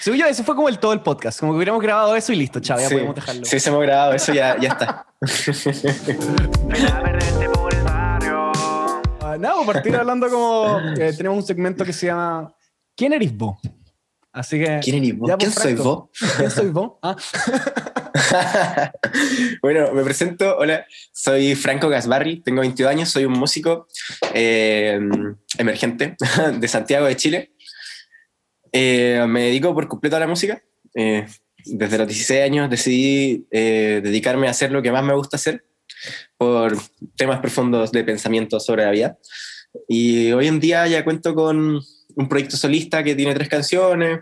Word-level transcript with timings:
Según 0.00 0.18
yo, 0.18 0.26
eso 0.26 0.42
fue 0.44 0.54
como 0.56 0.68
el 0.68 0.78
todo 0.78 0.92
el 0.92 1.00
podcast. 1.00 1.40
Como 1.40 1.52
que 1.52 1.56
hubiéramos 1.56 1.82
grabado 1.82 2.16
eso 2.16 2.32
y 2.32 2.36
listo, 2.36 2.58
chao, 2.60 2.78
ya 2.78 2.88
Sí. 2.88 2.94
podemos 2.94 3.14
dejarlo. 3.14 3.44
Sí, 3.44 3.60
se 3.60 3.68
hemos 3.68 3.82
grabado 3.82 4.14
eso, 4.14 4.32
ya, 4.32 4.58
ya 4.58 4.68
está. 4.70 5.06
Barrio. 7.84 8.52
Ah, 9.20 9.36
no, 9.38 9.48
vamos 9.48 9.68
a 9.68 9.72
partir 9.72 9.94
hablando 9.96 10.28
como. 10.28 10.78
eh, 10.98 11.12
tenemos 11.16 11.38
un 11.38 11.44
segmento 11.46 11.84
que 11.84 11.92
se 11.92 12.06
llama 12.06 12.52
¿Quién 12.96 13.12
eres 13.12 13.36
vos? 13.36 13.58
Así 14.32 14.58
que. 14.58 14.80
¿Quién 14.82 14.96
eres 15.04 15.18
vos? 15.18 15.28
ya, 15.28 15.36
¿Quién 15.36 15.52
pues, 15.52 15.62
soy 15.62 15.74
vos? 15.74 16.08
¿Quién 16.36 16.50
soy 16.50 16.70
vos? 16.70 16.92
Ah, 17.02 17.16
bueno, 19.62 19.92
me 19.92 20.02
presento. 20.04 20.56
Hola, 20.58 20.86
soy 21.12 21.54
Franco 21.54 21.88
Gasbarri, 21.88 22.40
tengo 22.42 22.60
22 22.60 22.90
años, 22.90 23.08
soy 23.08 23.24
un 23.24 23.32
músico 23.32 23.86
eh, 24.34 24.98
emergente 25.58 26.16
de 26.58 26.68
Santiago 26.68 27.06
de 27.06 27.16
Chile. 27.16 27.52
Eh, 28.72 29.24
me 29.28 29.44
dedico 29.44 29.74
por 29.74 29.88
completo 29.88 30.16
a 30.16 30.20
la 30.20 30.26
música. 30.26 30.62
Eh, 30.94 31.26
desde 31.64 31.98
los 31.98 32.06
16 32.06 32.42
años 32.42 32.70
decidí 32.70 33.46
eh, 33.50 34.00
dedicarme 34.02 34.48
a 34.48 34.50
hacer 34.50 34.72
lo 34.72 34.82
que 34.82 34.92
más 34.92 35.04
me 35.04 35.14
gusta 35.14 35.36
hacer 35.36 35.64
por 36.36 36.76
temas 37.16 37.40
profundos 37.40 37.92
de 37.92 38.04
pensamiento 38.04 38.58
sobre 38.60 38.84
la 38.84 38.90
vida. 38.90 39.18
Y 39.88 40.32
hoy 40.32 40.48
en 40.48 40.60
día 40.60 40.86
ya 40.86 41.04
cuento 41.04 41.34
con 41.34 41.80
un 42.16 42.28
proyecto 42.28 42.56
solista 42.56 43.02
que 43.04 43.14
tiene 43.14 43.34
tres 43.34 43.48
canciones. 43.48 44.20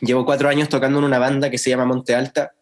Llevo 0.00 0.24
cuatro 0.24 0.48
años 0.48 0.68
tocando 0.68 0.98
en 0.98 1.04
una 1.04 1.18
banda 1.18 1.50
que 1.50 1.58
se 1.58 1.70
llama 1.70 1.84
Monte 1.84 2.14
Alta. 2.14 2.52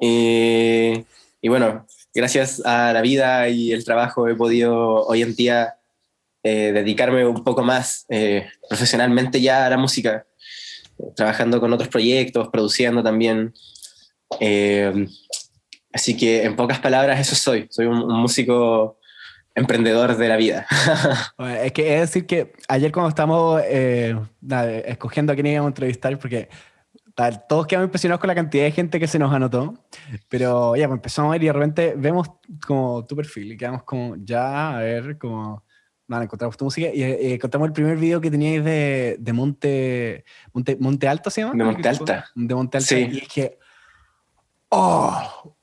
Eh, 0.00 1.04
y 1.40 1.48
bueno, 1.48 1.86
gracias 2.14 2.62
a 2.64 2.92
la 2.92 3.00
vida 3.02 3.48
y 3.48 3.72
el 3.72 3.84
trabajo 3.84 4.28
he 4.28 4.34
podido 4.34 5.04
hoy 5.06 5.22
en 5.22 5.34
día 5.34 5.76
eh, 6.42 6.72
dedicarme 6.72 7.26
un 7.26 7.44
poco 7.44 7.62
más 7.62 8.06
eh, 8.08 8.48
profesionalmente 8.68 9.40
ya 9.40 9.66
a 9.66 9.70
la 9.70 9.76
música, 9.76 10.26
trabajando 11.16 11.60
con 11.60 11.72
otros 11.72 11.88
proyectos, 11.88 12.48
produciendo 12.48 13.02
también. 13.02 13.52
Eh, 14.40 15.06
así 15.92 16.16
que 16.16 16.44
en 16.44 16.56
pocas 16.56 16.78
palabras 16.78 17.18
eso 17.20 17.34
soy, 17.34 17.66
soy 17.70 17.86
un, 17.86 18.02
un 18.02 18.20
músico 18.20 18.98
emprendedor 19.58 20.16
de 20.16 20.28
la 20.28 20.36
vida. 20.36 20.66
es 21.62 21.72
que 21.72 21.94
es 21.94 22.00
decir 22.00 22.26
que 22.26 22.52
ayer 22.68 22.92
cuando 22.92 23.10
estábamos 23.10 23.60
eh, 23.64 24.16
escogiendo 24.86 25.32
a 25.32 25.34
quién 25.34 25.46
íbamos 25.46 25.66
a 25.66 25.70
entrevistar, 25.70 26.18
porque 26.18 26.48
tal, 27.14 27.44
todos 27.48 27.66
quedamos 27.66 27.88
impresionados 27.88 28.20
con 28.20 28.28
la 28.28 28.34
cantidad 28.34 28.64
de 28.64 28.72
gente 28.72 29.00
que 29.00 29.06
se 29.06 29.18
nos 29.18 29.32
anotó, 29.32 29.74
pero 30.28 30.76
ya, 30.76 30.86
pues 30.86 30.98
empezamos 30.98 31.30
a 31.30 31.32
ver 31.32 31.42
y 31.42 31.46
de 31.46 31.52
repente 31.52 31.94
vemos 31.96 32.30
como 32.66 33.04
tu 33.06 33.16
perfil 33.16 33.52
y 33.52 33.56
quedamos 33.56 33.82
como, 33.82 34.16
ya, 34.16 34.78
a 34.78 34.80
ver, 34.80 35.18
como, 35.18 35.64
nada, 36.08 36.24
encontramos 36.24 36.56
tu 36.56 36.64
música 36.64 36.88
y 36.92 37.02
eh, 37.02 37.34
encontramos 37.34 37.66
el 37.68 37.72
primer 37.72 37.96
video 37.98 38.20
que 38.20 38.30
teníais 38.30 38.64
de, 38.64 39.16
de 39.20 39.32
Monte, 39.32 40.24
Monte, 40.52 40.76
Monte 40.80 41.06
Alto, 41.06 41.30
¿se 41.30 41.42
llama? 41.42 41.54
De 41.54 41.64
Monte 41.64 41.88
Alta. 41.88 42.24
De 42.34 42.54
Monte 42.54 42.78
Alta. 42.78 42.88
Sí. 42.88 43.08
Y 43.12 43.18
es 43.18 43.28
que, 43.28 43.58
oh, 44.70 45.54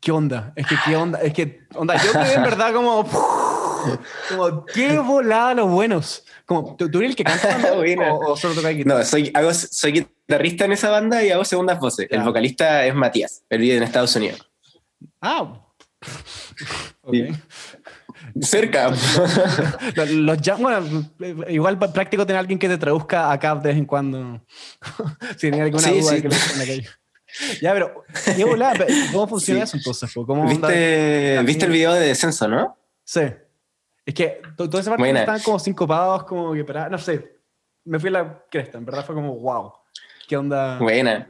¿qué 0.00 0.12
onda? 0.12 0.52
Es 0.54 0.66
que, 0.66 0.76
¿qué 0.84 0.96
onda? 0.96 1.20
Es 1.20 1.32
que, 1.32 1.66
onda, 1.74 1.96
yo 1.96 2.12
quedé 2.12 2.34
en 2.34 2.42
verdad 2.42 2.74
como, 2.74 3.04
como, 4.28 4.66
qué 4.66 4.98
volada 4.98 5.54
los 5.54 5.70
buenos. 5.70 6.24
Como, 6.44 6.76
¿tú, 6.76 6.90
tú 6.90 6.98
eres 6.98 7.10
el 7.10 7.16
que 7.16 7.24
canta 7.24 7.72
o, 7.72 8.32
o 8.32 8.36
solo 8.36 8.54
toca 8.54 8.68
guitarra? 8.68 8.98
No, 8.98 9.04
soy, 9.04 9.32
hago, 9.34 9.52
soy 9.54 9.92
guitarrista 9.92 10.66
en 10.66 10.72
esa 10.72 10.90
banda 10.90 11.24
y 11.24 11.30
hago 11.30 11.44
segundas 11.44 11.80
voces. 11.80 12.06
Ya. 12.10 12.18
El 12.18 12.22
vocalista 12.22 12.84
es 12.84 12.94
Matías, 12.94 13.44
él 13.48 13.60
vive 13.60 13.78
en 13.78 13.82
Estados 13.82 14.14
Unidos. 14.14 14.48
Ah. 15.20 15.62
Ok. 17.08 17.14
Cerca. 18.42 18.90
Los, 19.96 20.10
los 20.10 20.60
bueno, 20.60 21.10
igual 21.48 21.78
práctico 21.78 22.26
tener 22.26 22.38
alguien 22.40 22.58
que 22.58 22.68
te 22.68 22.76
traduzca 22.78 23.32
acá 23.32 23.54
de 23.54 23.68
vez 23.68 23.78
en 23.78 23.86
cuando. 23.86 24.40
si 25.36 25.50
tienes 25.50 25.60
alguna 25.60 25.82
Sí, 25.82 26.00
duda 26.00 26.12
sí. 26.16 26.22
que 26.22 26.28
le. 26.28 26.84
Ya, 27.60 27.72
pero, 27.72 28.04
¿cómo 29.12 29.28
funciona 29.28 29.60
Sí. 29.64 29.64
eso 29.64 29.76
entonces? 29.78 30.12
¿Cómo? 30.14 30.46
¿Viste, 30.48 31.42
¿Viste 31.44 31.64
el 31.66 31.70
video 31.72 31.92
de 31.94 32.00
descenso, 32.08 32.48
no? 32.48 32.76
Sí. 33.04 33.22
Es 34.04 34.14
que 34.14 34.40
to- 34.56 34.68
toda 34.70 34.80
esa 34.80 34.90
parte 34.90 35.02
Buena. 35.02 35.20
estaban 35.20 35.40
como 35.42 35.58
sincopados, 35.58 36.24
como 36.24 36.52
que 36.54 36.64
para, 36.64 36.88
no 36.88 36.98
sé. 36.98 37.36
Me 37.84 37.98
fui 37.98 38.08
a 38.08 38.12
la 38.12 38.44
cresta, 38.50 38.78
en 38.78 38.84
verdad 38.84 39.04
fue 39.04 39.14
como, 39.14 39.34
wow. 39.38 39.72
¿Qué 40.28 40.36
onda? 40.36 40.78
Buena. 40.78 41.28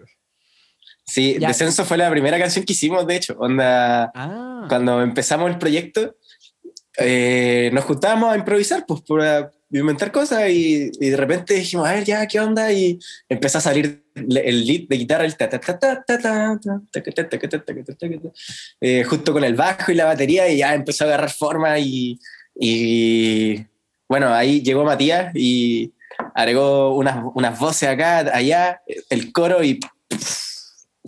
Sí, 1.05 1.37
Ya. 1.39 1.49
Descenso 1.49 1.85
fue 1.85 1.97
la 1.97 2.11
primera 2.11 2.39
canción 2.39 2.65
que 2.65 2.73
hicimos, 2.73 3.07
de 3.07 3.17
hecho. 3.17 3.35
Onda, 3.39 4.11
Ah. 4.15 4.65
cuando 4.69 5.01
empezamos 5.03 5.51
el 5.51 5.59
proyecto, 5.59 6.17
eh, 6.99 7.71
nos 7.73 7.85
juntábamos 7.85 8.33
a 8.33 8.39
improvisar, 8.39 8.85
pues, 8.87 9.03
para 9.03 9.51
inventar 9.71 10.13
cosas 10.13 10.49
y, 10.49 10.91
y 11.01 11.11
de 11.11 11.17
repente 11.17 11.55
dijimos, 11.55 11.87
a 11.87 11.95
ver, 11.95 12.05
ya, 12.05 12.27
¿qué 12.27 12.41
onda? 12.41 12.73
Y 12.73 12.99
empezó 13.29 13.59
a 13.59 13.61
salir 13.61 14.05
el 14.15 14.67
lead 14.67 14.89
de 14.89 14.97
guitarra, 14.97 15.25
el 15.25 15.37
ta 15.37 15.49
ta 15.49 15.61
ta 15.61 15.79
ta 15.79 16.03
ta 16.05 16.19
ta 16.19 16.61
eh, 18.81 19.05
junto 19.05 19.33
con 19.33 19.45
el 19.45 19.55
bajo 19.55 19.93
y 19.93 19.95
la 19.95 20.07
batería 20.07 20.49
y 20.49 20.59
ya 20.59 20.75
empezó 20.75 21.05
a 21.05 21.09
agarrar 21.09 21.31
forma 21.31 21.79
y, 21.79 22.19
y 22.55 23.65
bueno, 24.09 24.33
ahí 24.33 24.63
llegó 24.63 24.85
Matías 24.85 25.35
y 25.35 25.93
agregó 26.35 26.97
unas, 26.97 27.23
unas 27.35 27.59
voces 27.59 27.89
acá, 27.89 28.19
allá, 28.35 28.81
el 29.11 29.33
coro 29.33 29.63
y 29.63 29.81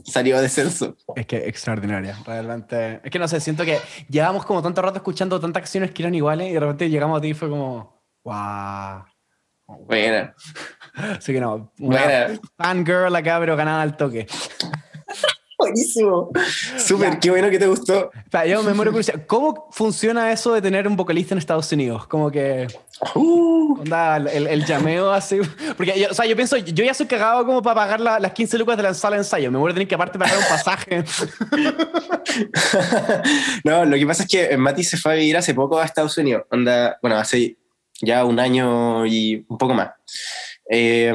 salió 0.05 0.41
descenso. 0.41 0.97
Es 1.17 1.27
que 1.27 1.49
extraordinaria, 1.49 2.17
realmente. 2.27 3.01
Es 3.05 3.11
que 3.11 3.19
no 3.19 3.29
sé, 3.29 3.41
siento 3.41 3.65
que 3.65 3.79
llevamos 4.09 4.45
como 4.45 4.63
tanto 4.63 4.83
rato 4.83 4.97
escuchando 4.99 5.41
tantas 5.41 5.63
canciones 5.63 5.91
que 5.91 6.03
eran 6.03 6.15
iguales 6.15 6.51
y 6.51 6.53
de 6.53 6.61
repente 6.61 6.91
llegamos 6.91 7.19
a 7.19 7.21
ti 7.21 7.29
y 7.29 7.35
fue 7.35 7.49
como, 7.49 8.03
wow. 8.25 9.05
Buena. 9.87 10.35
Así 10.95 11.33
que 11.33 11.41
no, 11.41 11.73
una 11.79 12.03
Buena. 12.03 12.41
fangirl 12.57 13.15
acá, 13.15 13.39
pero 13.39 13.57
ganada 13.57 13.83
al 13.83 13.97
toque. 13.97 14.27
Buenísimo. 15.73 16.31
Súper, 16.79 17.19
qué 17.19 17.31
bueno 17.31 17.51
que 17.51 17.59
te 17.59 17.67
gustó. 17.67 18.11
Yo 18.49 18.63
me 18.63 18.73
muero 18.75 18.91
curiosidad. 18.93 19.25
¿Cómo 19.27 19.69
funciona 19.73 20.31
eso 20.33 20.55
de 20.55 20.63
tener 20.63 20.87
un 20.89 20.97
vocalista 20.97 21.35
en 21.35 21.39
Estados 21.39 21.71
Unidos? 21.73 22.07
Como 22.07 22.31
que, 22.31 22.67
Uh, 23.15 23.79
onda, 23.81 24.17
el, 24.17 24.49
el 24.49 24.65
llameo 24.65 25.13
así. 25.13 25.39
Porque, 25.77 26.01
yo, 26.01 26.09
o 26.11 26.15
sea, 26.15 26.27
yo 26.27 26.35
pienso, 26.35 26.57
yo 26.57 26.85
ya 26.85 26.93
soy 26.95 27.07
cagado 27.07 27.47
como 27.47 27.63
para 27.63 27.77
pagar 27.77 28.01
la- 28.01 28.19
las 28.19 28.33
15 28.33 28.59
lucas 28.59 28.77
de 28.77 28.83
la 28.83 28.95
sala 28.95 29.15
de 29.17 29.21
ensayo. 29.23 29.53
Me 29.53 29.59
muero 29.59 29.73
de 29.73 29.77
tener 29.79 29.89
que 29.89 29.95
aparte 29.95 30.19
pagar 30.19 30.37
un 30.37 30.45
pasaje. 30.49 31.05
no, 33.65 33.85
lo 33.85 33.97
que 33.97 34.07
pasa 34.07 34.23
es 34.25 34.29
que 34.29 34.57
Mati 34.57 34.83
se 34.85 34.97
fue 34.97 35.13
a 35.13 35.17
vivir 35.17 35.37
hace 35.37 35.55
poco 35.55 35.79
a 35.79 35.85
Estados 35.85 36.17
Unidos. 36.19 36.45
Onda, 36.51 36.99
bueno, 37.03 37.17
hace 37.19 37.57
ya 38.01 38.25
un 38.25 38.39
año 38.41 39.07
y 39.07 39.45
un 39.49 39.59
poco 39.59 39.75
más. 39.75 39.91
Eh, 40.71 41.13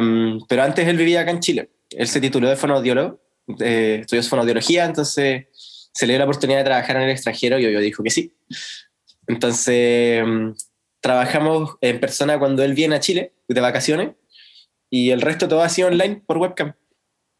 pero 0.48 0.64
antes 0.64 0.88
él 0.88 0.98
vivía 0.98 1.22
acá 1.22 1.32
en 1.32 1.40
Chile. 1.40 1.70
Él 1.90 2.08
se 2.08 2.22
tituló 2.22 2.50
de 2.50 2.56
fonoaudiólogo, 2.56 3.20
eh, 3.60 4.00
estudió 4.02 4.24
fonoaudiología, 4.24 4.86
entonces 4.86 5.48
se 5.94 6.08
le 6.08 6.14
dio 6.14 6.20
la 6.20 6.26
oportunidad 6.26 6.60
de 6.60 6.66
trabajar 6.66 6.96
en 6.98 7.04
el 7.04 7.10
extranjero 7.12 7.60
y 7.60 7.64
yo 7.72 7.80
dijo 7.80 8.04
que 8.04 8.10
sí. 8.10 8.34
Entonces 9.28 10.24
trabajamos 11.02 11.76
en 11.82 12.00
persona 12.00 12.40
cuando 12.40 12.64
él 12.64 12.74
viene 12.74 12.96
a 12.96 13.00
Chile 13.00 13.34
de 13.48 13.62
vacaciones 13.62 14.12
y 14.90 15.10
el 15.12 15.22
resto 15.22 15.48
todo 15.48 15.62
ha 15.62 15.70
sido 15.70 15.88
online 15.90 16.22
por 16.26 16.38
webcam. 16.38 16.74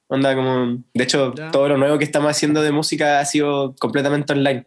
Onda 0.08 0.36
como, 0.36 0.84
de 0.94 1.04
hecho, 1.04 1.34
Ya. 1.36 1.50
todo 1.52 1.70
lo 1.70 1.78
nuevo 1.78 1.98
que 1.98 2.04
estamos 2.04 2.30
haciendo 2.30 2.62
de 2.62 2.72
música 2.72 3.20
ha 3.20 3.26
sido 3.26 3.74
completamente 3.80 4.34
online. 4.34 4.66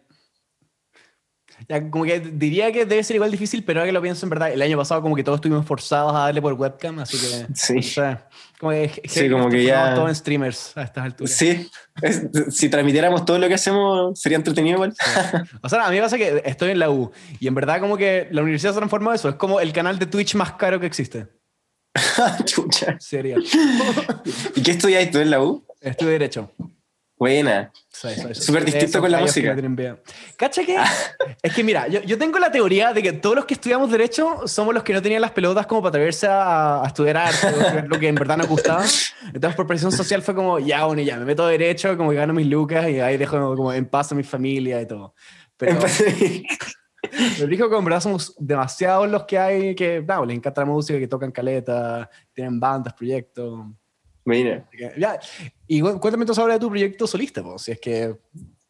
Ya, 1.67 1.89
como 1.89 2.03
que 2.05 2.19
diría 2.19 2.71
que 2.71 2.85
debe 2.85 3.03
ser 3.03 3.15
igual 3.15 3.31
difícil, 3.31 3.63
pero 3.63 3.79
ahora 3.79 3.89
que 3.89 3.93
lo 3.93 4.01
pienso 4.01 4.25
en 4.25 4.29
verdad, 4.29 4.51
el 4.51 4.61
año 4.61 4.77
pasado 4.77 5.01
como 5.01 5.15
que 5.15 5.23
todos 5.23 5.37
estuvimos 5.37 5.65
forzados 5.65 6.13
a 6.15 6.19
darle 6.19 6.41
por 6.41 6.53
webcam, 6.53 6.99
así 6.99 7.17
que... 7.17 7.47
Sí. 7.55 7.77
O 7.77 7.81
sea, 7.81 8.27
como 8.59 8.71
que, 8.71 9.01
Sí, 9.05 9.29
como 9.29 9.49
que 9.49 9.63
ya- 9.63 9.95
Todos 9.95 10.09
en 10.09 10.15
streamers 10.15 10.77
a 10.77 10.83
estas 10.83 11.05
alturas. 11.05 11.31
Sí, 11.33 11.69
es- 12.01 12.23
si 12.49 12.69
transmitiéramos 12.69 13.25
todo 13.25 13.39
lo 13.39 13.47
que 13.47 13.55
hacemos 13.55 14.19
sería 14.19 14.37
entretenido 14.37 14.75
igual. 14.75 14.93
O 15.61 15.69
sea, 15.69 15.85
a 15.85 15.89
mí 15.89 15.95
me 15.97 16.01
pasa 16.03 16.17
que 16.17 16.41
estoy 16.45 16.71
en 16.71 16.79
la 16.79 16.89
U 16.89 17.11
y 17.39 17.47
en 17.47 17.55
verdad 17.55 17.79
como 17.79 17.97
que 17.97 18.27
la 18.31 18.41
universidad 18.43 18.71
se 18.73 18.77
transformó 18.77 19.09
en 19.11 19.15
eso. 19.15 19.29
Es 19.29 19.35
como 19.35 19.59
el 19.59 19.73
canal 19.73 19.97
de 19.99 20.05
Twitch 20.05 20.35
más 20.35 20.53
caro 20.53 20.79
que 20.79 20.85
existe. 20.85 21.27
Chucha. 22.45 22.97
Sería. 22.99 23.37
¿Y 24.55 24.61
qué 24.61 24.71
estudiáis 24.71 25.09
tú 25.11 25.17
en 25.19 25.31
la 25.31 25.41
U? 25.41 25.65
Estudio 25.81 26.11
Derecho. 26.11 26.51
Buena. 27.17 27.71
Súper 27.89 28.63
distinto 28.63 29.01
con 29.01 29.09
la 29.09 29.17
que 29.17 29.23
música. 29.23 29.53
vida. 29.53 29.97
¿Cacha 30.37 30.63
que? 30.63 30.77
es 31.41 31.53
que 31.53 31.63
mira, 31.63 31.87
yo, 31.87 32.01
yo 32.03 32.17
tengo 32.17 32.37
la 32.37 32.51
teoría 32.51 32.93
de 32.93 33.01
que 33.01 33.11
todos 33.13 33.35
los 33.35 33.45
que 33.45 33.55
estudiamos 33.55 33.89
Derecho 33.89 34.47
somos 34.47 34.73
los 34.73 34.83
que 34.83 34.93
no 34.93 35.01
tenían 35.01 35.21
las 35.21 35.31
pelotas 35.31 35.65
como 35.65 35.81
para 35.81 35.89
atreverse 35.89 36.27
a, 36.27 36.83
a 36.83 36.87
estudiar 36.87 37.17
arte, 37.17 37.87
lo 37.87 37.99
que 37.99 38.07
en 38.07 38.15
verdad 38.15 38.37
nos 38.37 38.47
gustaba. 38.47 38.83
Entonces, 39.33 39.55
por 39.55 39.65
presión 39.65 39.91
social 39.91 40.21
fue 40.21 40.35
como, 40.35 40.59
ya, 40.59 40.85
bueno, 40.85 41.01
ya, 41.01 41.17
me 41.17 41.25
meto 41.25 41.43
a 41.43 41.49
Derecho, 41.49 41.97
como 41.97 42.11
que 42.11 42.17
gano 42.17 42.33
mis 42.33 42.47
lucas 42.47 42.87
y 42.87 42.99
ahí 42.99 43.17
dejo 43.17 43.55
como 43.55 43.73
en 43.73 43.87
paz 43.87 44.11
a 44.11 44.15
mi 44.15 44.23
familia 44.23 44.79
y 44.79 44.85
todo. 44.85 45.15
Pero, 45.57 45.79
pero 47.37 47.47
dijo 47.47 47.67
que 47.67 47.77
en 47.77 47.83
verdad 47.83 47.99
somos 47.99 48.35
demasiados 48.37 49.09
los 49.09 49.23
que 49.23 49.39
hay 49.39 49.75
que, 49.75 50.03
no, 50.07 50.23
les 50.23 50.37
encanta 50.37 50.61
la 50.61 50.67
música, 50.67 50.99
que 50.99 51.07
tocan 51.07 51.31
caleta, 51.31 52.07
tienen 52.31 52.59
bandas, 52.59 52.93
proyectos. 52.93 53.65
Mira. 54.27 54.67
Ya. 54.97 55.19
Y 55.67 55.79
cu- 55.81 55.99
cuéntame 55.99 56.23
entonces 56.23 56.41
ahora 56.41 56.55
de 56.55 56.59
tu 56.59 56.69
proyecto 56.69 57.07
solista, 57.07 57.41
po. 57.41 57.57
si 57.57 57.71
es 57.71 57.79
que 57.79 58.13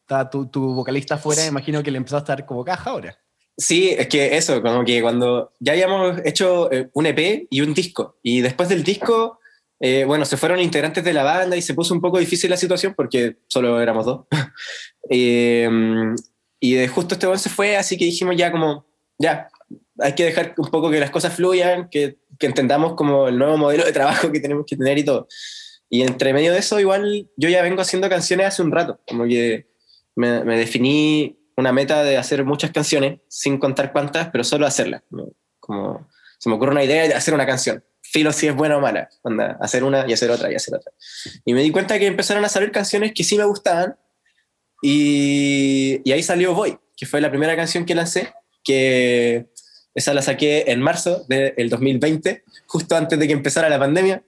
está 0.01 0.29
tu, 0.29 0.45
tu 0.47 0.73
vocalista 0.75 1.15
afuera, 1.15 1.41
Sí. 1.41 1.47
imagino 1.49 1.81
que 1.81 1.89
le 1.91 1.97
empezaste 1.97 2.31
a 2.31 2.35
dar 2.35 2.45
como 2.45 2.63
caja 2.63 2.91
ahora. 2.91 3.17
Sí, 3.57 3.89
es 3.89 4.07
que 4.07 4.37
eso, 4.37 4.61
como 4.61 4.85
que 4.85 5.01
cuando 5.01 5.51
ya 5.59 5.71
habíamos 5.71 6.19
hecho 6.23 6.71
eh, 6.71 6.89
un 6.93 7.07
EP 7.07 7.47
y 7.49 7.61
un 7.61 7.73
disco, 7.73 8.19
y 8.21 8.41
después 8.41 8.69
del 8.69 8.83
disco 8.83 9.39
eh, 9.79 10.05
bueno, 10.05 10.25
se 10.25 10.37
fueron 10.37 10.59
integrantes 10.59 11.03
de 11.03 11.13
la 11.13 11.23
banda 11.23 11.55
y 11.55 11.61
se 11.61 11.73
puso 11.75 11.93
un 11.93 12.01
poco 12.01 12.17
difícil 12.19 12.49
la 12.49 12.57
situación 12.57 12.93
porque 12.95 13.37
solo 13.47 13.81
éramos 13.81 14.05
dos. 14.05 14.25
Eh, 15.09 15.69
y 16.59 16.73
de 16.73 16.87
justo 16.87 17.13
este 17.15 17.27
weón 17.27 17.39
se 17.39 17.49
fue, 17.49 17.77
así 17.77 17.97
que 17.97 18.05
dijimos 18.05 18.35
ya 18.35 18.51
como, 18.51 18.85
ya, 19.17 19.47
hay 19.99 20.13
que 20.13 20.25
dejar 20.25 20.53
un 20.57 20.69
poco 20.69 20.89
que 20.89 20.99
las 20.99 21.11
cosas 21.11 21.33
fluyan, 21.33 21.89
que, 21.89 22.17
que 22.39 22.47
entendamos 22.47 22.95
como 22.95 23.27
el 23.27 23.37
nuevo 23.37 23.57
modelo 23.57 23.85
de 23.85 23.91
trabajo 23.93 24.31
que 24.31 24.39
tenemos 24.39 24.65
que 24.67 24.75
tener 24.75 24.97
y 24.97 25.05
todo. 25.05 25.27
Y 25.89 26.01
entre 26.01 26.33
medio 26.33 26.53
de 26.53 26.59
eso, 26.59 26.79
igual 26.79 27.29
yo 27.37 27.49
ya 27.49 27.61
vengo 27.61 27.81
haciendo 27.81 28.09
canciones 28.09 28.47
hace 28.47 28.61
un 28.61 28.71
rato, 28.71 28.99
como 29.07 29.25
que 29.25 29.69
me, 30.15 30.43
me 30.43 30.57
definí 30.57 31.39
una 31.55 31.71
meta 31.71 32.03
de 32.03 32.17
hacer 32.17 32.45
muchas 32.45 32.71
canciones, 32.71 33.19
sin 33.27 33.57
contar 33.57 33.91
cuántas, 33.91 34.29
pero 34.29 34.43
solo 34.43 34.67
hacerlas. 34.67 35.01
Como 35.59 36.07
se 36.37 36.49
me 36.49 36.55
ocurre 36.55 36.71
una 36.71 36.83
idea 36.83 37.07
de 37.07 37.13
hacer 37.13 37.33
una 37.33 37.45
canción. 37.45 37.83
Filo 38.01 38.31
si 38.31 38.47
es 38.47 38.55
buena 38.55 38.77
o 38.77 38.79
mala. 38.79 39.09
Onda, 39.23 39.57
hacer 39.59 39.83
una 39.83 40.05
y 40.07 40.13
hacer 40.13 40.29
otra 40.29 40.51
y 40.51 40.55
hacer 40.55 40.75
otra. 40.75 40.91
Y 41.45 41.53
me 41.53 41.63
di 41.63 41.71
cuenta 41.71 41.97
que 41.97 42.05
empezaron 42.05 42.45
a 42.45 42.49
salir 42.49 42.71
canciones 42.71 43.11
que 43.13 43.23
sí 43.23 43.37
me 43.37 43.43
gustaban. 43.43 43.97
Y, 44.81 45.99
y 46.05 46.11
ahí 46.11 46.21
salió 46.21 46.53
Voy, 46.53 46.77
que 46.95 47.07
fue 47.07 47.19
la 47.19 47.31
primera 47.31 47.55
canción 47.55 47.85
que 47.85 47.95
lancé, 47.95 48.31
que 48.63 49.47
esa 49.97 50.13
la 50.13 50.21
saqué 50.21 50.65
en 50.67 50.79
marzo 50.79 51.25
del 51.27 51.69
2020, 51.69 52.43
justo 52.67 52.95
antes 52.95 53.17
de 53.17 53.25
que 53.27 53.33
empezara 53.33 53.67
la 53.67 53.79
pandemia. 53.79 54.21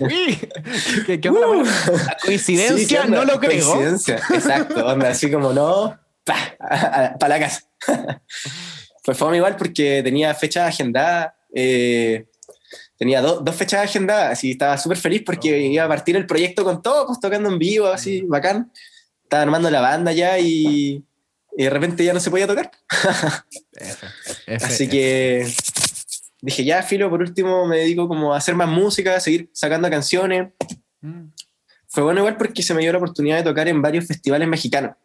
Uy, 0.00 0.36
¿qué, 1.06 1.20
qué 1.20 1.28
onda, 1.28 1.46
bueno? 1.46 1.64
La 1.64 2.16
coincidencia, 2.22 2.76
Sí, 2.76 2.86
¿qué 2.86 2.98
onda? 3.00 3.18
no 3.18 3.24
lo 3.32 3.38
creo. 3.40 3.64
Coincidencia, 3.64 4.16
exacto. 4.16 4.84
Onda, 4.86 5.10
así 5.10 5.30
como 5.30 5.52
no, 5.52 5.96
para 6.24 7.28
la 7.28 7.38
casa. 7.38 7.62
Fue 9.04 9.14
fome 9.14 9.36
igual 9.36 9.56
porque 9.56 10.02
tenía 10.02 10.34
fechas 10.34 10.68
agendadas. 10.68 11.32
eh, 11.54 12.26
tenía 12.98 13.20
do- 13.20 13.40
dos 13.40 13.54
fechas 13.56 13.84
agendadas, 13.84 14.32
así 14.32 14.52
estaba 14.52 14.78
súper 14.78 14.96
feliz 14.98 15.22
porque 15.26 15.58
iba 15.58 15.84
a 15.84 15.88
partir 15.88 16.16
el 16.16 16.26
proyecto 16.26 16.62
con 16.64 16.80
todo, 16.82 17.06
pues 17.06 17.18
tocando 17.20 17.48
en 17.48 17.58
vivo, 17.58 17.86
así, 17.88 18.22
bacán. 18.22 18.70
Estaba 19.24 19.42
armando 19.42 19.70
la 19.70 19.80
banda 19.80 20.12
ya 20.12 20.38
y, 20.38 21.02
y 21.56 21.64
de 21.64 21.70
repente 21.70 22.04
ya 22.04 22.12
no 22.12 22.20
se 22.20 22.30
podía 22.30 22.46
tocar. 22.46 22.70
F, 23.72 24.06
F, 24.46 24.64
Así 24.64 24.84
F. 24.84 24.90
que 24.90 25.52
dije, 26.40 26.64
ya, 26.64 26.82
filo, 26.82 27.10
por 27.10 27.20
último 27.20 27.66
me 27.66 27.78
dedico 27.78 28.08
como 28.08 28.34
a 28.34 28.38
hacer 28.38 28.54
más 28.54 28.68
música, 28.68 29.16
a 29.16 29.20
seguir 29.20 29.50
sacando 29.52 29.88
canciones. 29.90 30.52
Mm. 31.00 31.28
Fue 31.88 32.02
bueno 32.02 32.20
igual 32.20 32.36
porque 32.36 32.62
se 32.62 32.74
me 32.74 32.80
dio 32.80 32.92
la 32.92 32.98
oportunidad 32.98 33.36
de 33.36 33.44
tocar 33.44 33.68
en 33.68 33.82
varios 33.82 34.06
festivales 34.06 34.48
mexicanos. 34.48 34.96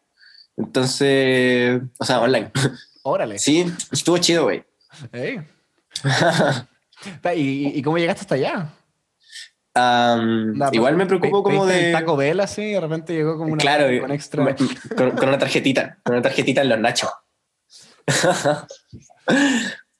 Entonces, 0.56 1.80
o 1.98 2.04
sea, 2.04 2.20
online. 2.20 2.50
Órale. 3.02 3.38
Sí, 3.38 3.66
estuvo 3.92 4.18
chido, 4.18 4.44
güey. 4.44 4.64
Ey. 5.12 5.40
¿Y, 7.36 7.78
¿Y 7.78 7.82
cómo 7.82 7.98
llegaste 7.98 8.22
hasta 8.22 8.34
allá? 8.34 8.74
Igual 9.74 10.96
me 10.96 11.06
preocupo 11.06 11.42
como 11.42 11.66
de... 11.66 11.88
el 11.88 11.92
Taco 11.92 12.16
Bell 12.16 12.40
así 12.40 12.62
y 12.62 12.72
de 12.72 12.80
repente 12.80 13.12
llegó 13.14 13.38
como 13.38 13.52
una 13.52 13.60
claro, 13.60 13.86
con 14.00 14.10
extra. 14.10 14.42
me- 14.44 14.54
con, 14.54 15.10
con 15.12 15.28
una 15.28 15.38
tarjetita, 15.38 15.98
con 16.02 16.14
una 16.14 16.22
tarjetita 16.22 16.62
en 16.62 16.68
los 16.68 16.78
nachos. 16.80 17.10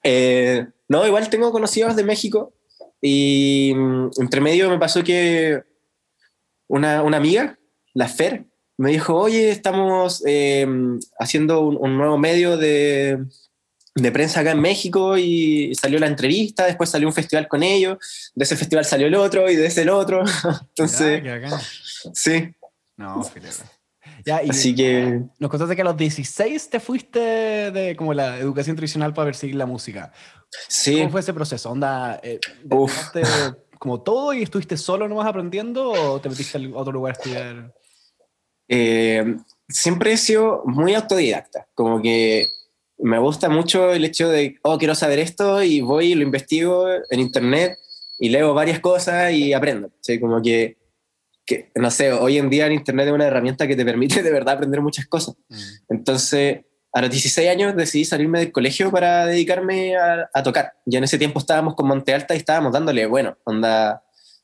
Eh, 0.04 0.64
no, 0.88 1.06
igual 1.06 1.28
tengo 1.28 1.50
conocidos 1.52 1.96
de 1.96 2.04
México 2.04 2.54
y 3.02 3.72
mm, 3.76 4.10
entre 4.20 4.40
medio 4.40 4.70
me 4.70 4.78
pasó 4.78 5.02
que 5.02 5.62
una, 6.68 7.02
una 7.02 7.16
amiga, 7.16 7.58
la 7.94 8.08
Fer, 8.08 8.46
me 8.78 8.90
dijo, 8.90 9.16
oye, 9.16 9.50
estamos 9.50 10.22
eh, 10.24 10.66
haciendo 11.18 11.60
un, 11.60 11.76
un 11.78 11.98
nuevo 11.98 12.16
medio 12.16 12.56
de, 12.56 13.18
de 14.02 14.12
prensa 14.12 14.40
acá 14.40 14.52
en 14.52 14.60
México 14.60 15.16
y 15.16 15.74
salió 15.74 15.98
la 15.98 16.06
entrevista, 16.06 16.66
después 16.66 16.90
salió 16.90 17.08
un 17.08 17.14
festival 17.14 17.48
con 17.48 17.62
ellos, 17.62 17.98
de 18.34 18.44
ese 18.44 18.56
festival 18.56 18.84
salió 18.84 19.06
el 19.06 19.14
otro 19.14 19.50
y 19.50 19.56
de 19.56 19.66
ese 19.66 19.82
el 19.82 19.90
otro. 19.90 20.24
Entonces, 20.68 21.22
Ya, 21.22 21.60
sí, 22.12 22.54
No. 22.96 23.22
Ya, 24.24 24.42
y 24.42 24.50
así 24.50 24.74
que 24.74 25.22
nos 25.38 25.50
contaste 25.50 25.76
que 25.76 25.82
a 25.82 25.84
los 25.84 25.96
16 25.96 26.70
te 26.70 26.80
fuiste 26.80 27.20
de 27.70 27.94
como 27.96 28.12
la 28.14 28.38
educación 28.38 28.76
tradicional 28.76 29.14
para 29.14 29.26
perseguir 29.26 29.56
la 29.56 29.66
música. 29.66 30.12
sí. 30.68 30.98
¿Cómo 30.98 31.10
fue 31.10 31.20
ese 31.20 31.32
proceso? 31.32 31.70
¿Onda, 31.70 32.20
eh, 32.22 32.40
como 33.78 34.00
todo 34.00 34.32
y 34.32 34.42
estuviste 34.42 34.76
solo 34.76 35.08
nomás 35.08 35.26
aprendiendo 35.26 35.90
o 35.90 36.20
te 36.20 36.28
metiste 36.28 36.58
a 36.58 36.60
otro 36.76 36.92
lugar 36.92 37.14
a 37.14 37.18
estudiar? 37.18 37.74
Eh, 38.68 39.36
siempre 39.68 40.12
he 40.12 40.16
sido 40.16 40.62
muy 40.66 40.94
autodidacta, 40.94 41.66
como 41.74 42.02
que 42.02 42.48
me 42.98 43.18
gusta 43.18 43.48
mucho 43.48 43.92
el 43.92 44.04
hecho 44.04 44.28
de, 44.28 44.58
oh, 44.62 44.78
quiero 44.78 44.94
saber 44.94 45.18
esto 45.18 45.62
y 45.62 45.80
voy 45.80 46.12
y 46.12 46.14
lo 46.14 46.22
investigo 46.22 46.88
en 47.10 47.20
internet 47.20 47.78
y 48.18 48.28
leo 48.28 48.54
varias 48.54 48.80
cosas 48.80 49.32
y 49.32 49.52
aprendo. 49.52 49.90
¿sí? 50.00 50.18
Como 50.18 50.42
que, 50.42 50.76
que, 51.46 51.70
no 51.76 51.90
sé, 51.90 52.12
hoy 52.12 52.38
en 52.38 52.50
día 52.50 52.66
en 52.66 52.72
internet 52.72 53.06
es 53.06 53.12
una 53.12 53.26
herramienta 53.26 53.66
que 53.66 53.76
te 53.76 53.84
permite 53.84 54.22
de 54.24 54.32
verdad 54.32 54.54
aprender 54.54 54.80
muchas 54.80 55.06
cosas. 55.06 55.36
Entonces, 55.88 56.60
a 56.92 57.00
los 57.00 57.10
16 57.10 57.48
años 57.48 57.76
decidí 57.76 58.04
salirme 58.04 58.40
del 58.40 58.52
colegio 58.52 58.90
para 58.90 59.26
dedicarme 59.26 59.96
a, 59.96 60.28
a 60.32 60.42
tocar. 60.42 60.72
Ya 60.84 60.98
en 60.98 61.04
ese 61.04 61.18
tiempo 61.18 61.38
estábamos 61.38 61.74
con 61.74 61.86
Monte 61.86 62.12
Alta 62.14 62.34
y 62.34 62.38
estábamos 62.38 62.72
dándole, 62.72 63.06
bueno, 63.06 63.36
onda, 63.44 64.02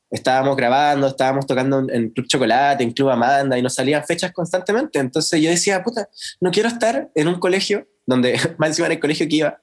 estábamos 0.09 0.55
grabando, 0.55 1.07
estábamos 1.07 1.45
tocando 1.45 1.79
en, 1.79 1.89
en 1.89 2.09
Club 2.11 2.27
Chocolate, 2.27 2.83
en 2.83 2.91
Club 2.91 3.09
Amanda 3.09 3.57
y 3.57 3.61
nos 3.61 3.73
salían 3.73 4.05
fechas 4.05 4.31
constantemente. 4.31 4.99
Entonces 4.99 5.41
yo 5.41 5.49
decía, 5.49 5.83
puta, 5.83 6.07
no 6.39 6.51
quiero 6.51 6.69
estar 6.69 7.09
en 7.13 7.27
un 7.27 7.39
colegio 7.39 7.87
donde, 8.05 8.33
más 8.57 8.69
encima 8.69 8.87
en 8.87 8.93
el 8.93 8.99
colegio 8.99 9.27
que 9.27 9.35
iba, 9.35 9.59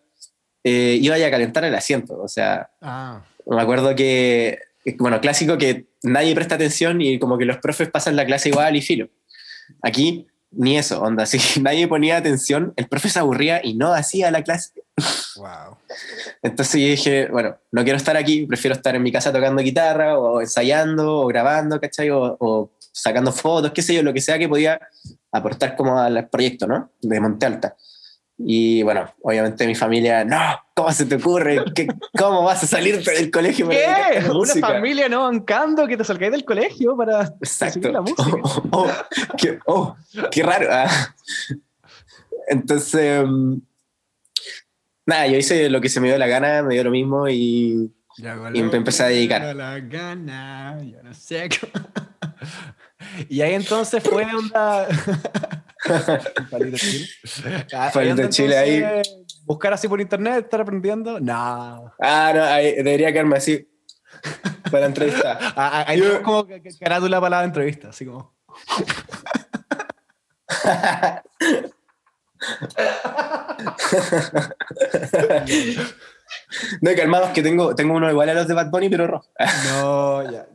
eh, 0.64 0.98
iba 1.00 1.16
a 1.16 1.30
calentar 1.30 1.64
el 1.64 1.74
asiento. 1.74 2.20
O 2.20 2.28
sea, 2.28 2.70
Ah, 2.80 3.22
me 3.46 3.60
acuerdo 3.60 3.94
que, 3.94 4.58
bueno, 4.98 5.20
clásico 5.20 5.58
que 5.58 5.86
nadie 6.02 6.34
presta 6.34 6.54
atención 6.54 7.00
y 7.00 7.18
como 7.18 7.38
que 7.38 7.44
los 7.44 7.58
profes 7.58 7.88
pasan 7.90 8.16
la 8.16 8.26
clase 8.26 8.48
igual 8.48 8.76
y 8.76 8.82
filo. 8.82 9.08
Aquí 9.82 10.26
ni 10.54 10.76
eso, 10.76 11.00
onda, 11.00 11.26
si 11.26 11.60
nadie 11.60 11.88
ponía 11.88 12.16
atención, 12.16 12.72
el 12.76 12.86
profe 12.88 13.08
se 13.08 13.18
aburría 13.18 13.60
y 13.64 13.74
no 13.74 13.92
hacía 13.92 14.30
la 14.30 14.42
clase. 14.42 14.72
wow. 15.36 15.76
Entonces 16.42 16.80
yo 16.80 16.86
dije, 16.88 17.28
bueno, 17.28 17.56
no 17.70 17.82
quiero 17.82 17.96
estar 17.96 18.16
aquí, 18.16 18.46
prefiero 18.46 18.74
estar 18.74 18.94
en 18.94 19.02
mi 19.02 19.10
casa 19.10 19.32
tocando 19.32 19.62
guitarra 19.62 20.18
o 20.18 20.40
ensayando 20.40 21.20
o 21.20 21.26
grabando, 21.26 21.80
¿cachai? 21.80 22.10
O, 22.10 22.36
o 22.38 22.70
sacando 22.92 23.32
fotos, 23.32 23.72
qué 23.72 23.80
sé 23.82 23.94
yo, 23.94 24.02
lo 24.02 24.12
que 24.12 24.20
sea 24.20 24.38
que 24.38 24.48
podía 24.48 24.78
aportar 25.32 25.74
como 25.76 25.98
al 25.98 26.28
proyecto, 26.28 26.66
¿no? 26.66 26.90
De 27.00 27.18
Monte 27.20 27.46
Alta. 27.46 27.76
Y 28.44 28.82
bueno, 28.82 29.08
obviamente 29.22 29.66
mi 29.66 29.74
familia, 29.74 30.24
no, 30.24 30.38
¿cómo 30.74 30.90
se 30.92 31.06
te 31.06 31.14
ocurre? 31.16 31.62
¿Qué, 31.74 31.86
¿Cómo 32.18 32.42
vas 32.42 32.62
a 32.64 32.66
salir 32.66 33.02
del 33.02 33.30
colegio? 33.30 33.66
para 33.68 33.78
¿Qué? 33.78 34.18
Una 34.24 34.32
música?" 34.34 34.66
familia 34.68 35.08
no 35.08 35.22
bancando 35.24 35.86
que 35.86 35.96
te 35.96 36.04
salgáis 36.04 36.32
del 36.32 36.44
colegio 36.44 36.96
para 36.96 37.26
Exacto. 37.40 37.90
la 37.90 38.00
música. 38.02 38.22
Oh, 38.42 38.62
oh, 38.72 38.90
qué, 39.38 39.58
oh, 39.66 39.96
qué 40.30 40.42
raro. 40.42 40.66
ah. 40.70 41.14
Entonces, 42.48 43.22
mm, 43.26 43.56
nada, 45.06 45.26
yo 45.28 45.36
hice 45.36 45.70
lo 45.70 45.80
que 45.80 45.88
se 45.88 46.00
me 46.00 46.08
dio 46.08 46.18
la 46.18 46.26
gana, 46.26 46.62
me 46.62 46.74
dio 46.74 46.84
lo 46.84 46.90
mismo 46.90 47.28
y 47.28 47.90
Y 48.54 48.62
me 48.62 48.76
empecé 48.76 49.04
a 49.04 49.06
dedicar. 49.06 49.54
La 49.54 49.78
gana, 49.80 50.78
yo 50.82 51.02
no 51.02 51.14
sé. 51.14 51.48
cómo- 51.60 51.84
y 53.28 53.40
ahí 53.40 53.54
entonces 53.54 54.02
fue 54.02 54.24
onda. 54.24 54.88
Palito 56.50 56.76
Chile. 56.78 57.08
Ah, 57.74 57.90
Palito 57.92 58.28
Chile 58.28 58.56
ahí. 58.58 58.84
Buscar 59.44 59.72
así 59.72 59.88
por 59.88 60.00
internet, 60.00 60.44
estar 60.44 60.60
aprendiendo. 60.60 61.18
No. 61.20 61.92
Ah, 62.00 62.32
no, 62.34 62.44
ahí 62.44 62.74
debería 62.76 63.12
quedarme 63.12 63.36
así 63.36 63.68
para 64.70 64.80
la 64.80 64.86
entrevista. 64.86 65.38
Ah, 65.56 65.56
ah, 65.56 65.84
Ahí 65.88 66.00
Yo- 66.00 66.22
como 66.22 66.46
carátula 66.80 67.20
para 67.20 67.38
la 67.40 67.44
entrevista, 67.44 67.88
así 67.90 68.06
como. 68.06 68.34
No, 76.80 76.90
calmados 76.96 77.30
que 77.30 77.42
tengo, 77.42 77.74
tengo 77.74 77.94
uno 77.94 78.10
igual 78.10 78.28
a 78.28 78.34
los 78.34 78.46
de 78.46 78.54
Bad 78.54 78.70
Bunny, 78.70 78.88
pero 78.88 79.06
rojo. 79.06 79.28
No, 79.68 80.30
ya. 80.30 80.46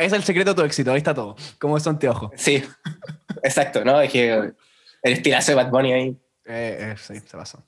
Es 0.00 0.12
el 0.12 0.22
secreto 0.22 0.50
de 0.50 0.56
tu 0.56 0.62
éxito, 0.62 0.92
ahí 0.92 0.98
está 0.98 1.14
todo. 1.14 1.36
Como 1.58 1.76
es 1.76 1.86
anteojo. 1.86 2.30
Sí, 2.36 2.62
exacto, 3.42 3.84
¿no? 3.84 4.00
Es 4.00 4.12
que 4.12 4.52
el 5.02 5.12
estilazo 5.12 5.52
de 5.52 5.56
Bad 5.56 5.70
Bunny 5.70 5.92
ahí. 5.92 6.08
Eh, 6.44 6.78
eh, 6.80 6.94
sí, 6.96 7.14
se 7.18 7.36
pasó. 7.36 7.64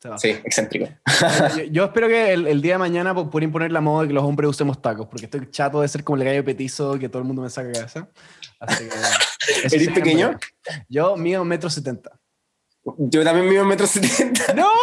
Se 0.00 0.08
pasó. 0.08 0.18
Sí, 0.18 0.30
excéntrico. 0.44 0.88
yo, 1.56 1.64
yo 1.64 1.84
espero 1.84 2.08
que 2.08 2.32
el, 2.32 2.46
el 2.46 2.62
día 2.62 2.74
de 2.74 2.78
mañana 2.78 3.14
puedan 3.14 3.44
imponer 3.44 3.72
la 3.72 3.80
moda 3.80 4.02
de 4.02 4.08
que 4.08 4.14
los 4.14 4.24
hombres 4.24 4.50
usemos 4.50 4.80
tacos, 4.80 5.06
porque 5.06 5.26
estoy 5.26 5.50
chato 5.50 5.80
de 5.80 5.88
ser 5.88 6.04
como 6.04 6.16
el 6.16 6.24
gallo 6.24 6.44
petizo 6.44 6.98
que 6.98 7.08
todo 7.08 7.20
el 7.20 7.24
mundo 7.26 7.42
me 7.42 7.50
saca 7.50 7.68
de 7.68 7.74
cabeza. 7.74 8.08
Así 8.58 8.88
que. 8.88 8.94
eso 9.66 9.76
¿Eres 9.76 9.90
pequeño? 9.90 10.38
Yo 10.88 11.16
mido 11.16 11.42
un 11.42 11.48
metro 11.48 11.70
setenta. 11.70 12.18
Yo 12.84 13.22
también 13.22 13.48
mido 13.48 13.62
un 13.62 13.68
metro 13.68 13.86
setenta. 13.86 14.52
¡No! 14.54 14.68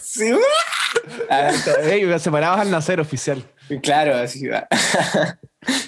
Sí. 0.00 0.32
Ah, 1.30 1.50
Ey, 1.82 2.18
separados 2.18 2.60
al 2.60 2.70
nacer 2.70 3.00
oficial. 3.00 3.42
claro, 3.82 4.16
así 4.16 4.46
va. 4.46 4.66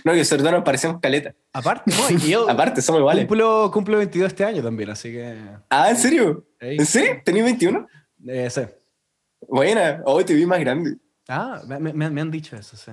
No, 0.04 0.12
que 0.12 0.22
sobre 0.24 0.42
todo 0.42 0.52
nos 0.52 0.64
parecemos 0.64 1.00
caleta. 1.00 1.34
Aparte, 1.52 1.90
no, 1.90 2.10
yo 2.18 2.48
Aparte, 2.50 2.82
somos 2.82 3.00
iguales. 3.00 3.24
cumplo, 3.26 3.70
cumplo 3.72 3.96
22 3.96 4.28
este 4.28 4.44
año 4.44 4.62
también, 4.62 4.90
así 4.90 5.10
que. 5.12 5.34
Ah, 5.70 5.88
¿en 5.88 5.96
serio? 5.96 6.44
ey, 6.60 6.76
¿En 6.78 6.84
serio? 6.86 7.22
¿Tenías 7.24 7.44
21? 7.46 7.86
eh, 8.28 8.50
sí. 8.50 8.60
Buena. 9.48 10.02
Hoy 10.04 10.24
te 10.24 10.34
vi 10.34 10.44
más 10.44 10.60
grande. 10.60 10.96
Ah, 11.28 11.60
me, 11.66 11.78
me- 11.78 12.10
me 12.10 12.20
han 12.20 12.30
dicho 12.30 12.56
eso, 12.56 12.76
sí. 12.76 12.90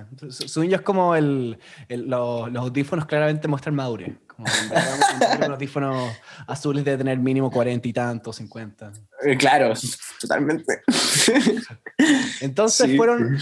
Según 0.48 0.68
yo 0.70 0.76
es 0.76 0.82
como 0.82 1.16
el, 1.16 1.58
el- 1.88 2.08
los, 2.08 2.50
los 2.52 2.62
audífonos 2.62 3.04
claramente 3.06 3.48
muestran 3.48 3.74
madurez. 3.74 4.16
Como 4.28 4.46
un 5.44 5.50
audífonos 5.52 6.12
azules 6.46 6.84
debe 6.84 6.98
tener 6.98 7.18
mínimo 7.18 7.50
40 7.50 7.86
y 7.88 7.92
tanto, 7.92 8.32
50. 8.32 8.92
Eh, 9.24 9.36
Claro, 9.36 9.74
totalmente. 10.20 10.80
Entonces 12.40 12.90
Sí. 12.90 12.96
fueron 12.96 13.38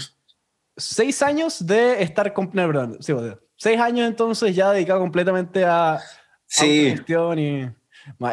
seis 0.75 1.21
años 1.21 1.65
de 1.65 2.01
estar... 2.03 2.33
con- 2.33 2.49
No, 2.53 2.67
perdón, 2.67 2.97
sí, 3.01 3.13
bueno, 3.13 3.37
seis 3.57 3.79
años 3.79 4.07
entonces 4.07 4.55
ya 4.55 4.71
dedicado 4.71 4.99
completamente 4.99 5.63
a 5.65 5.99
Sí, 6.47 6.95
y... 7.07 7.69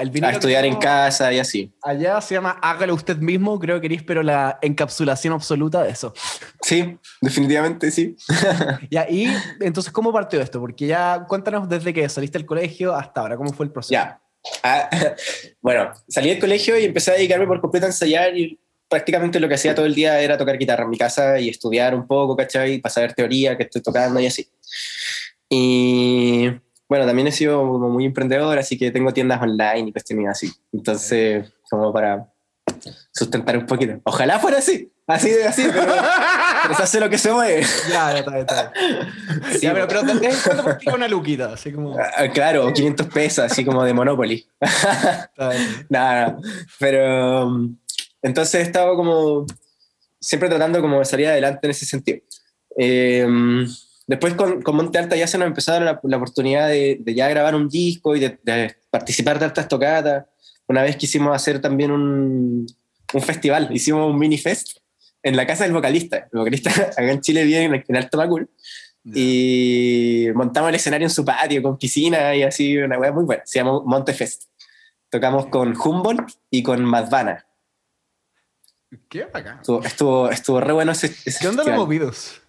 El 0.01 0.25
a 0.25 0.31
estudiar 0.31 0.65
en 0.65 0.77
casa 0.77 1.33
y 1.33 1.39
así. 1.39 1.73
Allá 1.83 2.21
se 2.21 2.35
llama 2.35 2.59
Hágalo 2.63 2.95
usted 2.95 3.17
mismo, 3.19 3.59
creo 3.59 3.81
que 3.81 3.87
eres, 3.87 4.03
pero 4.03 4.23
la 4.23 4.59
encapsulación 4.63 5.35
absoluta 5.35 5.83
de 5.83 5.91
eso. 5.91 6.13
Sí, 6.63 6.99
definitivamente 7.21 7.91
sí. 7.91 8.17
Y 8.91 8.97
ahí, 8.97 9.35
entonces, 9.61 9.93
¿cómo 9.93 10.13
partió 10.13 10.41
esto? 10.41 10.61
Porque 10.61 10.87
ya 10.87 11.25
cuéntanos 11.29 11.69
desde 11.69 11.93
que 11.93 12.09
saliste 12.09 12.39
del 12.39 12.47
colegio 12.47 12.95
hasta 12.95 13.21
ahora, 13.21 13.37
¿cómo 13.37 13.53
fue 13.53 13.67
el 13.67 13.73
proceso? 13.73 13.93
Ya. 13.93 14.21
Ah, 14.63 14.89
bueno, 15.61 15.93
salí 16.09 16.31
del 16.31 16.39
colegio 16.39 16.79
y 16.79 16.85
empecé 16.85 17.11
a 17.11 17.15
dedicarme 17.15 17.47
por 17.47 17.61
completo 17.61 17.87
a 17.87 17.89
ensayar 17.89 18.37
y 18.37 18.59
prácticamente 18.89 19.41
lo 19.41 19.49
que 19.49 19.55
hacía 19.55 19.75
todo 19.75 19.87
el 19.87 19.95
día 19.95 20.21
era 20.21 20.39
tocar 20.39 20.59
guitarra 20.59 20.85
en 20.85 20.91
mi 20.91 20.99
casa 20.99 21.39
y 21.39 21.49
estudiar 21.49 21.95
un 21.95 22.07
poco, 22.07 22.37
¿cachai? 22.37 22.79
Para 22.79 22.93
saber 22.93 23.15
teoría 23.15 23.57
que 23.57 23.65
estoy 23.65 23.83
tocando 23.83 24.21
y 24.21 24.27
así. 24.27 24.49
Y 25.49 26.51
bueno, 26.89 27.07
también 27.07 27.29
he 27.29 27.33
sido 27.33 27.61
como 27.61 27.89
muy 27.89 28.05
emprendedor, 28.05 28.59
así 28.59 28.79
que 28.79 28.91
tengo 28.91 29.13
tiendas 29.13 29.43
online 29.43 29.89
y 29.89 29.93
cuestiones 29.93 30.29
así. 30.29 30.53
Entonces, 30.73 31.53
como 31.69 31.93
para 31.93 32.29
sustentar 33.13 33.57
un 33.57 33.67
poquito. 33.67 34.01
Ojalá 34.05 34.39
fuera 34.39 34.59
así, 34.59 34.93
así 35.07 35.31
de 35.31 35.45
así, 35.47 35.65
pero, 35.73 35.93
pero 36.63 36.75
se 36.75 36.83
hace 36.83 37.01
lo 37.01 37.09
que 37.09 37.19
se 37.19 37.33
mueve. 37.33 37.65
Ya, 37.89 38.19
está, 38.19 38.39
está. 38.39 38.73
Sí, 39.53 39.61
ya, 39.61 39.73
pero, 39.73 39.89
pero 39.89 40.03
¿de 40.03 40.15
vez 40.15 40.37
en 40.37 40.43
cuando 40.45 40.65
practica 40.65 40.95
una 40.95 41.09
luquita? 41.09 41.53
Así 41.53 41.73
como... 41.73 41.97
Ah, 41.99 42.29
Claro, 42.33 42.73
500 42.73 43.07
pesos, 43.09 43.45
así 43.51 43.65
como 43.65 43.85
de 43.85 43.95
Monopoly. 43.95 44.47
está 44.61 45.51
bien. 45.51 45.87
Nada, 45.89 46.39
pero 46.79 47.47
um, 47.47 47.77
entonces 48.23 48.55
he 48.61 48.63
estado 48.63 48.97
como 48.97 49.47
siempre 50.21 50.49
tratando 50.49 50.81
como 50.81 50.99
de 50.99 51.05
salir 51.05 51.29
adelante 51.29 51.61
en 51.63 51.71
ese 51.71 51.87
sentido. 51.87 52.19
Eh, 52.79 53.27
después 54.07 54.35
con, 54.35 54.63
con 54.63 54.77
Monte 54.77 54.99
Alta 54.99 55.17
ya 55.17 55.27
se 55.27 55.39
nos 55.39 55.47
empezó 55.47 55.73
a 55.73 55.75
dar 55.75 55.83
la, 55.83 56.01
la 56.03 56.17
oportunidad 56.17 56.69
de, 56.69 56.99
de 57.01 57.15
ya 57.15 57.29
grabar 57.29 57.55
un 57.55 57.69
disco 57.69 58.17
y 58.17 58.21
de, 58.21 58.39
de 58.43 58.77
participar 58.91 59.39
de 59.39 59.47
altas 59.47 59.69
tocatas. 59.69 60.27
Una 60.69 60.83
vez 60.83 60.97
quisimos 60.97 61.35
hacer 61.35 61.61
también 61.61 61.91
un, 61.91 62.67
un 63.13 63.23
festival, 63.23 63.69
hicimos 63.73 64.11
un 64.11 64.19
mini 64.19 64.39
fest 64.39 64.79
en 65.23 65.37
la 65.37 65.47
casa 65.47 65.65
del 65.65 65.73
vocalista. 65.73 66.29
El 66.33 66.39
vocalista 66.39 66.71
acá 66.91 67.11
en 67.11 67.21
Chile 67.21 67.45
vive 67.45 67.85
en, 67.87 67.97
Alto 67.97 68.19
Macul 68.19 68.49
y 69.05 70.27
montamos 70.35 70.69
el 70.71 70.75
escenario 70.75 71.07
en 71.07 71.11
su 71.11 71.25
patio 71.25 71.63
con 71.63 71.79
piscina 71.79 72.35
y 72.35 72.43
así, 72.43 72.77
una 72.79 72.99
wea 72.99 73.13
muy 73.13 73.25
buena. 73.25 73.43
Se 73.47 73.59
llama 73.59 73.81
Montefest. 73.85 74.45
Tocamos 75.09 75.47
con 75.47 75.77
Humboldt 75.77 76.33
y 76.51 76.63
con 76.63 76.85
Madvana. 76.85 77.47
¿Qué 79.09 79.25
bacán? 79.25 79.59
Estuvo, 79.59 79.83
estuvo, 79.85 80.31
estuvo 80.31 80.61
re 80.61 80.73
bueno 80.73 80.93
ese, 80.93 81.07
ese 81.25 81.39
¿Qué 81.41 81.49
onda 81.49 81.65
los 81.65 81.77
movidos? 81.77 82.41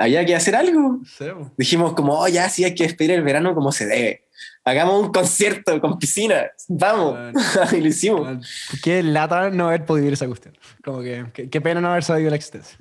Había 0.00 0.24
que 0.24 0.34
hacer 0.34 0.56
algo. 0.56 1.00
Sí. 1.18 1.26
Dijimos 1.58 1.92
como, 1.92 2.18
oh, 2.18 2.26
ya, 2.28 2.48
sí, 2.48 2.64
hay 2.64 2.74
que 2.74 2.84
despedir 2.84 3.10
el 3.12 3.22
verano 3.22 3.54
como 3.54 3.70
se 3.70 3.86
debe. 3.86 4.24
Hagamos 4.64 5.02
un 5.04 5.12
concierto 5.12 5.78
con 5.80 5.98
piscina. 5.98 6.46
Vamos. 6.68 7.12
Bueno. 7.12 7.40
y 7.72 7.80
lo 7.80 7.86
hicimos. 7.88 8.20
Bueno, 8.22 8.40
Qué 8.82 9.02
lata 9.02 9.50
no 9.50 9.68
haber 9.68 9.84
podido 9.84 10.02
vivir 10.04 10.14
esa 10.14 10.26
cuestión. 10.26 10.56
Como 10.82 11.02
que, 11.02 11.26
qué, 11.34 11.50
qué 11.50 11.60
pena 11.60 11.80
no 11.80 11.90
haber 11.90 12.04
sabido 12.04 12.30
la 12.30 12.36
existencia. 12.36 12.78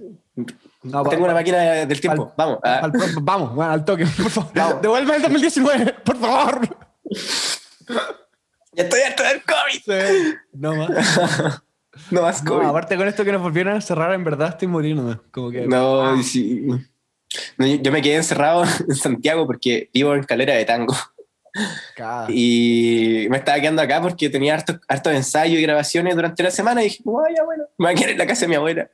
No, 0.84 1.04
Tengo 1.04 1.26
una 1.26 1.34
máquina 1.34 1.58
del 1.86 2.00
tiempo. 2.00 2.28
al- 2.28 2.34
Vamos. 2.38 2.60
ah. 2.64 2.80
al 2.84 2.92
vamos, 3.22 3.54
bueno, 3.56 3.72
al 3.74 3.84
toque, 3.84 4.06
por 4.22 4.30
favor. 4.30 4.82
Devuelve 4.82 5.16
el 5.18 5.22
2019, 5.22 5.96
por 6.06 6.18
favor. 6.18 6.70
ya 8.74 8.84
estoy 8.84 9.02
harto 9.02 9.24
del 9.24 9.42
COVID. 9.44 9.82
Sí. 9.86 10.36
No 10.54 10.76
más. 10.76 11.62
No 12.12 12.22
más 12.22 12.44
No, 12.44 12.54
COVID. 12.54 12.68
aparte 12.68 12.96
con 12.98 13.08
esto 13.08 13.26
que 13.26 13.32
nos 13.34 13.42
volvieron 13.42 13.74
a 13.74 13.76
encerrar, 13.78 14.14
en 14.14 14.24
verdad 14.24 14.50
estoy 14.50 14.68
muriendo. 14.70 15.22
Como 15.32 15.52
que. 15.52 15.68
No, 15.68 16.02
Ah, 16.02 16.22
sí. 16.24 16.66
No, 17.57 17.65
yo 17.67 17.91
me 17.91 18.01
quedé 18.01 18.15
encerrado 18.15 18.63
en 18.88 18.95
Santiago 18.95 19.45
porque 19.45 19.89
vivo 19.93 20.15
en 20.15 20.24
Calera 20.24 20.53
de 20.55 20.65
Tango. 20.65 20.95
Y 22.29 23.27
me 23.29 23.38
estaba 23.38 23.59
quedando 23.59 23.81
acá 23.81 24.01
porque 24.01 24.29
tenía 24.29 24.53
hartos 24.53 24.79
harto 24.88 25.09
ensayos 25.12 25.57
y 25.59 25.62
grabaciones 25.63 26.15
durante 26.15 26.43
la 26.43 26.51
semana 26.51 26.81
y 26.81 26.86
dije, 26.86 27.01
"Oh, 27.05 27.24
ya 27.36 27.43
bueno, 27.43 27.63
me 27.77 27.86
voy 27.88 27.93
a 27.93 27.95
quedar 27.95 28.09
en 28.12 28.17
la 28.17 28.27
casa 28.27 28.41
de 28.41 28.48
mi 28.50 28.55
abuela. 28.55 28.89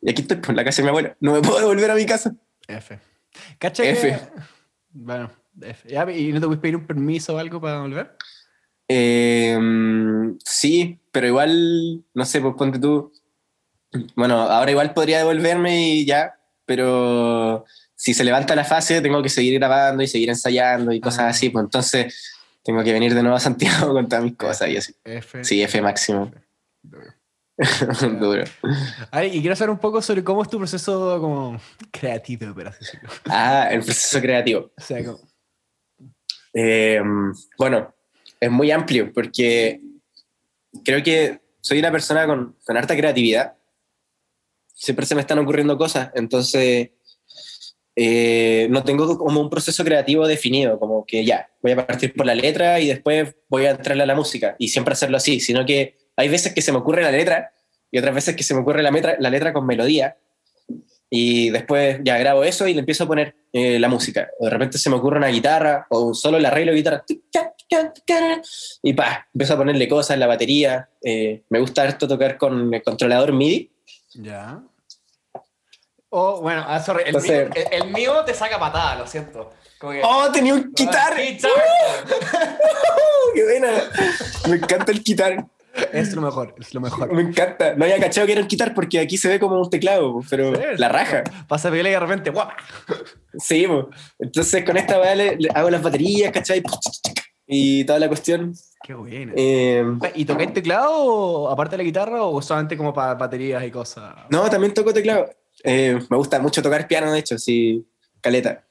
Y 0.00 0.10
aquí 0.10 0.22
estoy 0.22 0.38
por 0.38 0.54
la 0.54 0.64
casa 0.64 0.78
de 0.78 0.84
mi 0.84 0.88
abuela. 0.88 1.16
No 1.20 1.32
me 1.32 1.40
puedo 1.42 1.58
devolver 1.60 1.90
a 1.90 1.94
mi 1.94 2.06
casa. 2.06 2.34
F. 2.66 2.98
¿Cacha 3.58 3.84
F. 3.84 4.08
que- 4.10 4.18
Bueno, 4.90 5.30
F. 5.60 5.88
¿Y 6.18 6.32
no 6.32 6.40
te 6.40 6.46
puedes 6.46 6.60
pedir 6.60 6.76
un 6.76 6.86
permiso 6.86 7.34
o 7.34 7.38
algo 7.38 7.60
para 7.60 7.80
volver? 7.80 8.16
Eh, 8.88 9.56
sí, 10.44 10.98
pero 11.12 11.26
igual, 11.26 12.04
no 12.14 12.24
sé, 12.24 12.40
pues 12.40 12.54
ponte 12.56 12.78
tú. 12.78 13.12
Bueno, 14.16 14.40
ahora 14.40 14.70
igual 14.70 14.92
podría 14.94 15.18
devolverme 15.18 15.88
y 15.90 16.06
ya, 16.06 16.34
pero 16.64 17.64
si 17.94 18.14
se 18.14 18.24
levanta 18.24 18.54
la 18.56 18.64
fase, 18.64 19.00
tengo 19.00 19.22
que 19.22 19.28
seguir 19.28 19.54
grabando 19.58 20.02
y 20.02 20.06
seguir 20.08 20.28
ensayando 20.30 20.92
y 20.92 21.00
cosas 21.00 21.20
Ah. 21.24 21.28
así, 21.28 21.50
pues 21.50 21.64
entonces 21.64 22.32
tengo 22.64 22.82
que 22.84 22.92
venir 22.92 23.14
de 23.14 23.22
nuevo 23.22 23.36
a 23.36 23.40
Santiago 23.40 23.92
con 23.92 24.08
todas 24.08 24.24
mis 24.24 24.36
cosas 24.36 24.68
y 24.70 24.76
así. 24.76 24.94
F. 25.04 25.44
Sí, 25.44 25.62
F 25.62 25.80
máximo. 25.82 26.32
Duro. 26.82 27.12
Duro. 28.20 28.44
Ay, 29.10 29.36
y 29.36 29.40
quiero 29.40 29.54
saber 29.54 29.70
un 29.70 29.78
poco 29.78 30.00
sobre 30.02 30.24
cómo 30.24 30.42
es 30.42 30.48
tu 30.48 30.58
proceso 30.58 31.20
como 31.20 31.60
creativo, 31.92 32.52
por 32.54 32.68
así. 32.68 32.84
Ah, 33.26 33.68
el 33.70 33.82
proceso 33.82 34.20
creativo. 34.20 34.70
O 34.78 34.80
sea, 34.80 35.04
como, 35.04 35.20
Eh, 36.54 37.00
bueno, 37.58 37.94
es 38.40 38.50
muy 38.50 38.70
amplio 38.70 39.12
porque 39.12 39.80
creo 40.84 41.02
que 41.02 41.40
soy 41.60 41.78
una 41.78 41.92
persona 41.92 42.26
con, 42.26 42.56
con 42.64 42.76
harta 42.76 42.96
creatividad. 42.96 43.54
Siempre 44.82 45.06
se 45.06 45.14
me 45.14 45.20
están 45.20 45.38
ocurriendo 45.38 45.78
cosas, 45.78 46.10
entonces 46.14 46.90
eh, 47.94 48.66
no 48.70 48.82
tengo 48.82 49.16
como 49.16 49.40
un 49.40 49.48
proceso 49.48 49.84
creativo 49.84 50.26
definido, 50.26 50.78
como 50.80 51.04
que 51.06 51.24
ya, 51.24 51.48
voy 51.62 51.72
a 51.72 51.86
partir 51.86 52.14
por 52.14 52.26
la 52.26 52.34
letra 52.34 52.80
y 52.80 52.88
después 52.88 53.36
voy 53.48 53.66
a 53.66 53.70
entrarle 53.70 54.02
a 54.02 54.06
la 54.06 54.16
música 54.16 54.56
y 54.58 54.68
siempre 54.68 54.92
hacerlo 54.94 55.18
así, 55.18 55.38
sino 55.38 55.64
que 55.64 55.98
hay 56.16 56.28
veces 56.28 56.52
que 56.52 56.62
se 56.62 56.72
me 56.72 56.78
ocurre 56.78 57.02
la 57.02 57.12
letra 57.12 57.52
y 57.92 57.98
otras 57.98 58.12
veces 58.14 58.34
que 58.34 58.42
se 58.42 58.54
me 58.54 58.60
ocurre 58.60 58.82
la, 58.82 58.90
metra- 58.90 59.16
la 59.20 59.30
letra 59.30 59.52
con 59.52 59.66
melodía 59.66 60.16
y 61.08 61.50
después 61.50 62.00
ya 62.02 62.18
grabo 62.18 62.42
eso 62.42 62.66
y 62.66 62.74
le 62.74 62.80
empiezo 62.80 63.04
a 63.04 63.06
poner 63.06 63.36
eh, 63.52 63.78
la 63.78 63.88
música. 63.88 64.30
O 64.40 64.46
de 64.46 64.50
repente 64.50 64.78
se 64.78 64.90
me 64.90 64.96
ocurre 64.96 65.18
una 65.18 65.28
guitarra 65.28 65.86
o 65.90 66.12
solo 66.14 66.38
el 66.38 66.46
arreglo 66.46 66.72
de 66.72 66.78
guitarra 66.78 67.04
y 68.82 68.94
pa, 68.94 69.28
empiezo 69.32 69.54
a 69.54 69.56
ponerle 69.58 69.86
cosas, 69.88 70.18
la 70.18 70.26
batería. 70.26 70.88
Eh, 71.04 71.42
me 71.50 71.60
gusta 71.60 71.86
esto 71.86 72.08
tocar 72.08 72.36
con 72.36 72.72
el 72.74 72.82
controlador 72.82 73.32
MIDI. 73.32 73.70
ya. 74.14 74.60
Oh, 76.14 76.42
bueno, 76.42 76.62
ah, 76.68 76.78
sorry, 76.78 77.02
el, 77.02 77.06
Entonces- 77.08 77.48
mío, 77.48 77.64
el, 77.70 77.82
el 77.84 77.90
mío 77.92 78.22
te 78.26 78.34
saca 78.34 78.58
patada, 78.58 78.96
lo 78.96 79.06
siento. 79.06 79.50
Como 79.78 79.92
que, 79.94 80.02
¡Oh, 80.04 80.30
tenía 80.30 80.52
un 80.52 80.70
guitar! 80.74 81.18
Exacto. 81.18 81.56
¡Oh, 81.58 83.32
¡Qué 83.34 83.42
buena! 83.44 83.68
Me 84.48 84.56
encanta 84.56 84.92
el 84.92 85.02
guitar. 85.02 85.46
Es 85.90 86.12
lo 86.12 86.20
mejor, 86.20 86.54
es 86.60 86.74
lo 86.74 86.82
mejor. 86.82 87.10
Me 87.14 87.22
encanta. 87.22 87.74
No 87.76 87.84
había 87.84 87.98
cachado 87.98 88.26
que 88.26 88.34
era 88.34 88.42
un 88.42 88.46
guitar 88.48 88.74
porque 88.74 89.00
aquí 89.00 89.16
se 89.16 89.28
ve 89.28 89.40
como 89.40 89.58
un 89.58 89.70
teclado, 89.70 90.20
pero 90.28 90.54
Sí, 90.54 90.62
la 90.76 90.90
raja. 90.90 91.24
Pasa 91.48 91.70
piola 91.70 91.88
y 91.88 91.92
de 91.92 92.00
repente, 92.00 92.28
¡guapa! 92.30 92.56
Sí, 93.38 93.66
po. 93.66 93.88
entonces 94.18 94.64
con 94.66 94.76
esta 94.76 95.00
weá 95.00 95.14
le, 95.14 95.36
le 95.36 95.48
hago 95.54 95.70
las 95.70 95.80
baterías, 95.82 96.30
¿cachai? 96.30 96.62
Y 97.46 97.84
toda 97.84 97.98
la 97.98 98.08
cuestión. 98.08 98.52
Qué 98.84 98.92
buena. 98.92 99.32
Eh, 99.34 99.82
¿Y 100.14 100.26
tocáis 100.26 100.52
teclado 100.52 100.92
o, 100.92 101.48
aparte 101.48 101.72
de 101.72 101.78
la 101.78 101.84
guitarra 101.84 102.22
o 102.22 102.42
solamente 102.42 102.76
como 102.76 102.92
para 102.92 103.14
baterías 103.14 103.64
y 103.64 103.70
cosas? 103.70 104.14
no, 104.28 104.50
también 104.50 104.74
toco 104.74 104.92
teclado. 104.92 105.30
Eh, 105.64 105.98
me 106.10 106.16
gusta 106.16 106.40
mucho 106.40 106.62
tocar 106.62 106.86
piano, 106.88 107.12
de 107.12 107.18
hecho, 107.18 107.38
sí, 107.38 107.86
caleta. 108.20 108.64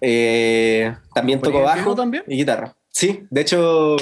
Eh, 0.00 0.94
también 1.14 1.40
toco 1.40 1.58
¿Ponías 1.58 1.76
bajo 1.76 1.94
también? 1.94 2.24
y 2.26 2.36
guitarra. 2.36 2.76
Sí, 2.90 3.26
de 3.30 3.40
hecho, 3.40 3.96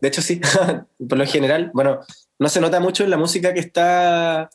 de 0.00 0.08
hecho 0.08 0.22
sí. 0.22 0.40
Por 1.08 1.18
lo 1.18 1.26
general, 1.26 1.70
bueno, 1.74 2.00
no 2.38 2.48
se 2.48 2.60
nota 2.60 2.80
mucho 2.80 3.04
en 3.04 3.10
la 3.10 3.16
música 3.16 3.54
que 3.54 3.60
está 3.60 4.50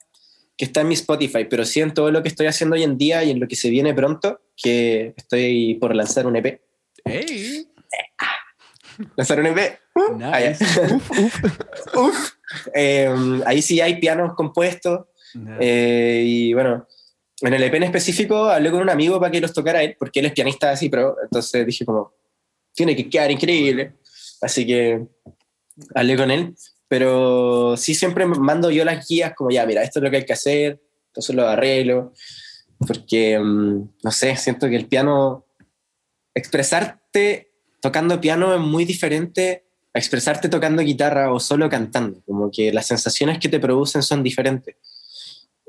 que 0.58 0.66
está 0.66 0.82
en 0.82 0.90
mi 0.90 0.94
Spotify, 0.94 1.46
pero 1.50 1.64
sí 1.64 1.80
en 1.80 1.94
todo 1.94 2.12
lo 2.12 2.22
que 2.22 2.28
estoy 2.28 2.48
haciendo 2.48 2.76
hoy 2.76 2.84
en 2.84 2.98
día 2.98 3.24
y 3.24 3.32
en 3.32 3.40
lo 3.40 3.48
que 3.48 3.56
se 3.56 3.70
viene 3.70 3.94
pronto, 3.94 4.42
que 4.58 5.14
estoy 5.16 5.76
por 5.76 5.96
lanzar 5.96 6.28
un 6.28 6.36
EP. 6.36 6.62
¡Ey! 7.06 7.66
Lanzar 9.16 9.40
un 9.40 9.46
EP. 9.46 9.80
Ya. 10.20 10.50
Nice. 10.50 10.66
uf, 10.82 11.12
uf. 11.12 11.96
Uf. 11.96 12.32
Eh, 12.74 13.42
ahí 13.46 13.62
sí 13.62 13.80
hay 13.80 14.02
pianos 14.02 14.34
compuestos. 14.36 15.06
Eh, 15.62 16.24
y 16.26 16.54
bueno, 16.54 16.86
en 17.42 17.54
el 17.54 17.64
EP 17.64 17.76
en 17.76 17.84
específico 17.84 18.46
hablé 18.46 18.72
con 18.72 18.82
un 18.82 18.90
amigo 18.90 19.20
para 19.20 19.32
que 19.32 19.42
los 19.42 19.54
tocara 19.54 19.84
él, 19.84 19.96
porque 19.98 20.20
él 20.20 20.28
es 20.28 20.34
pianista 20.34 20.72
así, 20.72 20.90
pero 20.90 21.16
entonces 21.22 21.66
dije 21.66 21.86
como, 21.86 22.14
tiene 22.74 22.96
que 22.96 23.10
quedar 23.10 23.32
increíble. 23.32 23.94
Así 24.42 24.66
que 24.66 25.06
hablé 25.96 26.16
con 26.18 26.32
él, 26.32 26.56
pero 26.88 27.76
sí 27.78 27.96
siempre 27.96 28.26
mando 28.26 28.72
yo 28.72 28.84
las 28.86 29.08
guías 29.08 29.34
como, 29.36 29.52
ya, 29.52 29.66
mira, 29.66 29.84
esto 29.84 30.00
es 30.00 30.04
lo 30.04 30.12
que 30.12 30.18
hay 30.18 30.26
que 30.26 30.34
hacer, 30.34 30.80
entonces 31.08 31.36
lo 31.36 31.48
arreglo. 31.48 32.14
porque, 32.88 33.38
mm, 33.38 33.90
no 34.04 34.12
sé, 34.12 34.38
siento 34.38 34.70
que 34.70 34.78
el 34.78 34.88
piano, 34.88 35.46
expresarte 36.34 37.50
tocando 37.82 38.22
piano 38.22 38.54
es 38.54 38.62
muy 38.62 38.86
diferente 38.86 39.66
a 39.94 40.00
expresarte 40.00 40.50
tocando 40.50 40.82
guitarra 40.82 41.34
o 41.34 41.40
solo 41.40 41.70
cantando, 41.70 42.22
como 42.26 42.52
que 42.52 42.72
las 42.72 42.88
sensaciones 42.88 43.40
que 43.40 43.50
te 43.50 43.60
producen 43.60 44.04
son 44.04 44.24
diferentes. 44.24 44.76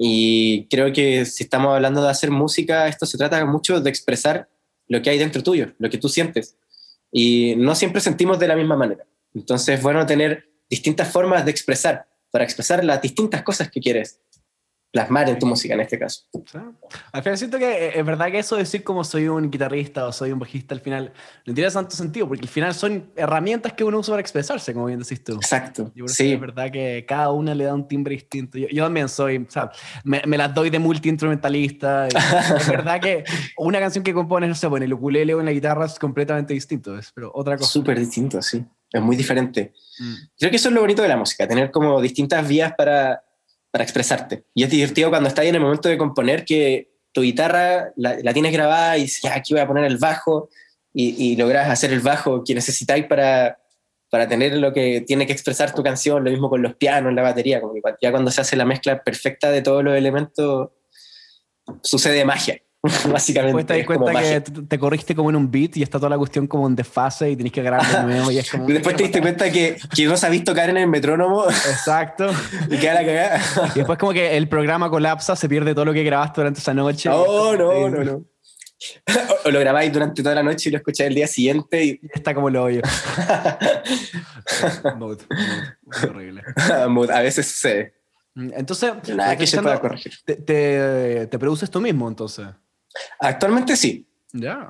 Y 0.02 0.66
creo 0.70 0.94
que 0.94 1.26
si 1.26 1.44
estamos 1.44 1.74
hablando 1.74 2.02
de 2.02 2.08
hacer 2.08 2.30
música, 2.30 2.88
esto 2.88 3.04
se 3.04 3.18
trata 3.18 3.44
mucho 3.44 3.82
de 3.82 3.90
expresar 3.90 4.48
lo 4.88 5.02
que 5.02 5.10
hay 5.10 5.18
dentro 5.18 5.42
tuyo, 5.42 5.74
lo 5.78 5.90
que 5.90 5.98
tú 5.98 6.08
sientes. 6.08 6.56
Y 7.12 7.54
no 7.58 7.74
siempre 7.74 8.00
sentimos 8.00 8.38
de 8.38 8.48
la 8.48 8.56
misma 8.56 8.78
manera. 8.78 9.04
Entonces 9.34 9.76
es 9.76 9.82
bueno 9.82 10.06
tener 10.06 10.48
distintas 10.70 11.12
formas 11.12 11.44
de 11.44 11.50
expresar, 11.50 12.06
para 12.30 12.44
expresar 12.44 12.82
las 12.82 13.02
distintas 13.02 13.42
cosas 13.42 13.70
que 13.70 13.78
quieres 13.78 14.18
plasmar 14.90 15.28
en 15.28 15.38
tu 15.38 15.46
música 15.46 15.74
en 15.74 15.80
este 15.80 15.98
caso. 15.98 16.22
Sí. 16.32 16.58
Al 17.12 17.22
final 17.22 17.38
siento 17.38 17.58
que 17.58 17.86
eh, 17.86 17.98
es 17.98 18.04
verdad 18.04 18.30
que 18.30 18.40
eso 18.40 18.56
de 18.56 18.62
decir 18.62 18.82
como 18.82 19.04
soy 19.04 19.28
un 19.28 19.50
guitarrista 19.50 20.06
o 20.06 20.12
soy 20.12 20.32
un 20.32 20.38
bajista 20.38 20.74
al 20.74 20.80
final 20.80 21.12
no 21.46 21.54
tiene 21.54 21.70
tanto 21.70 21.94
sentido 21.94 22.26
porque 22.26 22.42
al 22.42 22.48
final 22.48 22.74
son 22.74 23.10
herramientas 23.14 23.72
que 23.72 23.84
uno 23.84 23.98
usa 23.98 24.12
para 24.12 24.20
expresarse, 24.20 24.72
como 24.74 24.86
bien 24.86 24.98
decís 24.98 25.22
tú. 25.22 25.34
Exacto. 25.34 25.92
Y 25.94 26.00
por 26.00 26.10
eso 26.10 26.16
Sí, 26.16 26.32
Es 26.32 26.40
verdad 26.40 26.70
que 26.70 27.04
cada 27.06 27.30
una 27.30 27.54
le 27.54 27.64
da 27.64 27.74
un 27.74 27.86
timbre 27.86 28.14
distinto. 28.14 28.58
Yo, 28.58 28.66
yo 28.68 28.84
también 28.84 29.08
soy, 29.08 29.38
o 29.38 29.50
sea, 29.50 29.70
me, 30.04 30.22
me 30.26 30.36
las 30.36 30.52
doy 30.52 30.70
de 30.70 30.78
multi-instrumentalista. 30.78 32.08
es 32.08 32.14
verdad 32.68 33.00
que 33.00 33.24
una 33.56 33.78
canción 33.78 34.02
que 34.02 34.12
compones, 34.12 34.48
no 34.48 34.54
sé, 34.54 34.66
bueno, 34.66 34.84
el 34.84 34.92
ukulele 34.92 35.34
o 35.34 35.40
en 35.40 35.46
la 35.46 35.52
guitarra 35.52 35.86
es 35.86 35.98
completamente 35.98 36.52
distinto, 36.52 36.98
es, 36.98 37.12
pero 37.12 37.30
otra 37.34 37.56
cosa. 37.56 37.70
súper 37.70 37.98
distinto, 37.98 38.42
sí. 38.42 38.64
Es 38.92 39.00
muy 39.00 39.14
diferente. 39.14 39.72
Mm. 40.00 40.14
Creo 40.36 40.50
que 40.50 40.56
eso 40.56 40.68
es 40.68 40.74
lo 40.74 40.80
bonito 40.80 41.02
de 41.02 41.08
la 41.08 41.16
música, 41.16 41.46
tener 41.46 41.70
como 41.70 42.00
distintas 42.00 42.46
vías 42.48 42.72
para, 42.76 43.22
para 43.70 43.84
expresarte. 43.84 44.44
Y 44.54 44.64
es 44.64 44.70
divertido 44.70 45.10
cuando 45.10 45.28
estás 45.28 45.44
en 45.44 45.54
el 45.54 45.60
momento 45.60 45.88
de 45.88 45.98
componer 45.98 46.44
que 46.44 46.90
tu 47.12 47.22
guitarra 47.22 47.92
la, 47.96 48.18
la 48.22 48.32
tienes 48.32 48.52
grabada 48.52 48.96
y 48.98 49.02
dices, 49.02 49.30
aquí 49.30 49.54
voy 49.54 49.62
a 49.62 49.66
poner 49.66 49.84
el 49.84 49.98
bajo 49.98 50.48
y, 50.92 51.34
y 51.34 51.40
hacer 51.40 51.92
el 51.92 52.00
bajo 52.00 52.42
que 52.44 52.54
necesitáis 52.54 53.06
para, 53.06 53.58
para 54.10 54.28
tener 54.28 54.56
lo 54.56 54.72
que 54.72 55.02
tiene 55.02 55.26
que 55.26 55.32
expresar 55.32 55.74
tu 55.74 55.82
canción, 55.82 56.24
lo 56.24 56.30
mismo 56.30 56.50
con 56.50 56.62
los 56.62 56.74
pianos, 56.74 57.14
la 57.14 57.22
batería, 57.22 57.60
como 57.60 57.74
que 57.74 57.80
ya 58.02 58.10
cuando 58.10 58.30
se 58.30 58.40
hace 58.40 58.56
la 58.56 58.64
mezcla 58.64 59.02
perfecta 59.02 59.50
de 59.50 59.62
todos 59.62 59.84
los 59.84 59.96
elementos, 59.96 60.70
sucede 61.82 62.24
magia, 62.24 62.60
básicamente. 63.12 63.74
Después 63.74 63.98
te 63.98 64.04
das 64.04 64.12
cuenta 64.12 64.22
que 64.22 64.40
te, 64.40 64.62
te 64.62 64.78
corriste 64.78 65.14
como 65.14 65.30
en 65.30 65.36
un 65.36 65.50
beat 65.50 65.76
y 65.76 65.82
está 65.82 65.98
toda 65.98 66.10
la 66.10 66.18
cuestión 66.18 66.46
como 66.46 66.66
en 66.66 66.74
desfase 66.74 67.30
y 67.30 67.36
tenés 67.36 67.52
que 67.52 67.62
grabar 67.62 67.86
de 67.86 68.14
nuevo 68.14 68.30
y 68.30 68.38
es 68.38 68.50
como... 68.50 68.66
Después 68.68 68.96
te 68.96 69.02
diste 69.02 69.20
cuenta 69.20 69.50
que, 69.50 69.76
que 69.94 70.06
no 70.06 70.16
sabís 70.16 70.44
tocar 70.44 70.70
en 70.70 70.78
el 70.78 70.88
metrónomo 70.88 71.44
Exacto. 71.46 72.30
y 72.70 72.78
queda 72.78 72.94
la 72.94 73.04
cagada. 73.04 73.40
Y 73.74 73.78
después 73.78 73.98
como 73.98 74.12
que 74.12 74.36
el 74.36 74.48
programa 74.48 74.88
colapsa, 74.88 75.36
se 75.36 75.48
pierde 75.48 75.74
todo 75.74 75.84
lo 75.84 75.92
que 75.92 76.02
grabaste 76.02 76.40
durante 76.40 76.60
esa 76.60 76.72
noche. 76.72 77.10
No, 77.10 77.56
no, 77.56 77.88
no, 77.88 78.04
no. 78.04 78.24
O, 79.44 79.50
lo 79.50 79.60
grabáis 79.60 79.92
durante 79.92 80.22
toda 80.22 80.34
la 80.34 80.42
noche 80.42 80.70
y 80.70 80.72
lo 80.72 80.78
escucháis 80.78 81.08
el 81.08 81.14
día 81.14 81.26
siguiente 81.26 81.84
y 81.84 82.00
está 82.14 82.34
como 82.34 82.48
lo 82.48 82.64
hoyo. 82.64 82.80
Mood, 84.96 84.96
mood, 84.96 85.20
horrible. 86.08 86.42
a 86.56 87.20
veces 87.20 87.46
sucede. 87.46 88.00
Entonces, 88.34 88.90
Nada 89.08 89.36
que 89.36 89.44
aprovechando, 89.44 89.62
pueda 89.64 89.80
corregir. 89.80 90.12
te, 90.24 90.36
te, 90.36 91.26
te 91.26 91.38
produces 91.38 91.70
tú 91.70 91.78
mismo, 91.82 92.08
entonces. 92.08 92.46
Actualmente 93.18 93.76
sí, 93.76 94.06
Ya. 94.32 94.68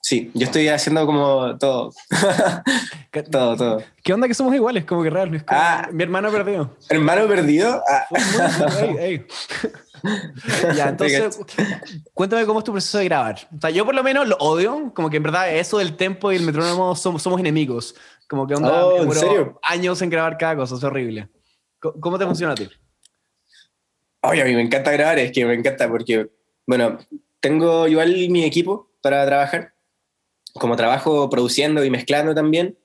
sí. 0.00 0.30
Yo 0.34 0.44
estoy 0.46 0.68
haciendo 0.68 1.06
como 1.06 1.56
todo. 1.58 1.92
¿Qué, 3.10 3.22
todo, 3.24 3.56
todo. 3.56 3.82
qué 4.02 4.12
onda 4.12 4.28
que 4.28 4.34
somos 4.34 4.54
iguales? 4.54 4.84
Como 4.84 5.02
que 5.02 5.10
como- 5.10 5.42
Ah. 5.48 5.88
Mi 5.92 6.02
hermano 6.04 6.30
perdió. 6.30 6.76
Hermano 6.88 7.26
perdido. 7.26 7.82
ah, 7.88 8.06
Ey, 8.80 8.96
ey. 8.98 9.26
ya, 10.76 10.88
entonces, 10.88 11.38
cuéntame 12.14 12.46
cómo 12.46 12.60
es 12.60 12.64
tu 12.64 12.72
proceso 12.72 12.98
de 12.98 13.04
grabar. 13.04 13.36
O 13.56 13.60
sea, 13.60 13.70
yo 13.70 13.84
por 13.84 13.94
lo 13.94 14.02
menos 14.02 14.26
lo 14.26 14.36
odio, 14.36 14.92
como 14.94 15.10
que 15.10 15.18
en 15.18 15.22
verdad 15.24 15.54
eso 15.54 15.78
del 15.78 15.96
tempo 15.96 16.32
y 16.32 16.36
el 16.36 16.42
metrónomo 16.44 16.94
somos, 16.96 17.22
somos 17.22 17.38
enemigos. 17.40 17.94
Como 18.28 18.46
que 18.46 18.54
onda, 18.54 18.86
Oh, 18.86 19.02
¿en 19.02 19.12
serio? 19.12 19.58
años 19.62 20.00
en 20.02 20.08
grabar 20.10 20.38
cada 20.38 20.56
cosa, 20.56 20.76
es 20.76 20.84
horrible. 20.84 21.28
¿Cómo 21.80 22.18
te 22.18 22.24
funciona 22.26 22.52
a 22.52 22.56
ti? 22.56 22.68
Oye, 24.22 24.42
a 24.42 24.44
mí 24.44 24.54
me 24.54 24.62
encanta 24.62 24.90
grabar, 24.92 25.18
es 25.18 25.32
que 25.32 25.44
me 25.44 25.54
encanta 25.54 25.88
porque, 25.88 26.28
bueno, 26.66 26.98
tengo 27.40 27.88
igual 27.88 28.28
mi 28.30 28.44
equipo 28.44 28.90
para 29.02 29.24
trabajar. 29.26 29.74
Como 30.54 30.76
trabajo 30.76 31.30
produciendo 31.30 31.84
y 31.84 31.90
mezclando 31.90 32.34
también, 32.34 32.76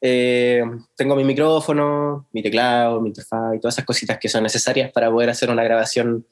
eh, 0.00 0.62
tengo 0.96 1.16
mi 1.16 1.24
micrófono, 1.24 2.28
mi 2.32 2.42
teclado, 2.42 3.00
mi 3.00 3.08
interfaz 3.08 3.54
y 3.54 3.60
todas 3.60 3.74
esas 3.74 3.86
cositas 3.86 4.18
que 4.18 4.28
son 4.28 4.42
necesarias 4.42 4.92
para 4.92 5.10
poder 5.10 5.30
hacer 5.30 5.50
una 5.50 5.64
grabación 5.64 6.26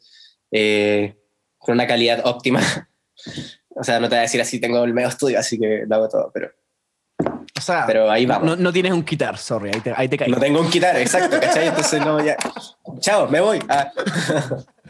eh, 0.50 1.16
con 1.58 1.74
una 1.74 1.86
calidad 1.86 2.26
óptima. 2.26 2.60
o 3.74 3.82
sea, 3.82 3.98
no 3.98 4.08
te 4.08 4.14
voy 4.14 4.18
a 4.18 4.22
decir 4.22 4.40
así, 4.40 4.60
tengo 4.60 4.84
el 4.84 4.92
medio 4.92 5.08
estudio, 5.08 5.38
así 5.38 5.58
que 5.58 5.84
lo 5.86 5.94
hago 5.96 6.08
todo, 6.08 6.30
pero 6.32 6.52
sea, 7.64 7.84
Pero 7.86 8.10
ahí 8.10 8.26
vamos. 8.26 8.46
No, 8.46 8.56
no 8.56 8.72
tienes 8.72 8.92
un 8.92 9.02
quitar, 9.02 9.36
sorry, 9.38 9.70
ahí 9.74 9.80
te, 9.80 9.92
ahí 9.96 10.08
te 10.08 10.16
caí. 10.18 10.30
no 10.30 10.38
tengo 10.38 10.60
un 10.60 10.70
quitar, 10.70 10.96
exacto, 10.96 11.38
¿cachai? 11.40 11.68
Entonces 11.68 12.00
no, 12.04 12.22
ya. 12.24 12.36
Chao, 13.00 13.28
me 13.28 13.40
voy. 13.40 13.58
Ah. 13.68 13.90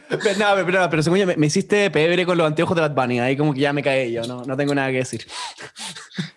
Pero, 0.08 0.38
no, 0.38 0.54
pero, 0.54 0.66
pero, 0.66 0.90
pero 0.90 1.02
según 1.02 1.18
yo, 1.18 1.26
me, 1.26 1.36
me 1.36 1.46
hiciste 1.46 1.90
pebre 1.90 2.26
con 2.26 2.36
los 2.36 2.46
anteojos 2.46 2.76
de 2.76 2.82
Bad 2.82 2.94
Bunny, 2.94 3.20
ahí 3.20 3.36
como 3.36 3.54
que 3.54 3.60
ya 3.60 3.72
me 3.72 3.82
caí 3.82 4.12
yo, 4.12 4.22
no, 4.24 4.44
no 4.44 4.56
tengo 4.56 4.74
nada 4.74 4.90
que 4.90 4.98
decir. 4.98 5.26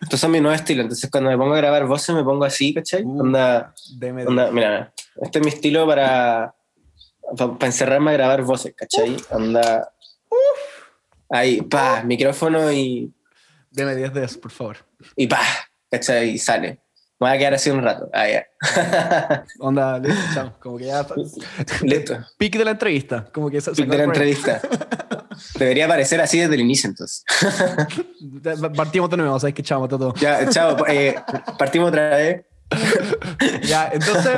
Estos 0.01 0.19
son 0.19 0.31
mis 0.31 0.41
nuevos 0.41 0.59
estilos, 0.61 0.83
entonces 0.83 1.11
cuando 1.11 1.29
me 1.29 1.37
pongo 1.37 1.53
a 1.53 1.57
grabar 1.57 1.85
voces 1.85 2.15
me 2.15 2.23
pongo 2.23 2.45
así, 2.45 2.73
¿cachai? 2.73 3.03
Uh. 3.03 3.21
Onda, 3.21 3.73
Deme 3.97 4.21
de- 4.21 4.27
onda, 4.29 4.51
mira, 4.51 4.93
este 5.21 5.39
es 5.39 5.45
mi 5.45 5.51
estilo 5.51 5.85
para, 5.85 6.55
para, 7.37 7.65
encerrarme 7.67 8.11
a 8.11 8.13
grabar 8.13 8.41
voces, 8.43 8.73
¿cachai? 8.75 9.17
Onda, 9.31 9.91
ahí, 11.29 11.61
pa, 11.61 12.03
micrófono 12.03 12.71
y, 12.71 13.11
deme 13.69 13.95
10 13.95 14.13
de 14.13 14.23
eso, 14.23 14.39
por 14.39 14.51
favor. 14.51 14.77
y 15.17 15.27
pa, 15.27 15.41
¿cachai? 15.89 16.29
Y 16.31 16.37
sale. 16.37 16.81
Me 17.19 17.27
voy 17.27 17.35
a 17.35 17.39
quedar 17.39 17.53
así 17.55 17.71
un 17.71 17.81
rato. 17.81 18.09
Ah, 18.13 18.27
ya. 18.29 18.45
Onda, 19.59 19.97
listo, 19.97 20.21
chao. 20.35 20.59
Como 20.59 20.77
que 20.77 20.85
ya. 20.85 21.05
Listo. 21.81 22.17
Pique 22.37 22.59
de 22.59 22.65
la 22.65 22.71
entrevista. 22.71 23.25
Como 23.33 23.49
que 23.49 23.59
Pic 23.59 23.87
de 23.87 23.97
la 23.97 24.03
entrevista. 24.03 24.61
Debería 25.57 25.85
aparecer 25.85 26.21
así 26.21 26.37
desde 26.39 26.53
el 26.55 26.61
inicio, 26.61 26.89
entonces. 26.89 27.23
Partimos 28.75 29.09
de 29.09 29.17
nuevo, 29.17 29.39
sabes 29.39 29.55
que 29.55 29.63
chao, 29.63 29.87
todo. 29.87 30.13
Ya, 30.15 30.47
chao. 30.49 30.77
eh, 30.87 31.15
partimos 31.57 31.89
otra 31.89 32.09
vez. 32.17 32.45
Ya, 33.63 33.89
entonces, 33.93 34.37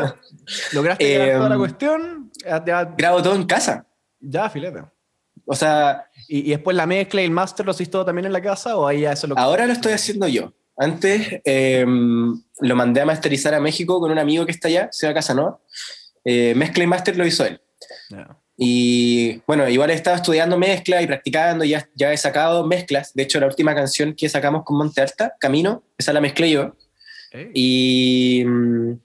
lograste 0.73 1.31
Eh, 1.31 1.33
toda 1.35 1.49
la 1.49 1.57
cuestión. 1.57 2.31
Ya, 2.45 2.63
ya, 2.63 2.83
Grabo 2.97 3.21
todo 3.21 3.35
en 3.35 3.43
casa. 3.45 3.85
ya, 4.21 4.49
filete. 4.49 4.83
O 5.45 5.55
sea, 5.55 6.05
¿Y, 6.27 6.47
y 6.47 6.49
después 6.51 6.77
la 6.77 6.85
mezcla 6.85 7.21
y 7.21 7.25
el 7.25 7.31
master 7.31 7.65
lo 7.65 7.71
hiciste 7.71 7.91
todo 7.93 8.05
también 8.05 8.25
en 8.27 8.33
la 8.33 8.41
casa 8.41 8.77
o 8.77 8.85
ahí 8.88 9.01
ya 9.01 9.13
eso 9.13 9.25
lo 9.27 9.38
ahora 9.38 9.65
lo 9.65 9.73
estoy 9.73 9.93
haciendo 9.93 10.27
yo. 10.27 10.53
Antes 10.79 11.41
eh, 11.43 11.85
lo 11.85 12.75
mandé 12.75 13.01
a 13.01 13.05
masterizar 13.05 13.53
a 13.53 13.59
México 13.59 13.99
con 13.99 14.11
un 14.11 14.17
amigo 14.17 14.45
que 14.45 14.53
está 14.53 14.69
allá, 14.69 14.89
Seba 14.91 15.13
Casanova. 15.13 15.59
Eh, 16.23 16.53
mezcla 16.55 16.83
y 16.83 16.87
master 16.87 17.17
lo 17.17 17.25
hizo 17.25 17.45
él. 17.45 17.61
Ya. 18.09 18.37
Y 18.57 19.41
bueno, 19.45 19.69
igual 19.69 19.89
he 19.89 19.93
estado 19.93 20.15
estudiando 20.15 20.57
mezcla 20.57 21.01
y 21.01 21.07
practicando, 21.07 21.63
ya, 21.63 21.87
ya 21.95 22.11
he 22.11 22.17
sacado 22.17 22.65
mezclas. 22.65 23.13
De 23.13 23.23
hecho, 23.23 23.39
la 23.39 23.47
última 23.47 23.75
canción 23.75 24.13
que 24.13 24.27
sacamos 24.29 24.63
con 24.63 24.77
Monte 24.77 25.01
Alta, 25.01 25.35
Camino, 25.39 25.83
esa 25.97 26.11
la 26.11 26.21
mezclé 26.21 26.49
yo. 26.49 26.75
Ey. 27.31 27.51
Y 27.53 28.43
mm, 28.45 28.99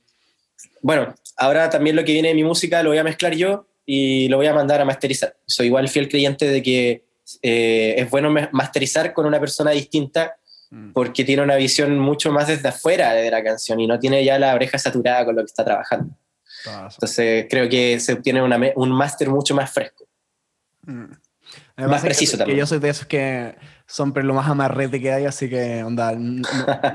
bueno, 0.81 1.13
ahora 1.37 1.69
también 1.69 1.95
lo 1.95 2.03
que 2.03 2.13
viene 2.13 2.29
de 2.29 2.35
mi 2.35 2.43
música 2.43 2.83
lo 2.83 2.89
voy 2.89 2.97
a 2.97 3.03
mezclar 3.03 3.35
yo 3.35 3.67
y 3.85 4.27
lo 4.27 4.37
voy 4.37 4.47
a 4.47 4.53
mandar 4.53 4.81
a 4.81 4.85
masterizar. 4.85 5.37
Soy 5.45 5.67
igual 5.67 5.87
fiel 5.89 6.09
creyente 6.09 6.47
de 6.47 6.63
que 6.63 7.05
eh, 7.41 7.95
es 7.97 8.09
bueno 8.09 8.33
masterizar 8.51 9.13
con 9.13 9.25
una 9.25 9.39
persona 9.39 9.71
distinta. 9.71 10.35
Porque 10.93 11.23
tiene 11.23 11.41
una 11.43 11.55
visión 11.55 11.97
mucho 11.99 12.31
más 12.31 12.47
desde 12.47 12.67
afuera 12.69 13.13
de 13.13 13.29
la 13.31 13.43
canción 13.43 13.79
y 13.79 13.87
no 13.87 13.97
tiene 13.99 14.23
ya 14.25 14.37
la 14.39 14.53
oreja 14.55 14.77
saturada 14.77 15.23
con 15.25 15.35
lo 15.35 15.41
que 15.41 15.45
está 15.47 15.63
trabajando. 15.63 16.15
Entonces 16.93 17.45
creo 17.49 17.69
que 17.69 17.99
se 17.99 18.13
obtiene 18.13 18.41
una 18.41 18.59
un 18.75 18.91
máster 18.91 19.29
mucho 19.29 19.53
más 19.55 19.71
fresco. 19.71 20.05
Mm. 20.83 21.01
Más 21.05 21.17
Además, 21.77 22.01
que- 22.01 22.05
preciso 22.07 22.31
que, 22.33 22.37
también. 22.39 22.59
yo 22.59 22.65
soy 22.65 22.79
de 22.79 22.89
esos 22.89 23.05
que 23.05 23.55
son 23.85 24.11
pero 24.13 24.25
lo 24.25 24.33
más 24.33 24.49
amarrete 24.49 24.99
que 24.99 25.11
hay, 25.13 25.25
así 25.25 25.49
que 25.49 25.83
onda, 25.83 26.13
no, 26.13 26.41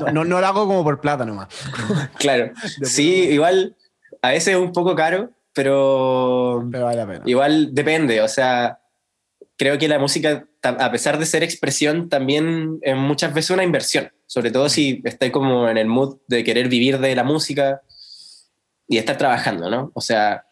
no, 0.00 0.12
no- 0.12 0.24
no 0.24 0.40
lo 0.40 0.46
hago 0.46 0.66
como 0.66 0.82
por 0.82 1.00
plata 1.00 1.24
nomás. 1.24 1.48
Claro. 2.18 2.52
Sí, 2.82 3.28
igual 3.30 3.76
a 4.22 4.30
veces 4.30 4.54
es 4.54 4.60
un 4.60 4.72
poco 4.72 4.94
caro, 4.96 5.30
pero 5.54 6.66
Pero 6.70 6.84
vale 6.84 6.96
la 6.98 7.06
pena. 7.06 7.22
igual 7.26 7.72
depende. 7.74 8.20
O 8.22 8.28
sea, 8.28 8.80
creo 9.56 9.78
que 9.78 9.86
la 9.88 9.98
música, 9.98 10.44
a 10.62 10.90
pesar 10.90 11.18
de 11.18 11.26
ser 11.26 11.42
expresión, 11.42 12.08
también 12.08 12.78
es 12.82 12.96
muchas 12.96 13.32
veces 13.32 13.50
una 13.50 13.64
inversión. 13.64 14.12
Sobre 14.26 14.50
todo 14.50 14.68
si 14.68 15.02
estáis 15.04 15.32
como 15.32 15.68
en 15.68 15.78
el 15.78 15.86
mood 15.86 16.18
de 16.28 16.44
querer 16.44 16.68
vivir 16.68 16.98
de 16.98 17.14
la 17.14 17.24
música 17.24 17.82
y 18.86 18.98
estar 18.98 19.16
trabajando, 19.16 19.70
¿no? 19.70 19.90
O 19.94 20.00
sea, 20.00 20.44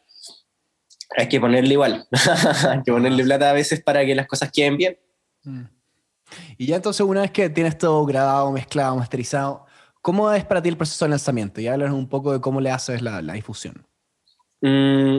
hay 1.16 1.28
que 1.28 1.40
ponerle 1.40 1.74
igual. 1.74 2.06
hay 2.68 2.82
que 2.82 2.92
ponerle 2.92 3.24
plata 3.24 3.50
a 3.50 3.52
veces 3.52 3.82
para 3.82 4.04
que 4.04 4.14
las 4.14 4.26
cosas 4.26 4.50
queden 4.52 4.76
bien. 4.76 4.98
Mm. 5.44 5.64
Y 6.56 6.66
ya 6.66 6.76
entonces, 6.76 7.00
una 7.00 7.22
vez 7.22 7.30
que 7.30 7.48
tienes 7.50 7.78
todo 7.78 8.04
grabado, 8.04 8.50
mezclado, 8.52 8.96
masterizado, 8.96 9.66
¿cómo 10.02 10.30
es 10.32 10.44
para 10.44 10.62
ti 10.62 10.68
el 10.68 10.76
proceso 10.76 11.04
de 11.04 11.10
lanzamiento? 11.10 11.60
Y 11.60 11.68
háblanos 11.68 11.96
un 11.96 12.08
poco 12.08 12.32
de 12.32 12.40
cómo 12.40 12.60
le 12.60 12.70
haces 12.70 13.02
la, 13.02 13.22
la 13.22 13.32
difusión. 13.34 13.86
Mm, 14.60 15.18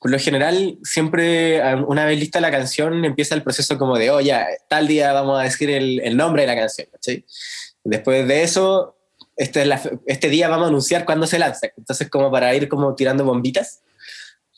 por 0.00 0.10
lo 0.10 0.18
general, 0.18 0.78
siempre 0.82 1.62
a- 1.62 1.76
una 1.76 2.06
vez 2.06 2.18
lista 2.18 2.40
la 2.40 2.50
canción, 2.50 3.04
empieza 3.04 3.34
el 3.34 3.42
proceso 3.42 3.76
como 3.78 3.98
de, 3.98 4.10
oh, 4.10 4.20
ya, 4.20 4.46
tal 4.68 4.88
día 4.88 5.12
vamos 5.12 5.38
a 5.38 5.44
decir 5.44 5.70
el, 5.70 6.16
nombre 6.16 6.42
de 6.42 6.48
la 6.48 6.56
canción, 6.56 6.88
¿cachai? 6.90 7.24
Después 7.84 8.26
de 8.26 8.42
eso, 8.42 8.96
este, 9.36 9.68
este 10.06 10.30
día 10.30 10.48
vamos 10.48 10.66
a 10.66 10.68
anunciar 10.68 11.04
cuándo 11.04 11.26
se 11.26 11.38
lanza. 11.38 11.68
Entonces, 11.76 12.08
como 12.08 12.30
para 12.30 12.54
ir 12.54 12.68
como 12.68 12.94
tirando 12.94 13.24
bombitas. 13.24 13.82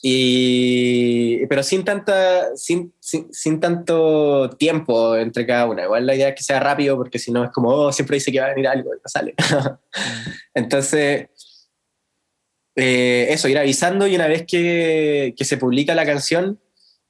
Y, 0.05 1.47
pero 1.47 1.63
sin, 1.63 1.85
tanta, 1.85 2.57
sin, 2.57 2.93
sin, 2.99 3.33
sin 3.33 3.61
tanto 3.61 4.51
tiempo 4.51 5.17
entre 5.17 5.47
cada 5.47 5.67
una. 5.67 5.85
Igual 5.85 6.07
la 6.07 6.15
idea 6.15 6.29
es 6.31 6.35
que 6.37 6.43
sea 6.43 6.61
rápido, 6.61 6.97
porque 6.97 7.21
si 7.21 7.31
no 7.31 7.45
es 7.45 7.51
como, 7.51 7.69
oh, 7.69 7.93
siempre 7.93 8.17
dice 8.17 8.33
que 8.33 8.41
va 8.41 8.47
a 8.47 8.51
venir 8.51 8.67
algo 8.67 8.91
y 8.93 8.97
no 8.97 9.03
sale. 9.07 9.35
Entonces, 10.55 11.29
eh, 12.75 13.27
eso, 13.31 13.49
ir 13.49 13.59
avisando 13.59 14.07
y 14.07 14.15
una 14.15 14.27
vez 14.27 14.45
que, 14.47 15.35
se 15.39 15.57
publica 15.57 15.95
la 15.95 16.07
canción, 16.07 16.59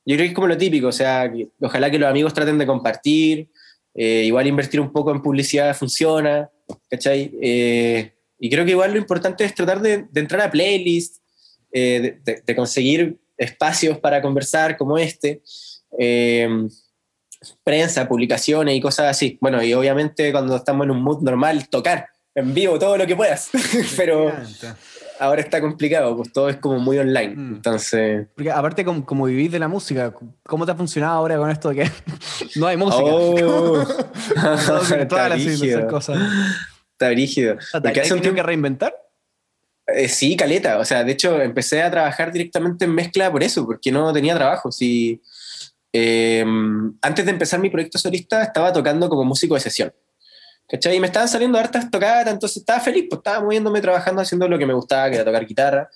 yo 0.05 0.17
creo 0.17 0.19
que 0.19 0.29
es 0.31 0.35
como 0.35 0.49
lo 0.49 0.59
típico, 0.59 0.89
o 0.89 0.93
sea, 0.93 1.33
ojalá 1.61 1.91
que 1.91 1.99
los 1.99 2.11
amigos 2.11 2.35
traten 2.35 2.59
de 2.59 2.67
compartir, 2.67 3.49
eh, 3.95 4.25
igual 4.25 4.47
invertir 4.47 4.81
un 4.81 4.91
poco 4.91 5.13
en 5.13 5.23
publicidad 5.23 5.77
funciona, 5.77 6.51
¿cachai? 6.91 7.31
Eh, 7.41 8.13
y 8.39 8.51
creo 8.51 8.65
que 8.65 8.73
igual 8.73 8.93
lo 8.93 8.99
importante 8.99 9.45
es 9.45 9.55
tratar 9.55 9.81
de, 9.81 10.07
entrar 10.15 10.41
a 10.41 10.51
playlists, 10.51 11.21
eh, 11.71 12.19
de, 12.25 12.43
de- 12.45 12.57
conseguir 12.57 13.19
espacios 13.39 13.99
para 13.99 14.21
conversar 14.21 14.77
como 14.77 14.99
este, 14.99 15.43
prensa, 17.63 18.09
publicaciones 18.09 18.77
y 18.77 18.81
cosas 18.81 19.07
así. 19.07 19.39
Bueno, 19.41 19.63
y 19.63 19.73
obviamente 19.75 20.33
cuando 20.33 20.57
estamos 20.57 20.85
en 20.85 20.91
un 20.91 21.03
mood 21.03 21.23
normal, 21.23 21.69
tocar 21.69 22.09
en 22.35 22.55
vivo 22.55 22.79
todo 22.79 22.97
lo 22.97 23.07
que 23.07 23.17
puedas, 23.17 23.51
pero. 23.97 24.33
Ahora 25.23 25.41
está 25.41 25.61
complicado, 25.61 26.17
pues 26.17 26.33
todo 26.33 26.49
es 26.49 26.57
como 26.57 26.79
muy 26.79 26.99
online. 26.99 27.35
Mm. 27.37 27.55
Entonces, 27.55 28.27
Porque 28.35 28.51
aparte, 28.51 28.85
como, 28.85 29.07
como 29.07 29.27
vivís 29.27 29.53
de 29.53 29.59
la 29.59 29.69
música, 29.69 30.13
¿cómo 30.43 30.67
te 30.67 30.73
ha 30.73 30.75
funcionado 30.75 31.15
ahora 31.15 31.37
con 31.37 31.51
esto 31.51 31.69
de 31.71 31.77
que 31.77 31.91
no 32.57 32.67
hay 32.67 32.77
música? 32.77 33.05
Oh. 33.05 33.83
Está 34.99 35.29
brígido. 35.29 35.87
cosas. 35.87 36.19
está 36.93 37.11
brígido. 37.11 37.57
¿Te 37.83 38.01
has 38.01 38.09
tenido 38.09 38.35
que 38.35 38.43
reinventar? 38.43 38.95
eh, 39.87 40.09
sí, 40.09 40.37
caleta. 40.37 40.79
O 40.79 40.85
sea, 40.85 41.05
de 41.05 41.13
hecho, 41.13 41.41
empecé 41.41 41.83
a 41.83 41.91
trabajar 41.91 42.33
directamente 42.33 42.85
en 42.85 42.95
mezcla 42.95 43.31
por 43.31 43.43
eso, 43.43 43.65
porque 43.65 43.93
no 43.93 44.13
tenía 44.13 44.35
trabajo. 44.35 44.73
Sí, 44.73 45.21
eh, 45.93 46.45
antes 47.01 47.25
de 47.25 47.31
empezar 47.31 47.61
mi 47.61 47.71
proyecto 47.71 47.99
solista, 47.99 48.43
estaba 48.43 48.73
tocando 48.73 49.09
como 49.09 49.25
músico 49.25 49.55
de 49.55 49.61
sesión. 49.61 49.93
¿Cachai? 50.69 50.97
Y 50.97 51.01
me 51.01 51.07
estaban 51.07 51.29
saliendo 51.29 51.59
hartas 51.59 51.91
tocadas, 51.91 52.27
entonces 52.29 52.59
estaba 52.59 52.81
feliz, 52.81 53.07
pues 53.11 53.19
estaba 53.19 53.45
moviéndome, 53.45 53.81
trabajando, 53.81 54.23
haciendo 54.23 54.49
lo 54.49 54.59
que 54.59 54.67
me 54.67 54.75
gustaba, 54.75 55.11
que 55.11 55.17
era 55.17 55.25
tocar 55.25 55.47
guitarra. 55.47 55.91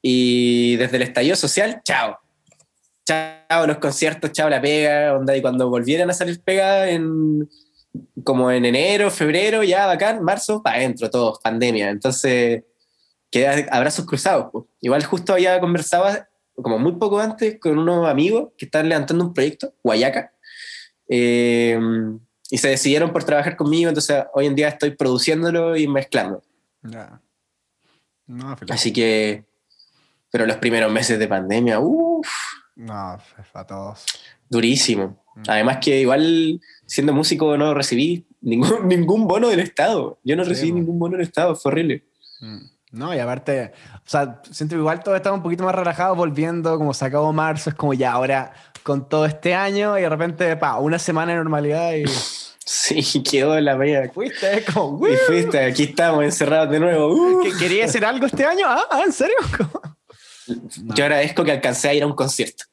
Y 0.00 0.76
desde 0.76 0.96
el 0.96 1.02
estallido 1.02 1.36
social, 1.36 1.80
chao. 1.84 2.18
Chao 3.06 3.66
los 3.66 3.78
conciertos, 3.78 4.32
chao 4.32 4.48
la 4.48 4.60
pega, 4.60 5.14
onda. 5.16 5.36
Y 5.36 5.42
cuando 5.42 5.68
volvieran 5.68 6.10
a 6.10 6.14
salir 6.14 6.40
pega 6.42 6.88
en 6.88 7.48
como 8.24 8.50
en 8.50 8.64
enero, 8.64 9.10
febrero, 9.10 9.62
ya 9.62 9.86
bacán, 9.86 10.22
marzo, 10.22 10.62
para 10.62 10.76
adentro, 10.76 11.10
todos, 11.10 11.38
pandemia. 11.42 11.90
Entonces, 11.90 12.64
queda 13.30 13.66
abrazos 13.70 14.06
cruzados. 14.06 14.48
pues. 14.52 14.64
Igual 14.80 15.04
justo 15.04 15.32
había 15.32 15.60
conversado, 15.60 16.06
como 16.54 16.78
muy 16.78 16.92
poco 16.92 17.20
antes, 17.20 17.58
con 17.60 17.78
unos 17.78 18.08
amigos 18.08 18.52
que 18.56 18.66
están 18.66 18.88
levantando 18.88 19.24
un 19.24 19.34
proyecto, 19.34 19.74
Guayaca, 19.82 20.32
eh, 21.08 21.78
y 22.54 22.58
se 22.58 22.68
decidieron 22.68 23.12
por 23.12 23.24
trabajar 23.24 23.56
conmigo, 23.56 23.88
entonces 23.88 24.22
hoy 24.32 24.46
en 24.46 24.54
día 24.54 24.68
estoy 24.68 24.92
produciéndolo 24.92 25.76
y 25.76 25.88
mezclando. 25.88 26.40
Ya. 26.82 27.20
No. 28.28 28.54
Así 28.70 28.92
que, 28.92 29.44
pero 30.30 30.46
los 30.46 30.58
primeros 30.58 30.92
meses 30.92 31.18
de 31.18 31.26
pandemia, 31.26 31.80
uff, 31.80 32.28
No, 32.76 33.18
para 33.52 33.66
todos. 33.66 34.06
durísimo. 34.48 35.20
Mm. 35.34 35.42
Además 35.48 35.78
que 35.82 36.00
igual 36.02 36.60
siendo 36.86 37.12
músico 37.12 37.56
no 37.56 37.74
recibí 37.74 38.24
ningún, 38.40 38.86
ningún 38.88 39.26
bono 39.26 39.48
del 39.48 39.58
Estado. 39.58 40.20
Yo 40.22 40.36
no 40.36 40.44
Sí, 40.44 40.50
recibí 40.50 40.70
ningún 40.70 41.00
bono 41.00 41.16
del 41.16 41.26
Estado, 41.26 41.56
fue 41.56 41.72
horrible. 41.72 42.04
Mm. 42.40 42.58
No, 42.92 43.12
y 43.12 43.18
aparte, 43.18 43.72
o 43.96 44.08
sea, 44.08 44.40
siento 44.48 44.76
que 44.76 44.80
igual 44.80 45.02
todos 45.02 45.16
estamos 45.16 45.38
un 45.38 45.42
poquito 45.42 45.64
más 45.64 45.74
relajados 45.74 46.16
volviendo, 46.16 46.78
como 46.78 46.94
se 46.94 47.04
acabó 47.04 47.32
marzo, 47.32 47.70
es 47.70 47.74
como 47.74 47.94
ya 47.94 48.12
ahora 48.12 48.52
con 48.84 49.08
todo 49.08 49.26
este 49.26 49.54
año 49.54 49.98
y 49.98 50.02
de 50.02 50.08
repente, 50.08 50.56
pa, 50.56 50.78
una 50.78 50.98
semana 51.00 51.32
de 51.32 51.38
normalidad 51.38 51.94
y 51.94 52.04
Sí, 52.66 53.22
quedó 53.22 53.58
la 53.60 53.76
media. 53.76 54.10
fuiste, 54.12 54.58
es 54.58 54.64
como, 54.72 55.06
Y 55.06 55.10
"Woo". 55.10 55.16
fuiste, 55.26 55.58
aquí 55.64 55.82
estamos 55.84 56.24
encerrados 56.24 56.70
de 56.70 56.80
nuevo. 56.80 57.08
Uh. 57.12 57.42
¿Que- 57.42 57.52
¿Quería 57.58 57.84
hacer 57.84 58.04
algo 58.04 58.24
este 58.26 58.44
año? 58.46 58.64
Ah, 58.66 58.82
ah, 58.90 59.02
¿en 59.04 59.12
serio? 59.12 59.36
No. 59.58 59.70
Yo 60.94 61.04
agradezco 61.04 61.44
que 61.44 61.52
alcancé 61.52 61.88
a 61.88 61.94
ir 61.94 62.02
a 62.02 62.06
un 62.06 62.14
concierto. 62.14 62.64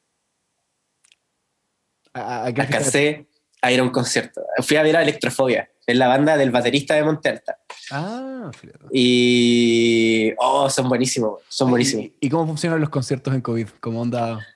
Alcancé 2.14 3.26
a 3.60 3.72
ir 3.72 3.80
a 3.80 3.82
un 3.82 3.90
concierto. 3.90 4.42
Fui 4.62 4.76
a 4.76 4.82
ver 4.82 4.96
a 4.96 5.02
Electrofobia, 5.02 5.70
es 5.86 5.96
la 5.96 6.08
banda 6.08 6.36
del 6.36 6.50
baterista 6.50 6.94
de 6.94 7.04
Monte 7.04 7.28
Alta. 7.30 7.58
Ah, 7.90 8.50
fíjate. 8.58 8.84
Y. 8.92 10.32
Oh, 10.38 10.68
son 10.68 10.88
buenísimos, 10.88 11.40
son 11.48 11.70
buenísimos. 11.70 12.06
¿Y, 12.06 12.14
y 12.20 12.28
cómo 12.30 12.46
funcionan 12.46 12.80
los 12.80 12.90
conciertos 12.90 13.34
en 13.34 13.40
COVID? 13.40 13.68
¿Cómo 13.80 14.00
onda 14.02 14.46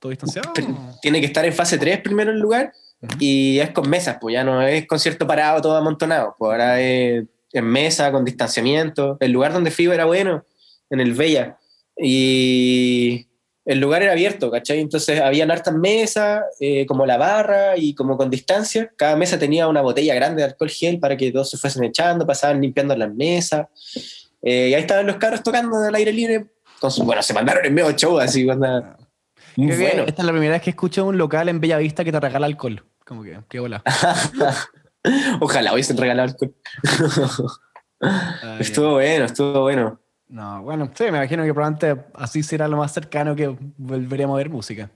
todo 0.00 0.10
distanciado? 0.10 0.52
Tiene 1.00 1.20
que 1.20 1.26
estar 1.26 1.44
en 1.44 1.52
fase 1.52 1.78
3 1.78 2.00
primero 2.00 2.30
en 2.32 2.40
lugar 2.40 2.72
Ujú. 3.02 3.16
y 3.20 3.60
es 3.60 3.70
con 3.70 3.88
mesas, 3.88 4.16
pues 4.20 4.32
ya 4.32 4.42
no 4.42 4.62
es 4.62 4.86
concierto 4.86 5.26
parado, 5.26 5.60
todo 5.60 5.76
amontonado. 5.76 6.34
Pues 6.38 6.50
ahora 6.52 6.80
es 6.80 7.24
en 7.52 7.64
mesa, 7.66 8.10
con 8.10 8.24
distanciamiento. 8.24 9.16
El 9.20 9.32
lugar 9.32 9.52
donde 9.52 9.70
fui 9.70 9.86
era 9.86 10.04
bueno, 10.06 10.44
en 10.90 11.00
el 11.00 11.14
Bella. 11.14 11.58
Y 11.96 13.26
el 13.64 13.78
lugar 13.78 14.02
era 14.02 14.12
abierto, 14.12 14.50
¿cachai? 14.50 14.80
Entonces 14.80 15.20
habían 15.20 15.50
hartas 15.50 15.74
mesas, 15.74 16.42
eh, 16.60 16.86
como 16.86 17.04
la 17.06 17.16
barra 17.18 17.76
y 17.76 17.94
como 17.94 18.16
con 18.16 18.30
distancia. 18.30 18.90
Cada 18.96 19.16
mesa 19.16 19.38
tenía 19.38 19.68
una 19.68 19.80
botella 19.82 20.14
grande 20.14 20.42
de 20.42 20.48
alcohol 20.48 20.70
gel 20.70 20.98
para 20.98 21.16
que 21.16 21.30
todos 21.30 21.50
se 21.50 21.58
fuesen 21.58 21.84
echando, 21.84 22.26
pasaban 22.26 22.60
limpiando 22.60 22.96
las 22.96 23.12
mesas. 23.14 23.66
Eh, 24.42 24.68
y 24.70 24.74
ahí 24.74 24.80
estaban 24.80 25.06
los 25.06 25.16
carros 25.16 25.42
tocando 25.42 25.76
al 25.76 25.94
aire 25.94 26.12
libre. 26.12 26.46
Su- 26.88 27.04
bueno, 27.04 27.22
se 27.22 27.34
mandaron 27.34 27.64
en 27.66 27.74
medio 27.74 27.90
show, 27.92 28.18
así, 28.18 28.48
onda, 28.48 28.96
muy 29.56 29.76
bueno. 29.76 30.04
Esta 30.06 30.22
es 30.22 30.26
la 30.26 30.32
primera 30.32 30.52
vez 30.52 30.62
que 30.62 30.70
escucho 30.70 31.04
un 31.04 31.18
local 31.18 31.48
en 31.48 31.60
Bellavista 31.60 32.04
que 32.04 32.12
te 32.12 32.20
regala 32.20 32.46
alcohol. 32.46 32.84
Como 33.04 33.22
que, 33.22 33.38
qué 33.48 33.60
bola. 33.60 33.82
Ojalá 35.40 35.72
hubiesen 35.72 35.96
regalado 35.96 36.28
alcohol. 36.30 36.54
Ah, 38.02 38.56
Estuvo 38.58 38.92
bueno, 38.92 39.26
estuvo 39.26 39.60
bueno. 39.62 40.00
No, 40.28 40.62
bueno, 40.62 40.90
sí, 40.94 41.04
me 41.04 41.18
imagino 41.18 41.44
que 41.44 41.52
probablemente 41.52 42.04
así 42.14 42.42
será 42.42 42.68
lo 42.68 42.76
más 42.76 42.92
cercano 42.92 43.34
que 43.34 43.54
volveríamos 43.76 44.34
a 44.34 44.38
ver 44.38 44.48
música. 44.48 44.90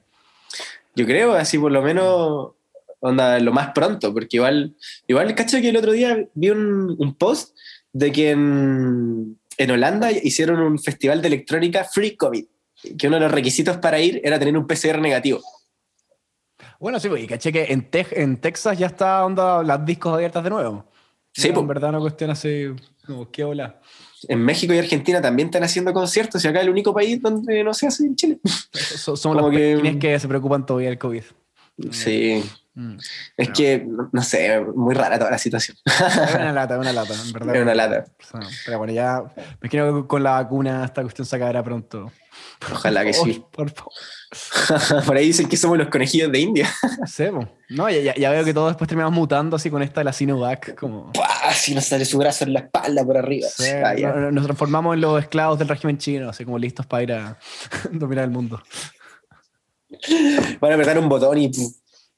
Yo 0.95 1.05
creo, 1.05 1.35
así 1.35 1.59
por 1.59 1.73
lo 1.73 1.83
menos, 1.83 2.53
onda, 3.01 3.39
lo 3.41 3.53
más 3.53 3.73
pronto, 3.73 4.15
porque 4.15 4.37
igual, 4.37 4.77
igual, 5.09 5.35
cacho 5.35 5.61
que 5.61 5.71
el 5.71 5.77
otro 5.77 5.93
día 5.93 6.17
vi 6.35 6.51
un, 6.51 6.95
un 6.99 7.15
post 7.15 7.57
de 7.93 8.13
que 8.13 8.31
en, 8.31 9.39
en 9.59 9.71
Holanda 9.71 10.13
hicieron 10.13 10.61
un 10.61 10.79
festival 10.79 11.21
de 11.21 11.29
electrónica 11.29 11.85
free 11.85 12.17
COVID, 12.17 12.45
que 12.99 13.07
uno 13.09 13.17
de 13.17 13.23
los 13.23 13.33
requisitos 13.33 13.77
para 13.79 13.99
ir 14.01 14.21
era 14.25 14.39
tener 14.39 14.57
un 14.57 14.67
PCR 14.67 15.01
negativo. 15.01 15.41
Bueno, 16.79 17.01
sí, 17.01 17.09
pues, 17.09 17.23
y 17.25 17.27
caché 17.27 17.53
que 17.53 17.65
en, 17.73 17.91
Tex- 17.91 18.13
en 18.13 18.37
Texas 18.41 18.79
ya 18.79 18.87
está 18.87 19.25
onda 19.25 19.63
las 19.63 19.85
discos 19.85 20.13
abiertas 20.15 20.45
de 20.45 20.51
nuevo. 20.51 20.85
Sí, 21.33 21.49
No, 21.49 21.55
po. 21.55 21.61
en 21.61 21.67
verdad 21.69 21.91
una 21.91 21.99
cuestión 22.01 22.31
así, 22.31 22.67
como, 23.07 23.31
qué 23.31 23.43
bola. 23.45 23.81
En 24.29 24.39
México 24.41 24.73
y 24.73 24.79
Argentina 24.79 25.21
también 25.21 25.49
están 25.49 25.65
haciendo 25.65 25.93
conciertos 25.93 26.45
y 26.45 26.49
acá 26.49 26.61
es 26.61 26.65
el 26.65 26.71
único 26.71 26.95
país 26.95 27.21
donde 27.21 27.63
no 27.65 27.75
se 27.75 27.87
hace 27.87 28.05
en 28.05 28.17
Chile. 28.17 28.39
So- 28.73 29.17
somos 29.17 29.51
que- 29.51 29.79
que... 29.83 29.99
que 29.99 30.19
se 30.19 30.29
preocupan 30.29 30.65
todavía 30.65 30.89
del 30.91 30.99
COVID. 30.99 31.23
Sí, 31.91 32.43
Mm. 32.77 32.97
es 33.37 33.49
No. 33.51 33.55
que, 33.55 33.87
no, 34.13 34.23
sé, 34.25 34.61
muy 34.75 34.97
rara 34.97 35.17
toda 35.17 35.31
la 35.31 35.39
situación. 35.39 35.77
Es 35.87 36.35
una 36.35 36.53
lata, 36.53 36.75
es 36.75 36.81
una 36.81 36.93
lata, 36.93 37.15
en 37.15 37.33
verdad. 37.33 37.55
Es 37.55 37.63
una 37.63 37.75
lata. 37.75 38.05
Pero 38.67 38.79
bueno, 38.79 38.93
ya 38.93 39.23
me 39.37 39.45
imagino 39.63 40.03
que 40.03 40.09
con 40.09 40.25
la 40.25 40.33
vacuna 40.33 40.85
esta 40.85 41.03
cuestión 41.03 41.25
se 41.25 41.37
acabará 41.37 41.63
pronto. 41.63 42.11
Ojalá 42.73 43.05
que 43.05 43.13
sí. 43.13 43.45
Por 43.53 43.71
favor. 43.71 43.93
Por 45.07 45.17
ahí 45.17 45.27
dicen 45.27 45.49
que 45.49 45.57
somos 45.57 45.79
los 45.79 45.87
conejillos 45.89 46.33
de 46.33 46.41
India. 46.41 46.69
Sí, 47.07 47.27
po. 47.31 47.49
no, 47.69 47.89
ya, 47.89 48.01
ya- 48.01 48.15
ya 48.17 48.31
veo 48.31 48.45
que 48.45 48.53
todos 48.53 48.71
después 48.71 48.89
terminamos 48.89 49.15
mutando 49.15 49.55
así 49.55 49.71
con 49.71 49.81
esta 49.81 50.01
de 50.01 50.05
la 50.07 50.13
Sinovac. 50.13 50.75
Como. 50.75 51.13
Si 51.53 51.77
nos 51.77 51.85
sale 51.85 52.05
su 52.05 52.19
brazo 52.19 52.43
en 52.43 52.55
la 52.55 52.59
espalda 52.61 53.05
por 53.05 53.17
arriba. 53.17 53.47
Sí, 53.57 53.69
Ah, 53.71 53.95
nos 54.33 54.43
transformamos 54.47 54.95
en 54.95 55.01
los 55.03 55.23
esclavos 55.23 55.61
del 55.61 55.69
régimen 55.69 55.99
chino, 55.99 56.29
así 56.31 56.45
como 56.45 56.59
listos 56.59 56.87
para 56.87 57.03
ir 57.05 57.13
a 57.13 57.39
dominar 57.93 58.25
el 58.25 58.31
mundo. 58.33 58.61
Van 60.61 60.71
a 60.73 60.75
apretar 60.75 60.99
un 60.99 61.09
botón 61.09 61.39
y 61.39 61.49
nos 61.49 61.73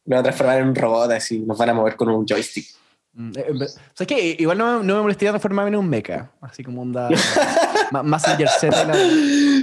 van 0.04 0.18
a 0.20 0.22
transformar 0.22 0.58
en 0.60 0.68
un 0.68 0.74
robot 0.74 1.10
así, 1.12 1.40
nos 1.40 1.58
van 1.58 1.70
a 1.70 1.74
mover 1.74 1.96
con 1.96 2.08
un 2.08 2.24
joystick. 2.26 2.66
Mm, 3.14 3.30
eh, 3.38 3.44
en 3.48 3.58
ver- 3.58 3.68
¿Sabes 3.70 4.06
qué? 4.08 4.36
Igual 4.38 4.58
no, 4.58 4.78
me- 4.80 4.84
no 4.84 4.96
me 4.96 5.02
molestaría 5.02 5.30
transformarme 5.30 5.70
en 5.70 5.76
un 5.76 5.88
mecha, 5.88 6.30
así 6.42 6.62
como 6.62 6.82
onda 6.82 7.08
Mazinger 8.04 8.48
Z 8.48 8.84
la- 8.84 8.94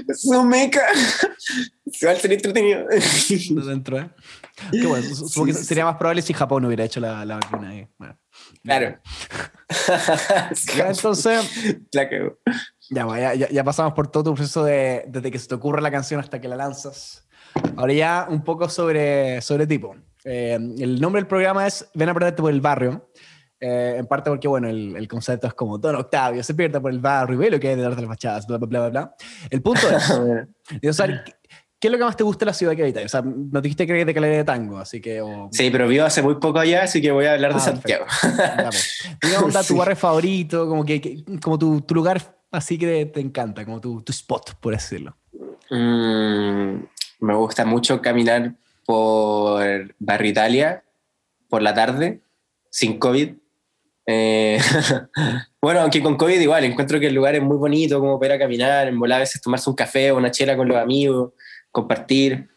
Es 0.07 0.25
un 0.25 0.47
mecha. 0.49 0.81
Se 1.91 2.07
va 2.07 2.13
a 2.13 2.15
ser 2.15 2.33
entretenido. 2.33 2.87
de 2.87 3.61
dentro, 3.67 3.99
¿eh? 3.99 4.09
Qué 4.71 4.85
bueno, 4.87 5.07
su- 5.07 5.27
supongo 5.27 5.47
que 5.47 5.53
sería 5.53 5.85
más 5.85 5.97
probable 5.97 6.21
si 6.23 6.33
Japón 6.33 6.65
hubiera 6.65 6.83
hecho 6.83 6.99
la, 6.99 7.23
la 7.25 7.35
vacuna 7.35 7.69
ahí. 7.69 7.87
Bueno, 7.99 8.17
Claro. 8.63 8.97
Entonces, 10.87 11.49
La 12.89 13.07
ya, 13.19 13.33
ya- 13.35 13.49
ya 13.49 13.63
pasamos 13.63 13.93
por 13.93 14.07
todo 14.07 14.23
tu 14.23 14.33
proceso 14.35 14.63
de, 14.63 15.03
desde 15.07 15.31
que 15.31 15.39
se 15.39 15.47
te 15.47 15.55
ocurre 15.55 15.81
la 15.81 15.91
canción 15.91 16.19
hasta 16.19 16.39
que 16.41 16.47
la 16.47 16.55
lanzas. 16.55 17.22
Ahora 17.77 17.93
ya 17.93 18.27
un 18.29 18.43
poco 18.43 18.69
sobre, 18.69 19.41
sobre 19.41 19.67
tipo. 19.67 19.95
Eh, 20.25 20.53
el 20.79 21.01
nombre 21.01 21.21
del 21.21 21.27
programa 21.27 21.67
es 21.67 21.89
Ven 21.93 22.09
a 22.09 22.13
perderte 22.13 22.41
por 22.41 22.51
el 22.51 22.61
barrio. 22.61 23.09
Eh, 23.59 23.95
en 23.97 24.05
parte 24.07 24.29
porque, 24.29 24.47
bueno, 24.47 24.67
el, 24.67 24.95
el 24.97 25.07
concepto 25.07 25.47
es 25.47 25.53
como 25.53 25.77
Don 25.77 25.95
Octavio 25.95 26.43
se 26.43 26.53
pierde 26.53 26.81
por 26.81 26.91
el 26.91 26.99
barrio 26.99 27.35
y 27.35 27.37
ve 27.37 27.49
lo 27.49 27.59
que 27.61 27.69
hay 27.69 27.75
detrás 27.75 27.95
de 27.95 28.01
las 28.01 28.09
fachadas, 28.09 28.45
bla, 28.45 28.57
bla, 28.57 28.67
bla, 28.67 28.89
bla. 28.89 29.15
El 29.49 29.61
punto 29.61 29.81
es, 29.89 30.03
¿qué, 30.81 31.33
qué 31.79 31.87
es 31.87 31.91
lo 31.91 31.97
que 31.97 32.03
más 32.03 32.17
te 32.17 32.23
gusta 32.25 32.39
de 32.43 32.47
la 32.47 32.53
ciudad 32.53 32.75
que 32.75 32.81
habitas? 32.83 33.05
O 33.05 33.07
sea, 33.07 33.21
nos 33.21 33.61
dijiste 33.63 33.87
que 33.87 33.93
eres 33.93 34.05
de 34.05 34.13
Calera 34.13 34.35
de 34.35 34.43
Tango, 34.43 34.79
así 34.79 34.99
que... 34.99 35.21
o- 35.21 35.47
Sí, 35.53 35.69
pero 35.71 35.87
vivo 35.87 36.03
hace 36.03 36.21
muy 36.21 36.35
poco 36.35 36.59
allá, 36.59 36.83
así 36.83 37.01
que 37.01 37.11
voy 37.11 37.25
a 37.25 37.33
hablar 37.35 37.51
de 37.53 37.57
Ah, 37.57 37.61
Santiago. 37.61 38.05
Ya, 38.37 38.69
pues. 38.69 38.99
Diga, 39.21 39.39
onda, 39.41 39.63
tu 39.63 39.77
barrio 39.77 39.95
favorito, 39.95 40.67
como, 40.67 40.83
que, 40.83 40.99
que- 40.99 41.23
como 41.41 41.57
tu, 41.57 41.79
tu 41.81 41.95
lugar 41.95 42.21
así 42.51 42.77
que 42.77 43.05
te 43.05 43.21
encanta, 43.21 43.63
como 43.63 43.79
tu, 43.79 44.01
tu 44.01 44.11
spot, 44.11 44.55
por 44.59 44.75
así 44.75 44.95
decirlo. 44.95 45.15
Mm, 45.69 46.83
me 47.23 47.35
gusta 47.35 47.65
mucho 47.65 48.01
caminar 48.01 48.53
por 48.85 49.63
Barrio 49.97 50.31
Italia 50.31 50.83
por 51.49 51.61
la 51.61 51.73
tarde, 51.73 52.21
sin 52.69 52.99
COVID. 52.99 53.29
Eh, 54.05 54.59
bueno, 55.61 55.79
aunque 55.79 56.01
con 56.01 56.17
COVID 56.17 56.39
igual, 56.39 56.65
encuentro 56.65 56.99
que 56.99 57.07
el 57.07 57.13
lugar 57.15 57.35
es 57.35 57.41
muy 57.41 57.55
bonito, 57.55 57.99
como 58.01 58.19
para 58.19 58.35
ir 58.35 58.41
a 58.41 58.43
caminar, 58.43 58.87
en 58.89 58.99
volar 58.99 59.17
a 59.17 59.19
veces 59.21 59.41
tomarse 59.41 59.69
un 59.69 59.75
café 59.75 60.11
o 60.11 60.17
una 60.17 60.31
chela 60.31 60.57
con 60.57 60.67
los 60.67 60.77
amigos, 60.77 61.31
compartir. 61.71 62.49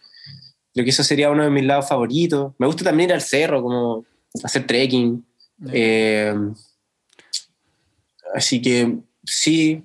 Creo 0.75 0.85
que 0.85 0.91
eso 0.91 1.05
sería 1.05 1.31
uno 1.31 1.45
de 1.45 1.51
mis 1.51 1.65
lados 1.65 1.89
favoritos. 1.89 2.53
Me 2.59 2.67
gusta 2.67 2.83
también 2.83 3.11
ir 3.11 3.15
al 3.15 3.23
cerro, 3.23 3.63
como 3.63 4.05
hacer 4.43 4.67
trekking. 4.67 5.25
Eh, 5.73 6.35
así 8.35 8.61
que 8.61 8.97
sí, 9.25 9.85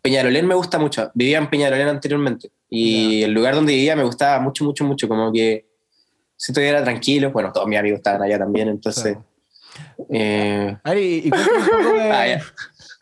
Peñalolén 0.00 0.46
me 0.46 0.54
gusta 0.54 0.78
mucho. 0.78 1.10
Vivía 1.12 1.38
en 1.38 1.50
Peñalolén 1.50 1.88
anteriormente 1.88 2.50
y 2.68 3.22
el 3.22 3.32
lugar 3.32 3.54
donde 3.54 3.72
vivía 3.74 3.96
me 3.96 4.04
gustaba 4.04 4.40
mucho, 4.40 4.64
mucho, 4.64 4.84
mucho. 4.84 5.08
Como 5.08 5.32
que 5.32 5.66
siento 6.36 6.60
que 6.60 6.68
era 6.68 6.82
tranquilo. 6.82 7.30
Bueno, 7.30 7.52
todos 7.52 7.66
mis 7.68 7.78
amigos 7.78 7.98
estaban 7.98 8.22
allá 8.22 8.38
también, 8.38 8.68
entonces. 8.68 9.16
eh, 10.10 10.76
A 10.82 10.90
ver, 10.90 11.02
y, 11.02 11.22
y 11.26 11.30
cuéntame 11.30 11.58
un 11.58 11.68
poco 11.68 11.98
de... 11.98 12.10
Ah, 12.12 12.26
ya. 12.26 12.42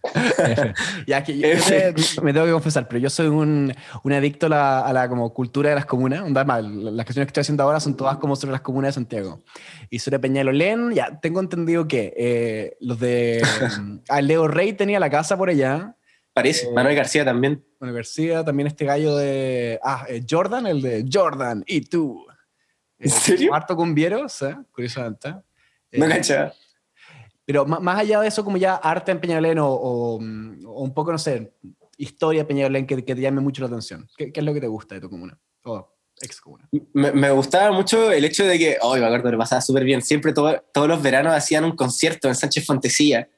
ya 1.07 1.24
que 1.24 1.38
yo 1.38 1.48
me 2.22 2.35
tengo 2.35 2.44
que 2.44 2.53
confesar, 2.53 2.87
pero 2.87 2.98
yo 2.98 3.09
soy 3.09 3.29
un, 3.29 3.72
un 4.03 4.12
adicto 4.12 4.46
a 4.46 4.48
la, 4.50 4.81
a 4.81 4.92
la 4.92 5.09
como 5.09 5.33
cultura 5.33 5.70
de 5.70 5.77
las 5.77 5.87
comunas. 5.87 6.20
Onda, 6.20 6.44
más, 6.44 6.62
las 6.62 7.07
canciones 7.07 7.27
que 7.27 7.31
estoy 7.31 7.40
haciendo 7.40 7.62
ahora 7.62 7.81
son 7.81 7.96
todas 7.96 8.18
como 8.18 8.37
sobre 8.37 8.53
las 8.53 8.61
comunas 8.61 8.90
de 8.90 8.92
Santiago. 9.00 9.40
Y 9.88 10.00
sobre 10.00 10.18
Peñalolén, 10.18 10.92
ya 10.92 11.18
tengo 11.20 11.40
entendido 11.40 11.88
que 11.88 12.12
eh, 12.18 12.77
los 12.81 13.00
de... 13.00 13.42
ah, 14.11 14.20
Leo 14.20 14.46
Rey 14.46 14.74
tenía 14.74 15.00
la 15.00 15.09
casa 15.09 15.38
por 15.38 15.48
allá. 15.48 15.96
Parece. 16.35 16.66
Eh, 16.66 16.73
Manuel 16.73 16.97
García 16.97 17.25
también. 17.25 17.64
Bueno, 17.81 17.94
García, 17.94 18.44
también 18.44 18.66
este 18.66 18.85
gallo 18.85 19.16
de. 19.16 19.81
Ah, 19.83 20.05
eh, 20.09 20.23
Jordan, 20.29 20.66
el 20.66 20.83
de 20.83 21.07
Jordan 21.11 21.64
y 21.66 21.81
tú. 21.83 22.27
¿En 22.99 23.07
Eh, 23.09 23.11
serio? 23.11 23.55
Harto 23.55 23.75
cumbieros, 23.77 24.42
¿eh? 24.42 24.55
curiosamente. 24.73 25.35
Eh, 25.90 25.99
No 25.99 26.07
cachaba. 26.09 26.53
pero 27.47 27.64
ma- 27.66 27.81
más 27.81 27.99
allá 28.01 28.20
de 28.20 28.29
eso, 28.29 28.44
como 28.44 28.57
ya 28.57 28.75
arte 28.75 29.12
en 29.12 29.20
Peñalolén 29.20 29.59
o, 29.59 29.68
o, 29.68 30.14
o 30.16 30.83
un 30.83 30.92
poco, 30.94 31.12
no 31.12 31.18
sé, 31.18 31.53
historia 31.97 32.42
de 32.42 32.47
Peñalolén 32.47 32.87
que, 32.87 33.05
que 33.05 33.14
te 33.14 33.20
llame 33.20 33.40
mucho 33.40 33.62
la 33.62 33.68
atención. 33.68 34.09
¿Qué, 34.16 34.33
qué 34.33 34.40
es 34.40 34.47
lo 34.47 34.53
que 34.55 34.61
te 34.61 34.66
gusta 34.66 34.94
de 34.94 35.01
tu 35.03 35.11
comuna? 35.11 35.38
O 35.64 35.90
ex 36.23 36.40
comuna. 36.40 36.68
Me, 36.92 37.12
me 37.12 37.31
gustaba 37.33 37.70
mucho 37.73 38.11
el 38.12 38.25
hecho 38.25 38.44
de 38.47 38.59
que, 38.59 38.79
oh, 38.81 38.97
me 38.97 39.05
acuerdo, 39.05 39.31
lo 39.33 39.38
pasaba 39.38 39.61
súper 39.61 39.85
bien. 39.85 40.01
Siempre 40.03 40.33
todo- 40.33 40.62
todos 40.73 40.88
los 40.88 41.03
veranos 41.03 41.35
hacían 41.35 41.64
un 41.64 41.77
concierto 41.77 42.29
en 42.29 42.35
Sánchez 42.35 42.64
Fontecilla. 42.64 43.29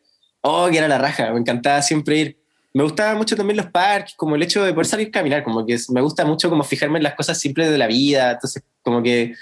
Oh, 0.43 0.69
que 0.71 0.79
era 0.79 0.87
la 0.87 0.99
raja, 0.99 1.33
me 1.33 1.41
encantaba 1.41 1.83
siempre 1.83 2.17
ir. 2.19 2.46
Me 2.77 2.83
gustaba 2.83 3.15
mucho 3.15 3.35
también 3.35 3.57
los 3.57 3.71
parques, 3.71 4.13
como 4.19 4.37
el 4.37 4.43
hecho 4.43 4.63
de 4.63 4.75
poder 4.75 4.85
salir 4.85 5.09
a 5.09 5.11
caminar, 5.11 5.43
como 5.43 5.65
que 5.65 5.79
me 5.95 6.03
gusta 6.03 6.27
mucho 6.27 6.51
como 6.51 6.63
fijarme 6.63 6.99
en 6.99 7.05
las 7.05 7.15
cosas 7.15 7.39
simples 7.39 7.71
de 7.71 7.79
la 7.79 7.87
vida. 7.87 8.33
Entonces, 8.33 8.63
como 8.83 9.03
que 9.03 9.33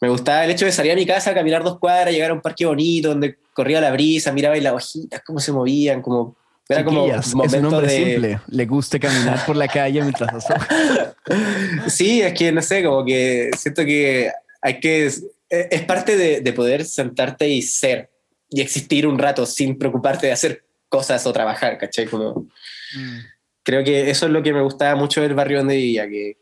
me 0.00 0.08
gustaba 0.08 0.44
el 0.44 0.52
hecho 0.52 0.64
de 0.64 0.70
salir 0.70 0.92
a 0.92 0.94
mi 0.94 1.04
casa, 1.04 1.34
caminar 1.34 1.64
dos 1.64 1.80
cuadras, 1.80 2.14
llegar 2.14 2.30
a 2.30 2.34
un 2.34 2.40
parque 2.40 2.66
bonito 2.66 3.08
donde 3.08 3.36
corría 3.52 3.80
la 3.80 3.90
brisa, 3.90 4.30
miraba 4.30 4.56
y 4.56 4.60
las 4.60 4.74
hojitas, 4.74 5.22
cómo 5.26 5.40
se 5.40 5.50
movían, 5.50 6.00
como... 6.00 6.36
Era 6.68 6.84
como 6.84 7.00
Chiquillas, 7.00 7.26
es 7.26 7.34
un 7.34 7.38
momento 7.38 7.68
hombre 7.68 7.92
de... 7.92 8.04
simple. 8.12 8.40
Le 8.46 8.66
gusta 8.66 9.00
caminar 9.00 9.44
por 9.44 9.56
la 9.56 9.66
calle 9.66 10.00
mientras 10.00 10.32
hace. 10.32 10.54
Sí, 11.88 12.22
es 12.22 12.32
que 12.32 12.52
no 12.52 12.62
sé, 12.62 12.84
como 12.84 13.04
que 13.04 13.50
siento 13.56 13.84
que 13.84 14.30
hay 14.62 14.78
que. 14.78 15.06
Es, 15.06 15.24
es 15.50 15.82
parte 15.82 16.16
de, 16.16 16.42
de 16.42 16.52
poder 16.52 16.84
sentarte 16.84 17.48
y 17.48 17.60
ser 17.60 18.08
y 18.50 18.60
existir 18.60 19.06
un 19.06 19.18
rato 19.18 19.46
sin 19.46 19.76
preocuparte 19.76 20.28
de 20.28 20.32
hacer 20.32 20.67
cosas 20.88 21.26
o 21.26 21.32
trabajar, 21.32 21.78
¿cachai? 21.78 22.06
Como, 22.06 22.48
Mm. 22.96 23.18
creo 23.62 23.84
que 23.84 24.08
eso 24.10 24.26
es 24.26 24.32
lo 24.32 24.42
que 24.42 24.52
me 24.52 24.62
gustaba 24.62 24.94
mucho 24.96 25.20
del 25.20 25.34
barrio 25.34 25.58
donde 25.58 25.76
vivía, 25.76 26.08
que, 26.08 26.38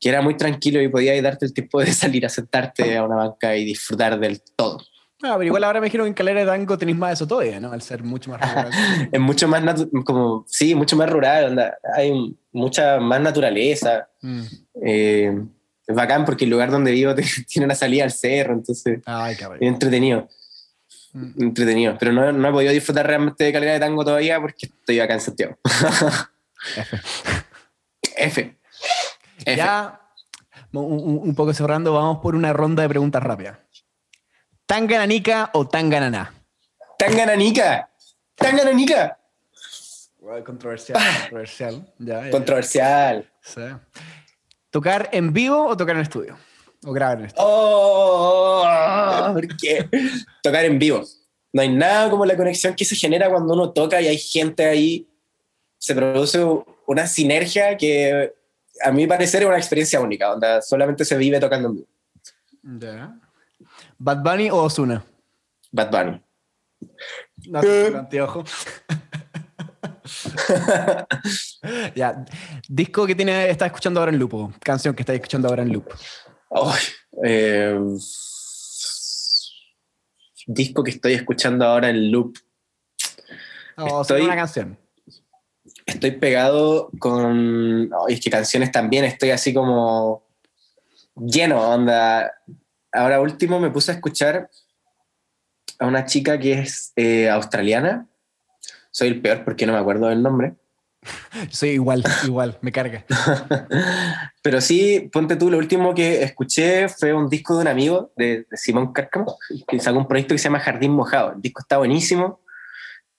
que 0.00 0.08
era 0.08 0.20
muy 0.20 0.36
tranquilo 0.36 0.82
y 0.82 0.88
podías 0.88 1.22
darte 1.22 1.46
el 1.46 1.54
tiempo 1.54 1.80
de 1.80 1.86
salir 1.92 2.26
a 2.26 2.28
sentarte 2.28 2.96
a 2.96 3.04
una 3.04 3.16
banca 3.16 3.56
y 3.56 3.64
disfrutar 3.64 4.18
del 4.18 4.42
todo. 4.56 4.78
Ah, 5.22 5.34
pero 5.38 5.44
igual 5.44 5.64
ahora 5.64 5.80
me 5.80 5.86
imagino 5.86 6.04
que 6.04 6.08
en 6.08 6.14
Calera 6.14 6.40
de 6.40 6.46
Tango 6.46 6.76
tenéis 6.76 6.98
más 6.98 7.10
de 7.10 7.14
eso 7.14 7.26
todavía, 7.26 7.58
¿no? 7.58 7.72
Al 7.72 7.80
ser 7.80 8.02
mucho 8.02 8.30
más 8.30 8.40
rural. 8.40 8.70
Es 9.12 9.20
mucho 9.20 9.48
más, 9.48 9.86
como, 10.04 10.44
sí, 10.48 10.74
mucho 10.74 10.96
más 10.96 11.08
rural, 11.08 11.44
onda, 11.46 11.78
hay 11.96 12.36
mucha 12.52 12.98
más 13.00 13.20
naturaleza. 13.20 14.08
Mm. 14.20 14.42
Eh, 14.84 15.38
es 15.86 15.94
bacán 15.94 16.24
porque 16.24 16.44
el 16.44 16.50
lugar 16.50 16.70
donde 16.70 16.90
vivo 16.92 17.14
tiene 17.48 17.64
una 17.64 17.74
salida 17.74 18.04
al 18.04 18.10
cerro, 18.10 18.52
entonces 18.54 19.00
Ay, 19.06 19.34
es 19.34 19.68
entretenido. 19.68 20.28
Mm. 21.14 21.42
entretenido. 21.42 21.96
Pero 21.98 22.12
no, 22.12 22.30
no 22.32 22.48
he 22.48 22.52
podido 22.52 22.72
disfrutar 22.72 23.06
realmente 23.06 23.44
de 23.44 23.52
calidad 23.52 23.72
de 23.74 23.80
tango 23.80 24.04
todavía 24.04 24.40
porque 24.40 24.66
estoy 24.66 25.00
acá 25.00 25.14
en 25.14 25.20
Santiago. 25.20 25.58
F. 25.64 26.10
F. 28.16 28.58
F. 29.46 29.56
Ya, 29.56 30.00
un, 30.72 31.34
poco 31.36 31.54
cerrando, 31.54 31.92
vamos 31.94 32.18
por 32.18 32.34
una 32.34 32.52
ronda 32.52 32.82
de 32.82 32.88
preguntas 32.88 33.22
rápidas. 33.22 33.58
¿Tan 34.66 34.86
gananica 34.86 35.50
o 35.52 35.68
tan 35.68 35.88
gananá? 35.88 36.32
¡Tan 36.98 37.16
gananica! 37.16 37.90
¡Tan 38.34 38.56
gananica! 38.56 39.18
Controversial, 40.44 40.98
controversial. 41.20 41.94
Ya, 41.98 42.24
ya, 42.24 42.30
Controversial. 42.30 43.30
sí. 43.42 43.60
¿Tocar 44.70 45.10
en 45.12 45.32
vivo 45.32 45.66
o 45.66 45.76
tocar 45.76 45.94
en 45.94 46.02
estudio? 46.02 46.36
¿O 46.84 46.92
grabar 46.92 47.18
en 47.18 47.24
estudio? 47.26 47.46
¡Oh! 47.48 49.30
¿Por 49.32 49.56
qué? 49.56 49.88
Tocar 50.42 50.64
en 50.64 50.78
vivo. 50.78 51.02
No 51.52 51.62
hay 51.62 51.68
nada 51.68 52.10
como 52.10 52.26
la 52.26 52.36
conexión 52.36 52.74
que 52.74 52.84
se 52.84 52.96
genera 52.96 53.30
cuando 53.30 53.54
uno 53.54 53.70
toca 53.70 54.00
y 54.00 54.08
hay 54.08 54.18
gente 54.18 54.64
ahí. 54.64 55.08
Se 55.78 55.94
produce 55.94 56.44
una 56.86 57.06
sinergia 57.06 57.76
que 57.76 58.34
a 58.82 58.90
mi 58.90 59.06
parecer 59.06 59.42
es 59.42 59.48
una 59.48 59.58
experiencia 59.58 60.00
única, 60.00 60.28
donde 60.28 60.60
solamente 60.62 61.04
se 61.04 61.16
vive 61.16 61.38
tocando 61.38 61.68
en 61.68 61.74
vivo. 61.74 61.86
Ya. 62.62 63.18
¿Bad 63.98 64.22
Bunny 64.22 64.50
o 64.50 64.56
Ozuna? 64.56 65.04
Bad 65.70 65.90
Bunny. 65.90 66.20
No, 67.46 67.60
con 67.60 67.96
anteojo. 67.96 68.44
ya. 71.94 72.24
Disco 72.68 73.06
que 73.06 73.14
tiene, 73.14 73.48
está 73.48 73.66
escuchando 73.66 74.00
ahora 74.00 74.12
en 74.12 74.18
loop. 74.18 74.34
o 74.34 74.52
Canción 74.60 74.94
que 74.94 75.02
está 75.02 75.14
escuchando 75.14 75.48
ahora 75.48 75.62
en 75.62 75.72
loop. 75.72 75.88
Eh, 77.22 77.78
disco 80.46 80.82
que 80.82 80.90
estoy 80.90 81.14
escuchando 81.14 81.64
ahora 81.64 81.90
en 81.90 82.10
loop. 82.10 82.36
O 83.76 84.02
Estoy- 84.02 84.22
una 84.22 84.36
canción. 84.36 84.78
Estoy 85.86 86.12
pegado 86.12 86.90
con. 86.98 87.90
es 88.08 88.20
que 88.20 88.30
canciones 88.30 88.70
también, 88.72 89.04
estoy 89.04 89.30
así 89.30 89.52
como 89.52 90.24
lleno, 91.16 91.60
onda. 91.60 92.32
Ahora 92.92 93.20
último 93.20 93.60
me 93.60 93.70
puse 93.70 93.90
a 93.90 93.94
escuchar 93.94 94.50
a 95.78 95.86
una 95.86 96.06
chica 96.06 96.38
que 96.38 96.60
es 96.60 96.92
eh, 96.96 97.28
australiana. 97.28 98.06
Soy 98.90 99.08
el 99.08 99.20
peor 99.20 99.44
porque 99.44 99.66
no 99.66 99.72
me 99.72 99.78
acuerdo 99.78 100.06
del 100.08 100.22
nombre. 100.22 100.54
Soy 101.50 101.70
igual, 101.70 102.04
igual, 102.24 102.58
me 102.60 102.72
carga. 102.72 103.04
Pero 104.42 104.60
sí, 104.60 105.08
ponte 105.12 105.36
tú, 105.36 105.50
lo 105.50 105.58
último 105.58 105.94
que 105.94 106.22
escuché 106.22 106.88
fue 106.88 107.12
un 107.12 107.28
disco 107.28 107.54
de 107.56 107.62
un 107.62 107.68
amigo 107.68 108.12
de, 108.16 108.46
de 108.50 108.56
Simón 108.56 108.92
Cárcamo, 108.92 109.38
que 109.66 109.80
sacó 109.80 109.98
un 109.98 110.08
proyecto 110.08 110.34
que 110.34 110.38
se 110.38 110.44
llama 110.44 110.60
Jardín 110.60 110.92
Mojado. 110.92 111.32
El 111.32 111.42
disco 111.42 111.60
está 111.60 111.78
buenísimo. 111.78 112.40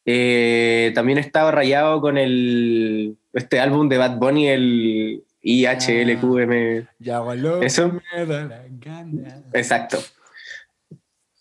Eh, 0.05 0.91
también 0.93 1.17
estaba 1.17 1.51
rayado 1.51 1.99
con 1.99 2.17
el, 2.17 3.17
este 3.33 3.59
álbum 3.59 3.89
de 3.89 3.97
Bad 3.97 4.17
Bunny, 4.17 4.47
el 4.47 5.23
IHLQM. 5.41 6.87
Ya, 6.99 7.19
valor. 7.19 7.63
Eso. 7.63 7.91
Me 7.91 8.25
da 8.25 8.45
la 8.45 8.63
gana. 8.69 9.43
Exacto. 9.53 9.97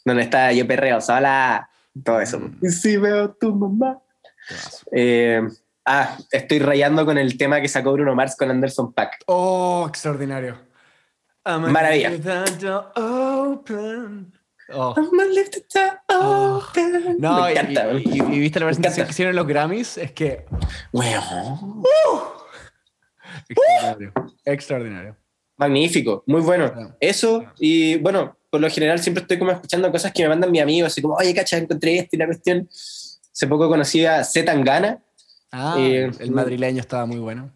Donde 0.04 0.22
está 0.22 0.52
Yo 0.52 0.66
Perreo 0.66 1.00
Sola, 1.00 1.68
todo 2.02 2.20
eso. 2.20 2.40
Mm. 2.40 2.59
Y 2.62 2.68
si 2.70 2.96
veo 2.96 3.24
a 3.24 3.35
tu 3.35 3.54
mamá. 3.54 3.98
Eh, 4.92 5.42
ah, 5.86 6.16
estoy 6.30 6.58
rayando 6.58 7.04
con 7.04 7.18
el 7.18 7.36
tema 7.38 7.60
que 7.60 7.68
sacó 7.68 7.92
Bruno 7.92 8.14
Mars 8.14 8.36
con 8.36 8.50
Anderson 8.50 8.92
Paak. 8.92 9.22
Oh, 9.26 9.86
extraordinario. 9.88 10.56
I'm 11.46 11.70
Maravilla. 11.70 12.10
Oh. 12.96 13.62
Oh. 14.72 14.94
No, 17.18 17.42
me 17.42 17.48
y- 17.48 17.52
encanta, 17.52 17.92
y, 17.92 18.02
y- 18.18 18.34
y 18.36 18.38
viste 18.40 18.58
la 18.60 18.66
presentación 18.66 19.06
que 19.06 19.10
hicieron 19.12 19.30
en 19.32 19.36
los 19.36 19.46
Grammys, 19.46 19.98
es 19.98 20.12
que 20.12 20.46
Weón. 20.92 21.82
extraordinario. 23.48 24.12
Extraordinario. 24.44 25.16
Magnífico, 25.56 26.24
muy 26.26 26.40
bueno. 26.40 26.94
Eso, 26.98 27.44
y 27.58 27.96
bueno, 27.98 28.36
por 28.50 28.60
lo 28.60 28.68
general 28.70 28.98
siempre 29.00 29.22
estoy 29.22 29.38
como 29.38 29.50
escuchando 29.52 29.90
cosas 29.92 30.12
que 30.12 30.22
me 30.22 30.28
mandan 30.30 30.50
mis 30.50 30.62
amigos, 30.62 30.92
así 30.92 31.02
como, 31.02 31.14
oye, 31.14 31.34
cacha, 31.34 31.56
encontré 31.58 31.98
esto 31.98 32.16
y 32.16 32.18
la 32.18 32.26
cuestión. 32.26 32.68
Hace 32.70 33.46
poco 33.48 33.68
conocí 33.68 34.04
a 34.06 34.22
Z 34.24 34.44
Tangana. 34.50 35.02
Ah, 35.56 35.76
Eh, 35.78 36.10
el 36.18 36.30
madrileño 36.32 36.80
estaba 36.80 37.06
muy 37.06 37.18
bueno. 37.18 37.52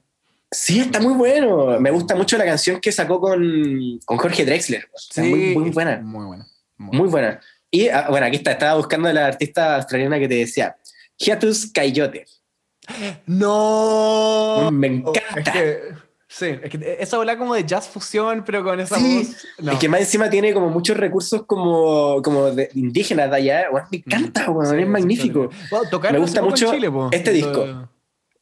Sí, 0.50 0.80
está 0.80 1.00
muy 1.00 1.14
bueno. 1.14 1.78
Me 1.80 1.90
gusta 1.90 2.14
mucho 2.14 2.38
la 2.38 2.44
canción 2.44 2.80
que 2.80 2.92
sacó 2.92 3.20
con, 3.20 3.98
con 4.04 4.16
Jorge 4.18 4.44
Drexler. 4.44 4.88
Está 4.96 5.22
muy, 5.22 5.54
muy 5.56 5.70
buena. 5.70 6.00
Muy 6.00 6.24
buena. 6.26 6.46
Muy 6.76 6.96
Muy 6.96 7.08
buena. 7.08 7.40
Y 7.70 7.88
ah, 7.88 8.06
bueno, 8.08 8.26
aquí 8.26 8.36
está, 8.36 8.52
estaba 8.52 8.74
buscando 8.76 9.08
a 9.08 9.12
la 9.12 9.26
artista 9.26 9.74
australiana 9.76 10.18
que 10.18 10.28
te 10.28 10.36
decía, 10.36 10.76
Hiatus 11.18 11.72
Coyote. 11.74 12.24
No. 13.26 14.70
Me 14.72 14.86
Es 14.86 14.92
encanta. 14.94 15.52
que, 15.52 15.78
sí, 16.28 16.46
es 16.62 16.70
que 16.70 16.96
esa 17.00 17.18
ola 17.18 17.36
como 17.38 17.54
de 17.54 17.64
jazz 17.64 17.88
fusión, 17.88 18.42
pero 18.46 18.62
con 18.62 18.78
esa 18.78 18.96
Sí, 18.96 19.18
voz. 19.18 19.46
No. 19.58 19.72
Es 19.72 19.78
que 19.78 19.88
más 19.88 20.00
encima 20.00 20.28
tiene 20.30 20.52
como 20.54 20.68
muchos 20.68 20.96
recursos 20.96 21.44
como, 21.46 22.20
como 22.22 22.50
de 22.50 22.70
indígenas 22.74 23.30
de 23.30 23.36
allá. 23.36 23.64
Bueno, 23.70 23.86
me 23.90 23.98
encanta, 23.98 24.50
weón, 24.50 24.74
Sí, 24.76 24.82
es 24.82 24.88
magnífico. 24.88 25.50
Bueno, 25.70 25.88
tocaron 25.90 26.14
Me 26.14 26.20
gusta 26.20 26.42
mucho 26.42 26.70
Chile, 26.72 26.90
este 27.12 27.32
disco. 27.32 27.88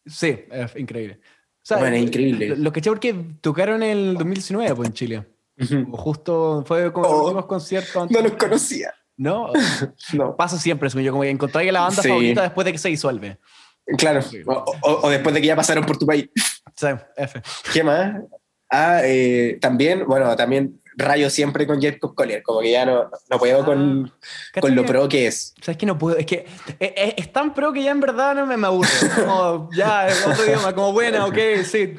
Sí, 0.05 0.39
es 0.51 0.77
increíble. 0.77 1.21
O 1.23 1.69
sea, 1.69 1.79
Bueno, 1.79 1.97
es 1.97 2.03
eh, 2.03 2.05
increíble. 2.07 2.49
Lo, 2.51 2.57
lo 2.57 2.73
que 2.73 2.81
porque 2.91 3.15
tocaron 3.41 3.83
en 3.83 3.91
el 3.91 4.15
2019 4.15 4.75
pues, 4.75 4.89
en 4.89 4.93
Chile. 4.95 5.27
Ujú. 5.61 5.89
O 5.93 5.97
Justo 5.97 6.65
fue 6.67 6.93
como 6.93 7.07
los 7.07 7.15
Oh, 7.17 7.23
últimos 7.25 7.47
conciertos. 7.47 7.97
antes- 8.03 8.17
No 8.17 8.23
los 8.23 8.37
conocía. 8.37 8.93
No, 9.17 9.51
No. 10.13 10.37
pasa 10.37 10.59
siempre, 10.59 10.89
yo, 11.03 11.11
como 11.11 11.23
que 11.23 11.31
la 11.73 11.81
banda 11.81 12.03
favorita 12.03 12.43
después 12.43 12.65
de 12.67 12.73
que 12.73 12.79
se 12.79 12.89
disuelve. 12.89 13.39
Claro. 13.99 14.21
O, 14.47 14.53
o- 14.83 15.07
o 15.07 15.11
después 15.11 15.35
de 15.35 15.41
que 15.41 15.47
ya 15.47 15.57
pasaron 15.57 15.85
por 15.87 15.97
tu 15.97 16.07
país. 16.07 16.29
Sí, 16.77 16.87
F. 17.17 17.43
¿Qué 17.73 17.83
más? 17.83 18.17
Ah, 18.71 19.01
eh, 19.05 19.59
también, 19.61 20.05
bueno, 20.07 20.35
también 20.37 20.81
rayo 20.99 21.29
siempre 21.29 21.67
con 21.67 21.81
Jacob 21.81 22.15
Collier, 22.15 22.43
como 22.43 22.61
que 22.63 22.71
ya 22.73 22.87
no, 22.87 23.11
no 23.31 23.39
puedo 23.39 23.65
con, 23.67 24.11
¿Cachai 24.53 24.61
con 24.63 24.75
lo 24.75 24.83
que- 24.83 24.89
pro 24.89 25.09
que 25.09 25.27
es. 25.27 25.55
¿Sabes 25.61 25.77
que 25.77 25.85
no 25.87 25.97
puedo? 25.99 26.17
Es 26.17 26.25
que 26.27 26.47
es, 26.81 26.93
es- 26.97 27.15
es 27.19 27.33
tan 27.33 27.53
pro 27.55 27.71
que 27.73 27.83
ya 27.83 27.91
en 27.91 28.01
verdad 28.01 28.35
no 28.35 28.47
me, 28.47 28.57
me 28.57 28.67
aburre. 28.67 28.89
Como, 29.15 29.69
ya, 29.77 30.09
es 30.09 30.27
otro 30.27 30.45
idioma, 30.47 30.75
como 30.75 30.93
buena, 30.93 31.27
ok, 31.27 31.37
sí. 31.65 31.95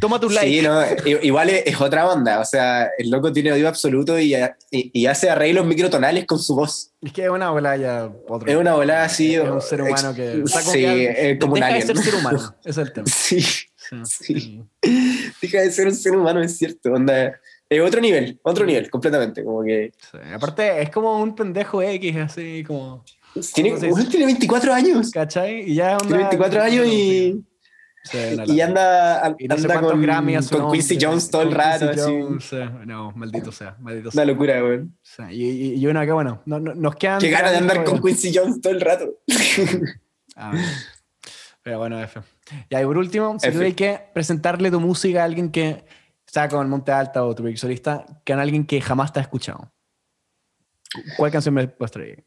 Toma 0.00 0.18
tus 0.18 0.32
likes. 0.32 0.48
Sí, 0.50 0.62
no, 0.62 0.80
igual 1.22 1.50
es, 1.50 1.62
es 1.66 1.80
otra 1.80 2.08
onda, 2.10 2.40
o 2.40 2.44
sea, 2.44 2.88
el 2.98 3.10
loco 3.10 3.30
tiene 3.32 3.52
oído 3.52 3.68
absoluto 3.68 4.18
y, 4.18 4.34
y, 4.34 4.40
y 4.70 5.06
hace 5.06 5.28
arreglos 5.30 5.66
microtonales 5.66 6.24
con 6.24 6.38
su 6.38 6.56
voz. 6.56 6.90
Es 7.02 7.12
que 7.12 7.24
es 7.24 7.30
una 7.30 7.50
bola 7.50 7.76
ya 7.76 8.10
otro. 8.28 8.50
Es 8.50 8.56
una 8.56 8.74
volada 8.74 9.04
así. 9.04 9.34
Es 9.36 9.48
un 9.48 9.60
ser 9.60 9.82
humano 9.82 10.14
que. 10.14 10.42
o 10.42 10.46
sea, 10.46 10.60
como 10.62 10.72
sí, 10.72 10.80
que 10.80 11.30
es 11.32 11.38
como 11.38 11.52
un 11.52 11.60
deja 11.60 11.68
de 11.68 11.74
alien. 11.82 11.86
ser 11.86 11.98
ser 11.98 12.14
humano. 12.14 12.54
Es 12.64 12.76
el 12.78 12.92
tema. 12.92 13.06
Sí, 13.06 13.44
Sí. 14.04 14.62
Deja 15.40 15.60
de 15.60 15.70
ser 15.70 15.86
un 15.86 15.94
ser 15.94 16.16
humano, 16.16 16.40
es 16.42 16.56
cierto. 16.58 16.92
Onda, 16.92 17.38
es 17.68 17.80
otro 17.80 18.00
nivel, 18.00 18.38
otro 18.42 18.64
nivel, 18.66 18.90
completamente. 18.90 19.44
Como 19.44 19.62
que 19.62 19.92
Sí. 20.10 20.18
Aparte, 20.34 20.82
es 20.82 20.90
como 20.90 21.20
un 21.22 21.34
pendejo 21.34 21.82
X, 21.82 22.16
así 22.16 22.64
como. 22.66 23.04
tiene, 23.54 23.72
tiene 24.10 24.26
24 24.26 24.72
años. 24.72 25.10
¿Cachai? 25.10 25.70
Y 25.70 25.74
ya 25.76 25.92
onda, 25.96 26.06
Tiene 26.08 26.22
24 26.24 26.62
años 26.62 26.86
y, 26.86 27.44
Sí, 28.04 28.18
una 28.34 28.44
y 28.46 28.60
anda, 28.60 29.36
Y 29.38 29.46
no 29.46 29.54
anda 29.54 29.80
con, 29.80 30.10
a 30.10 30.40
con 30.50 30.72
Quincy 30.72 30.98
Jones 31.00 31.30
todo 31.30 31.42
el 31.42 31.52
rato. 31.52 31.88
Así. 31.90 32.00
Jones, 32.00 32.52
eh, 32.52 32.68
No, 32.84 33.12
maldito 33.12 33.52
sea, 33.52 33.76
maldito 33.78 34.08
Una 34.08 34.12
sea. 34.12 34.24
locura, 34.24 34.62
weón. 34.64 34.96
Sí, 35.02 35.22
Y, 35.30 35.74
y, 35.74 35.86
uno 35.86 36.00
acá, 36.00 36.12
bueno, 36.14 36.42
no, 36.46 36.58
no- 36.58 36.74
nos 36.74 36.96
quedan. 36.96 37.20
Qué 37.20 37.30
gana 37.30 37.52
de 37.52 37.58
andar 37.58 37.84
con. 37.84 38.02
Quincy 38.02 38.32
Jones 38.34 38.60
todo 38.60 38.72
el 38.72 38.80
rato. 38.80 39.18
Ah, 40.36 40.52
pero 41.62 41.78
bueno, 41.78 42.00
F. 42.02 42.20
Ya, 42.70 42.80
y 42.82 42.84
por 42.84 42.98
último, 42.98 43.38
si 43.38 43.50
tuviera 43.50 43.74
que 43.74 44.00
presentarle 44.12 44.70
tu 44.70 44.80
música 44.80 45.22
a 45.22 45.24
alguien 45.24 45.50
que 45.50 45.84
está 46.26 46.48
con 46.48 46.68
Monte 46.68 46.92
Alta 46.92 47.24
o 47.24 47.34
tu 47.34 47.56
solista, 47.56 48.04
que 48.24 48.32
a 48.32 48.40
alguien 48.40 48.66
que 48.66 48.80
jamás 48.80 49.12
te 49.12 49.20
ha 49.20 49.22
escuchado. 49.22 49.70
¿Cuál 51.16 51.30
canción 51.30 51.54
me 51.54 51.68
puedes 51.68 51.92
traer? 51.92 52.24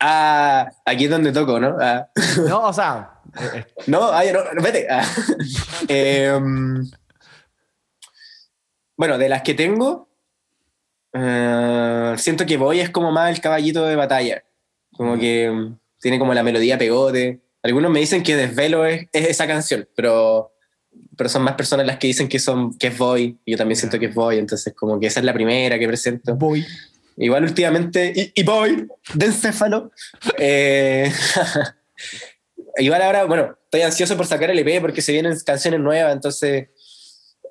Ah, 0.00 0.70
aquí 0.84 1.04
es 1.04 1.10
donde 1.10 1.32
toco, 1.32 1.58
¿no? 1.58 1.76
Ah. 1.80 2.08
No, 2.46 2.68
o 2.68 2.72
sea, 2.72 3.20
eh, 3.40 3.50
eh, 3.56 3.66
No, 3.86 4.12
ay, 4.12 4.32
no, 4.32 4.44
no, 4.52 4.62
vete. 4.62 4.86
Ah. 4.88 5.04
Em, 5.88 6.88
bueno, 8.96 9.18
de 9.18 9.28
las 9.28 9.42
que 9.42 9.54
tengo, 9.54 10.08
eh, 11.12 12.14
siento 12.16 12.46
que 12.46 12.56
Voy 12.56 12.80
es 12.80 12.90
como 12.90 13.10
más 13.10 13.30
el 13.30 13.40
caballito 13.40 13.84
de 13.86 13.96
batalla. 13.96 14.44
Como 14.92 15.18
que 15.18 15.72
tiene 16.00 16.18
como 16.18 16.34
la 16.34 16.42
melodía 16.42 16.78
pegote. 16.78 17.40
Algunos 17.62 17.90
me 17.90 18.00
dicen 18.00 18.22
que 18.22 18.36
Desvelo 18.36 18.84
es, 18.86 19.06
es 19.12 19.28
esa 19.28 19.46
canción, 19.46 19.88
pero, 19.96 20.52
pero 21.16 21.28
son 21.28 21.42
más 21.42 21.54
personas 21.54 21.86
las 21.86 21.98
que 21.98 22.06
dicen 22.06 22.28
que, 22.28 22.38
son, 22.38 22.76
que 22.78 22.88
es 22.88 22.98
Voy. 22.98 23.36
Y 23.44 23.52
yo 23.52 23.58
también 23.58 23.76
siento 23.76 23.98
que 23.98 24.06
es 24.06 24.14
Voy, 24.14 24.38
entonces 24.38 24.74
como 24.74 24.98
que 25.00 25.06
esa 25.08 25.20
es 25.20 25.26
la 25.26 25.34
primera 25.34 25.78
que 25.78 25.86
presento. 25.88 26.34
voy. 26.36 26.64
Igual 27.16 27.42
últimamente, 27.42 28.12
y, 28.14 28.32
y 28.40 28.44
voy, 28.44 28.86
de 29.14 29.26
encéfalo. 29.26 29.90
Eh, 30.38 31.10
igual 32.76 33.02
ahora, 33.02 33.24
bueno, 33.24 33.56
estoy 33.64 33.82
ansioso 33.82 34.16
por 34.16 34.26
sacar 34.26 34.50
el 34.50 34.58
EP 34.60 34.80
porque 34.80 35.02
se 35.02 35.12
vienen 35.12 35.36
canciones 35.44 35.80
nuevas, 35.80 36.12
entonces 36.12 36.68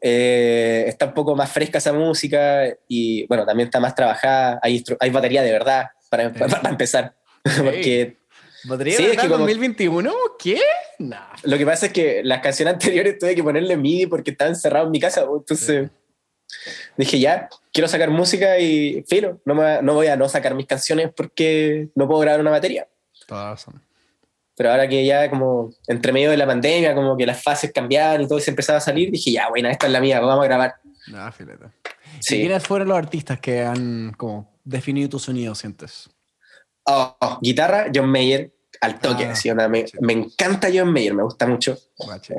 eh, 0.01 0.85
está 0.87 1.07
un 1.07 1.13
poco 1.13 1.35
más 1.35 1.51
fresca 1.51 1.79
esa 1.79 1.91
música 1.91 2.63
y 2.87 3.25
bueno, 3.27 3.45
también 3.45 3.67
está 3.67 3.79
más 3.79 3.93
trabajada, 3.95 4.59
hay, 4.61 4.83
hay 4.99 5.09
batería 5.09 5.41
de 5.41 5.51
verdad 5.51 5.87
para, 6.09 6.31
para- 6.31 6.47
para 6.61 6.69
empezar. 6.69 7.15
Porque 7.43 8.17
¿Batería 8.65 8.97
Sí, 8.97 9.03
es 9.03 9.09
que 9.11 9.15
verdad 9.17 9.29
como- 9.29 9.39
2021? 9.45 10.13
¿Qué? 10.39 10.59
Nah. 10.99 11.27
lo 11.43 11.57
que 11.57 11.65
pasa 11.65 11.85
es 11.87 11.93
que 11.93 12.21
las 12.23 12.41
canciones 12.41 12.73
anteriores 12.73 13.19
tuve 13.19 13.35
que 13.35 13.43
ponerle 13.43 13.77
MIDI 13.77 14.07
porque 14.07 14.31
estaba 14.31 14.49
encerrado 14.49 14.85
en 14.87 14.91
mi 14.91 14.99
casa, 14.99 15.25
entonces 15.31 15.89
dije 16.97 17.19
ya, 17.19 17.49
quiero 17.71 17.87
sacar 17.87 18.09
música 18.09 18.57
y 18.59 19.03
filo, 19.07 19.39
no, 19.45 19.53
me- 19.55 19.81
no 19.81 19.93
voy 19.93 20.07
a 20.07 20.15
no 20.15 20.27
sacar 20.29 20.55
mis 20.55 20.65
canciones 20.65 21.11
porque 21.15 21.89
no 21.95 22.07
puedo 22.07 22.21
grabar 22.21 22.39
una 22.41 22.51
batería. 22.51 22.87
Toda 23.27 23.51
razón. 23.51 23.81
Pero 24.55 24.71
ahora 24.71 24.87
que 24.87 25.05
ya 25.05 25.29
como 25.29 25.69
entre 25.87 26.11
medio 26.11 26.31
de 26.31 26.37
la 26.37 26.47
pandemia, 26.47 26.95
como 26.95 27.15
que 27.15 27.27
las 27.27 27.43
fases 27.43 27.71
cambiaban 27.71 28.21
y 28.21 28.27
todo 28.27 28.39
se 28.39 28.49
empezaba 28.49 28.77
a 28.77 28.81
salir, 28.81 29.11
dije, 29.11 29.31
ya, 29.31 29.49
bueno, 29.49 29.69
esta 29.69 29.85
es 29.85 29.91
la 29.93 29.99
mía, 30.01 30.19
vamos 30.19 30.43
a 30.43 30.47
grabar. 30.47 30.75
Nah, 31.11 31.29
fileta. 31.31 31.71
¿Y 32.19 32.23
Sí. 32.23 32.39
quiénes 32.39 32.63
fueron 32.65 32.87
los 32.87 32.97
artistas 32.97 33.39
que 33.39 33.61
han 33.61 34.13
como 34.17 34.51
definido 34.63 35.09
tu 35.09 35.19
sonido, 35.19 35.53
sientes? 35.53 36.09
Oh, 36.89 37.17
oh, 37.19 37.39
guitarra, 37.41 37.91
John 37.93 38.09
Mayer, 38.09 38.51
al 38.79 38.99
toque. 38.99 39.25
Ah, 39.25 39.33
onda, 39.51 39.67
me, 39.67 39.85
sí. 39.87 39.97
me 39.99 40.13
encanta 40.13 40.69
John 40.73 40.91
Mayer, 40.93 41.13
me 41.13 41.23
gusta 41.23 41.45
mucho. 41.47 41.77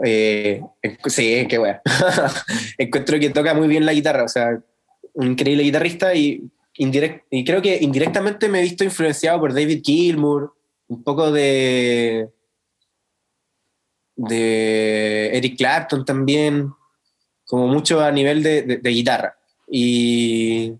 Eh, 0.03 0.63
sí, 1.07 1.47
qué 1.49 1.59
wea. 1.59 1.83
Encuentro 2.79 3.19
que 3.21 3.29
toca 3.31 3.53
muy 3.53 3.69
bien 3.69 3.85
la 3.85 3.93
guitarra, 3.93 4.25
o 4.25 4.29
sea, 4.29 4.59
un 5.15 5.27
increíble 5.33 5.65
guitarrista 5.65 6.15
y, 6.15 6.51
indirect, 6.77 7.27
y 7.31 7.45
creo 7.45 7.61
que 7.61 7.77
indirectamente 7.81 8.49
me 8.49 8.61
he 8.61 8.63
visto 8.63 8.85
influenciado 8.85 9.39
por 9.41 9.53
David 9.53 9.83
Gilmour, 9.85 10.55
un 10.89 11.03
poco 11.03 11.31
de 11.31 12.31
de 14.17 15.37
Eric 15.37 15.57
Clapton 15.59 16.05
también, 16.05 16.73
como 17.47 17.69
mucho 17.69 18.01
a 18.01 18.11
nivel 18.11 18.43
de, 18.43 18.63
de- 18.63 18.77
de 18.79 18.91
guitarra. 18.91 19.39
Y, 19.71 20.73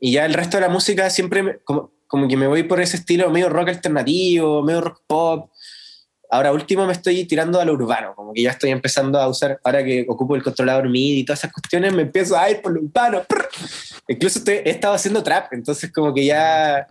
y 0.00 0.12
ya 0.12 0.24
el 0.26 0.34
resto 0.34 0.56
de 0.56 0.62
la 0.62 0.68
música 0.68 1.08
siempre 1.10 1.42
me- 1.42 1.58
como, 1.58 1.91
como 2.12 2.28
que 2.28 2.36
me 2.36 2.46
voy 2.46 2.62
por 2.64 2.78
ese 2.78 2.98
estilo 2.98 3.30
medio 3.30 3.48
rock 3.48 3.70
alternativo, 3.70 4.62
medio 4.62 4.82
rock 4.82 5.00
pop. 5.06 5.50
Ahora 6.30 6.52
último 6.52 6.84
me 6.86 6.92
estoy 6.92 7.24
tirando 7.24 7.58
a 7.58 7.64
lo 7.64 7.72
urbano, 7.72 8.14
como 8.14 8.34
que 8.34 8.42
ya 8.42 8.50
estoy 8.50 8.68
empezando 8.70 9.18
a 9.18 9.26
usar, 9.28 9.58
ahora 9.64 9.82
que 9.82 10.04
ocupo 10.06 10.36
el 10.36 10.42
controlador 10.42 10.90
MIDI 10.90 11.20
y 11.20 11.24
todas 11.24 11.40
esas 11.40 11.52
cuestiones, 11.54 11.90
me 11.94 12.02
empiezo 12.02 12.36
a 12.38 12.50
ir 12.50 12.60
por 12.60 12.72
lo 12.74 12.82
urbano. 12.82 13.22
prr. 13.26 13.48
Incluso 14.08 14.40
estoy- 14.40 14.60
he 14.62 14.68
estado 14.70 14.92
haciendo 14.92 15.22
trap, 15.22 15.54
entonces 15.54 15.90
como 15.90 16.12
que 16.12 16.26
ya, 16.26 16.86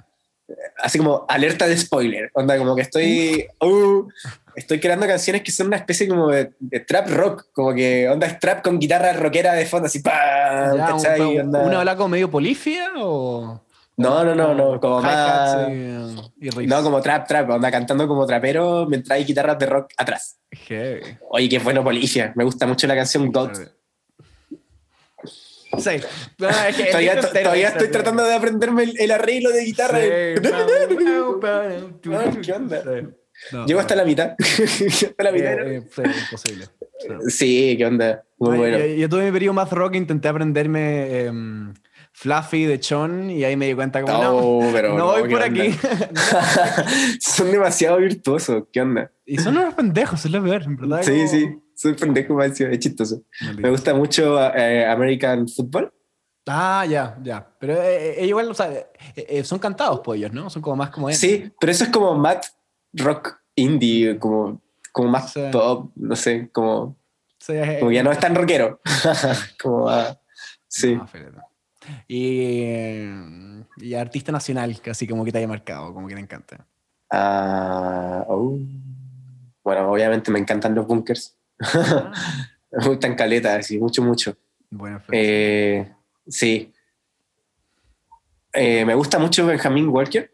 así 0.80 0.98
como 0.98 1.24
alerta 1.30 1.68
de 1.68 1.78
spoiler, 1.78 2.32
onda 2.34 2.58
como 2.58 2.76
que 2.76 2.82
estoy, 2.82 3.46
uh, 3.62 4.08
estoy 4.56 4.80
creando 4.80 5.06
canciones 5.06 5.44
que 5.44 5.52
son 5.52 5.68
una 5.68 5.78
especie 5.78 6.08
como 6.08 6.30
de, 6.30 6.52
de 6.60 6.80
trap 6.80 7.10
rock, 7.12 7.46
como 7.54 7.76
que 7.76 8.10
onda 8.10 8.26
es 8.26 8.40
trap 8.40 8.64
con 8.64 8.80
guitarra 8.80 9.14
rockera 9.14 9.54
de 9.54 9.68
fondo, 9.68 9.86
así, 9.86 10.00
¡pam! 10.00 10.78
Ya, 10.78 10.96
un- 10.96 11.02
¿cachai? 11.04 11.22
un- 11.22 11.42
Onda- 11.42 11.62
¿Una 11.82 11.96
como 11.96 12.10
medio 12.10 12.30
polifia 12.32 12.90
o...? 12.98 13.62
No, 13.98 14.24
no, 14.24 14.34
no, 14.34 14.56
no, 14.56 14.80
como 14.80 15.02
más... 15.02 15.70
y? 15.70 16.68
No, 16.68 16.82
como 16.82 17.02
trap, 17.02 17.28
trap, 17.28 17.50
onda 17.50 17.70
cantando 17.70 18.08
como 18.08 18.26
trapero 18.26 18.86
mientras 18.88 19.18
hay 19.18 19.26
guitarras 19.26 19.60
de 19.60 19.66
rock 19.66 19.92
atrás. 19.98 20.40
Heavy. 20.52 21.18
Oye, 21.30 21.50
qué 21.50 21.60
bueno 21.60 21.84
Policia. 21.84 22.34
Me 22.36 22.44
gusta 22.44 22.66
mucho 22.66 22.88
la 22.88 22.96
canción 22.96 23.32
God. 23.32 23.52
Sí. 25.78 25.92
No, 26.38 26.50
es 26.50 26.76
que 26.76 26.84
el 26.84 26.90
Todavía, 26.90 27.14
entero 27.14 27.54
estoy 27.54 27.88
tratando 27.90 28.24
de 28.24 28.34
aprenderme 28.34 28.84
el, 28.84 29.00
el 29.00 29.12
arreglo 29.12 29.52
de 29.52 29.64
guitarra. 29.64 30.00
Sí. 30.00 30.08
¿Qué 32.42 32.54
onda? 32.54 32.84
No, 33.52 33.66
Llego 33.66 33.80
hasta 33.80 33.96
la 33.96 34.06
mitad. 34.06 34.36
hasta 34.40 35.24
la 35.24 35.32
mitad. 35.32 35.58
¿no? 35.58 35.64
Eh, 35.64 35.78
eh, 35.78 35.84
sí, 35.90 36.02
imposible. 36.02 36.66
Sí. 37.00 37.30
Sí, 37.30 37.76
qué 37.78 37.86
onda. 37.86 38.24
Muy 38.38 38.52
No, 38.52 38.58
bueno. 38.58 38.78
Yo, 38.78 38.86
yo 38.86 39.10
tuve 39.10 39.26
mi 39.26 39.32
periodo 39.32 39.54
más 39.54 39.70
rock, 39.72 39.96
intenté 39.96 40.28
aprenderme 40.28 41.22
em, 41.22 41.74
Fluffy 42.14 42.66
de 42.66 42.80
Chon 42.80 43.30
y 43.32 43.44
ahí 43.44 43.56
me 43.56 43.68
di 43.68 43.74
cuenta 43.74 44.02
como 44.02 44.22
no, 44.22 44.72
pero 44.74 44.98
no 44.98 45.06
voy 45.08 45.24
¿qué 45.24 45.30
por 45.30 45.42
onda? 45.44 45.64
aquí. 45.64 45.76
Son 47.20 47.52
demasiado 47.52 47.98
virtuosos, 47.98 48.64
¿qué 48.72 48.82
onda? 48.82 49.12
y 49.26 49.38
son 49.38 49.58
unos 49.58 49.74
pendejos, 49.74 50.26
es 50.26 50.32
lo 50.32 50.44
peor, 50.44 50.64
en 50.64 50.76
verdad. 50.76 51.02
Sí, 51.04 51.12
como- 51.16 51.28
sí, 51.30 51.62
soy 51.74 51.94
pendejo, 51.94 52.34
me 52.34 52.46
es 52.48 52.80
chistoso. 52.80 53.22
Maldito. 53.42 53.62
Me 53.62 53.70
gusta 53.70 53.94
mucho 53.94 54.38
eh, 54.54 54.86
American 54.86 55.48
Football. 55.48 55.94
Ah, 56.48 56.86
ya, 56.90 57.18
ya. 57.24 57.48
Pero 57.60 57.82
eh, 57.82 58.22
eh, 58.22 58.26
igual, 58.28 58.50
o 58.50 58.54
sea, 58.54 58.72
eh, 58.72 58.86
eh, 59.16 59.44
son 59.44 59.58
cantados 59.60 60.02
pollos, 60.02 60.34
¿no? 60.34 60.50
Son 60.50 60.62
como 60.62 60.76
más 60.76 60.90
como 60.90 61.10
Sí, 61.12 61.52
pero 61.60 61.72
eso 61.72 61.86
es 61.86 61.90
como 61.92 62.14
mat 62.16 62.44
rock 62.94 63.38
indie, 63.56 64.18
como, 64.20 64.62
como 64.92 65.10
más 65.10 65.32
Sí. 65.32 65.42
pop, 65.52 65.92
no 65.96 66.16
sé, 66.16 66.50
como, 66.52 66.98
Sí, 67.40 67.54
eh, 67.54 67.78
como 67.80 67.92
ya 67.92 68.04
no 68.04 68.12
es 68.12 68.20
tan 68.20 68.36
rockero. 68.36 68.82
como, 69.62 69.88
ah, 69.90 70.20
sí. 70.68 70.96
no. 70.96 71.08
Y, 72.08 72.64
y 73.78 73.94
artista 73.94 74.32
nacional, 74.32 74.80
casi 74.82 75.08
como 75.08 75.26
que 75.26 75.32
te 75.32 75.40
haya 75.40 75.48
marcado, 75.48 75.94
como 75.94 76.08
que 76.08 76.16
te 76.16 76.22
encanta. 76.22 76.66
Ah, 77.12 78.26
oh. 78.28 78.58
Bueno, 79.64 79.92
obviamente 79.92 80.32
me 80.32 80.40
encantan 80.40 80.74
los 80.74 80.88
bunkers. 80.88 81.38
me 82.72 82.86
gustan 82.86 83.16
caletas, 83.16 83.68
sí, 83.68 83.78
mucho, 83.78 84.02
mucho. 84.02 84.36
Bueno. 84.70 85.02
Eh, 85.12 85.92
sí. 86.28 86.74
Eh, 88.54 88.86
me 88.86 88.96
gusta 88.96 89.20
mucho 89.20 89.46
Benjamin 89.46 89.90
Walker. 89.90 90.32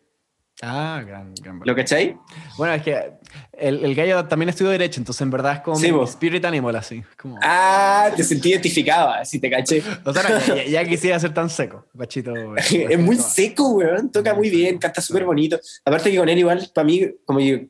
ah, 0.62 1.04
gran, 1.06 1.34
gran. 1.36 1.62
¿Lo 1.64 1.76
cachai? 1.76 2.18
Bueno, 2.58 2.76
es 2.76 2.84
que 2.84 3.14
el, 3.60 3.84
el 3.84 3.96
gallo 3.96 4.26
también 4.26 4.50
estudió 4.50 4.72
Derecho, 4.72 5.00
entonces 5.00 5.22
en 5.22 5.30
verdad 5.32 5.54
es 5.56 5.60
como 5.62 5.78
Sí, 5.78 5.92
mi 5.92 6.04
spirit 6.04 6.46
animal, 6.46 6.76
así. 6.76 7.04
Como, 7.20 7.38
Ah, 7.42 8.12
te 8.16 8.24
sentí 8.24 8.50
identificado, 8.50 9.10
así 9.10 9.40
te 9.40 9.50
caché. 9.50 9.82
o 10.04 10.14
sea, 10.14 10.24
no, 10.24 10.56
ya, 10.56 10.64
ya 10.66 10.86
quisiera 10.88 11.20
ser 11.20 11.34
tan 11.34 11.50
seco, 11.50 11.86
Pachito. 11.98 12.34
es 12.56 13.00
muy 13.00 13.16
seco, 13.18 13.70
weón. 13.70 14.12
Toca 14.12 14.34
muy 14.34 14.50
bien, 14.50 14.78
canta 14.78 15.02
súper 15.02 15.26
bonito. 15.26 15.60
Aparte 15.86 16.12
que 16.12 16.18
con 16.18 16.30
él 16.30 16.38
igual, 16.40 16.70
para 16.74 16.86
mí, 16.86 17.08
como 17.26 17.40
que, 17.40 17.70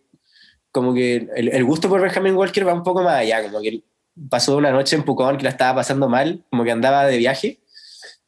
como 0.72 0.94
que 0.94 1.28
el, 1.36 1.50
el 1.50 1.64
gusto 1.64 1.90
por 1.90 2.02
Benjamin 2.02 2.36
Walker 2.36 2.68
va 2.68 2.74
un 2.74 2.84
poco 2.84 3.02
más 3.02 3.16
allá. 3.16 3.44
Como 3.44 3.62
que 3.62 3.82
pasó 4.30 4.58
una 4.58 4.72
noche 4.72 4.96
en 4.96 5.04
Pucón 5.04 5.38
que 5.38 5.44
la 5.44 5.50
estaba 5.50 5.76
pasando 5.76 6.10
mal, 6.10 6.44
como 6.50 6.64
que 6.64 6.72
andaba 6.72 7.06
de 7.06 7.18
viaje. 7.18 7.60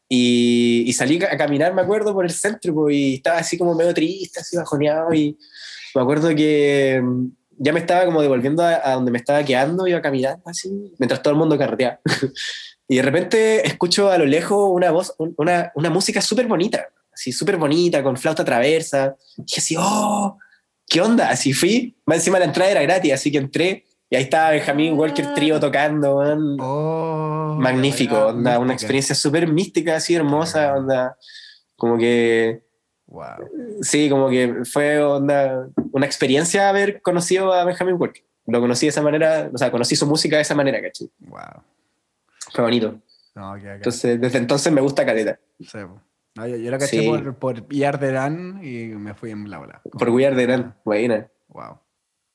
Y, 0.08 0.82
y 0.86 0.92
salí 0.92 1.22
a 1.22 1.36
caminar, 1.36 1.72
me 1.72 1.82
acuerdo, 1.82 2.12
por 2.12 2.24
el 2.24 2.32
centro, 2.32 2.74
po, 2.74 2.90
y 2.90 3.14
estaba 3.14 3.38
así 3.38 3.56
como 3.56 3.74
medio 3.76 3.94
triste, 3.94 4.40
así 4.40 4.56
bajoneado. 4.56 5.14
Y 5.14 5.38
me 5.94 6.02
acuerdo 6.02 6.34
que 6.34 7.00
ya 7.62 7.72
me 7.74 7.80
estaba 7.80 8.06
como 8.06 8.22
devolviendo 8.22 8.62
a, 8.62 8.80
a 8.82 8.94
donde 8.94 9.10
me 9.10 9.18
estaba 9.18 9.44
quedando, 9.44 9.86
iba 9.86 10.00
caminando 10.00 10.42
así, 10.46 10.70
mientras 10.98 11.22
todo 11.22 11.32
el 11.34 11.38
mundo 11.38 11.58
carreteaba. 11.58 12.00
y 12.88 12.96
de 12.96 13.02
repente 13.02 13.66
escucho 13.66 14.10
a 14.10 14.16
lo 14.18 14.24
lejos 14.24 14.70
una 14.72 14.90
voz, 14.90 15.14
un- 15.18 15.34
una, 15.36 15.70
una 15.74 15.90
música 15.90 16.20
súper 16.22 16.46
bonita, 16.46 16.88
así 17.12 17.32
súper 17.32 17.58
bonita, 17.58 18.02
con 18.02 18.16
flauta 18.16 18.44
traversa. 18.44 19.14
Y 19.36 19.42
dije 19.42 19.60
así, 19.60 19.76
oh, 19.78 20.38
¿qué 20.88 21.00
onda? 21.02 21.28
Así 21.28 21.52
fui, 21.52 21.96
más 22.06 22.16
encima 22.18 22.38
la 22.38 22.46
entrada 22.46 22.70
era 22.70 22.82
gratis, 22.82 23.12
así 23.12 23.30
que 23.30 23.38
entré. 23.38 23.84
Y 24.12 24.16
ahí 24.16 24.22
estaba 24.24 24.50
Benjamín 24.50 24.94
Walker 24.98 25.34
Trío 25.34 25.60
tocando, 25.60 26.16
man. 26.16 26.56
Oh, 26.60 27.56
magnífico, 27.60 28.16
onda, 28.28 28.58
una 28.58 28.72
experiencia 28.72 29.14
súper 29.14 29.46
mística, 29.46 29.96
así 29.96 30.14
hermosa, 30.16 30.74
onda, 30.74 31.16
como 31.76 31.96
que, 31.96 32.62
Wow. 33.10 33.80
sí, 33.82 34.08
como 34.08 34.28
que 34.30 34.64
fue 34.64 35.02
onda, 35.02 35.68
una 35.92 36.06
experiencia 36.06 36.68
haber 36.68 37.02
conocido 37.02 37.52
a 37.52 37.64
Benjamin 37.64 37.96
Walker. 37.98 38.22
Lo 38.46 38.60
conocí 38.60 38.86
de 38.86 38.90
esa 38.90 39.02
manera, 39.02 39.50
o 39.52 39.58
sea, 39.58 39.70
conocí 39.70 39.96
su 39.96 40.06
música 40.06 40.36
de 40.36 40.42
esa 40.42 40.54
manera, 40.54 40.80
¿cachai? 40.80 41.10
Wow. 41.18 41.62
Fue 42.52 42.64
bonito. 42.64 43.00
No. 43.34 43.56
Entonces, 43.56 44.20
desde 44.20 44.38
entonces 44.38 44.72
me 44.72 44.80
gusta 44.80 45.04
Caleta. 45.04 45.38
Sí. 45.60 45.78
No, 46.36 46.46
yo, 46.46 46.56
yo 46.56 46.70
lo 46.70 46.78
caché 46.78 47.00
Sí. 47.00 47.08
por, 47.08 47.34
por 47.34 47.68
Yarderán 47.68 48.60
y 48.62 48.86
me 48.88 49.14
fui 49.14 49.30
en 49.32 49.50
la 49.50 49.60
ola. 49.60 49.82
Por 49.82 50.10
We 50.10 50.24
the 50.34 50.46
Grand, 50.46 50.74
buena. 50.84 51.28
Wow. 51.48 51.78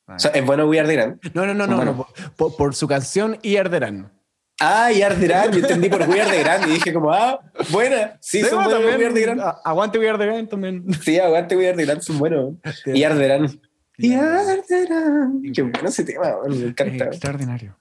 O 0.07 0.19
sea, 0.19 0.31
es 0.31 0.45
bueno 0.45 0.67
We 0.67 0.81
Grand. 0.83 1.19
No, 1.33 1.45
no, 1.45 1.53
no, 1.53 1.65
no, 1.67 1.75
Bueno. 1.77 2.07
no, 2.37 2.49
por 2.49 2.75
su 2.75 2.87
canción 2.87 3.37
Yarderán. 3.41 4.11
Ah, 4.59 4.89
We 4.93 5.03
Are 5.03 5.15
the 5.15 5.27
Grand, 5.27 5.53
yo 5.53 5.59
entendí 5.59 5.89
por 5.89 6.01
We 6.07 6.21
Are 6.21 6.31
the 6.31 6.41
Grand 6.43 6.67
y 6.69 6.73
dije 6.73 6.93
como, 6.93 7.11
ah, 7.11 7.39
buena. 7.71 8.17
Sí, 8.21 8.41
son 8.43 8.63
buenos 8.63 8.83
We 8.85 8.93
Are 9.05 9.13
the 9.13 9.21
Grand. 9.21 9.41
a- 9.41 9.61
Aguante 9.65 9.99
We 9.99 10.07
Are 10.09 10.17
the 10.17 10.25
Grand 10.25 10.49
también. 10.49 10.85
Sí, 11.03 11.19
aguante 11.19 11.55
We 11.57 11.67
Are 11.67 11.75
the 11.77 11.85
Grand, 11.85 12.01
son 12.01 12.17
buenos. 12.19 12.53
Are 12.63 12.75
the 12.83 13.25
Grand. 13.25 13.59
We 13.99 14.15
Are 14.15 14.61
the 14.67 14.85
Grand. 14.85 15.53
Qué 15.53 15.61
bueno 15.61 15.89
ese 15.89 16.03
tema, 16.05 16.35
me 16.47 16.55
Es 16.55 16.61
encanta. 16.61 17.05
extraordinario. 17.05 17.77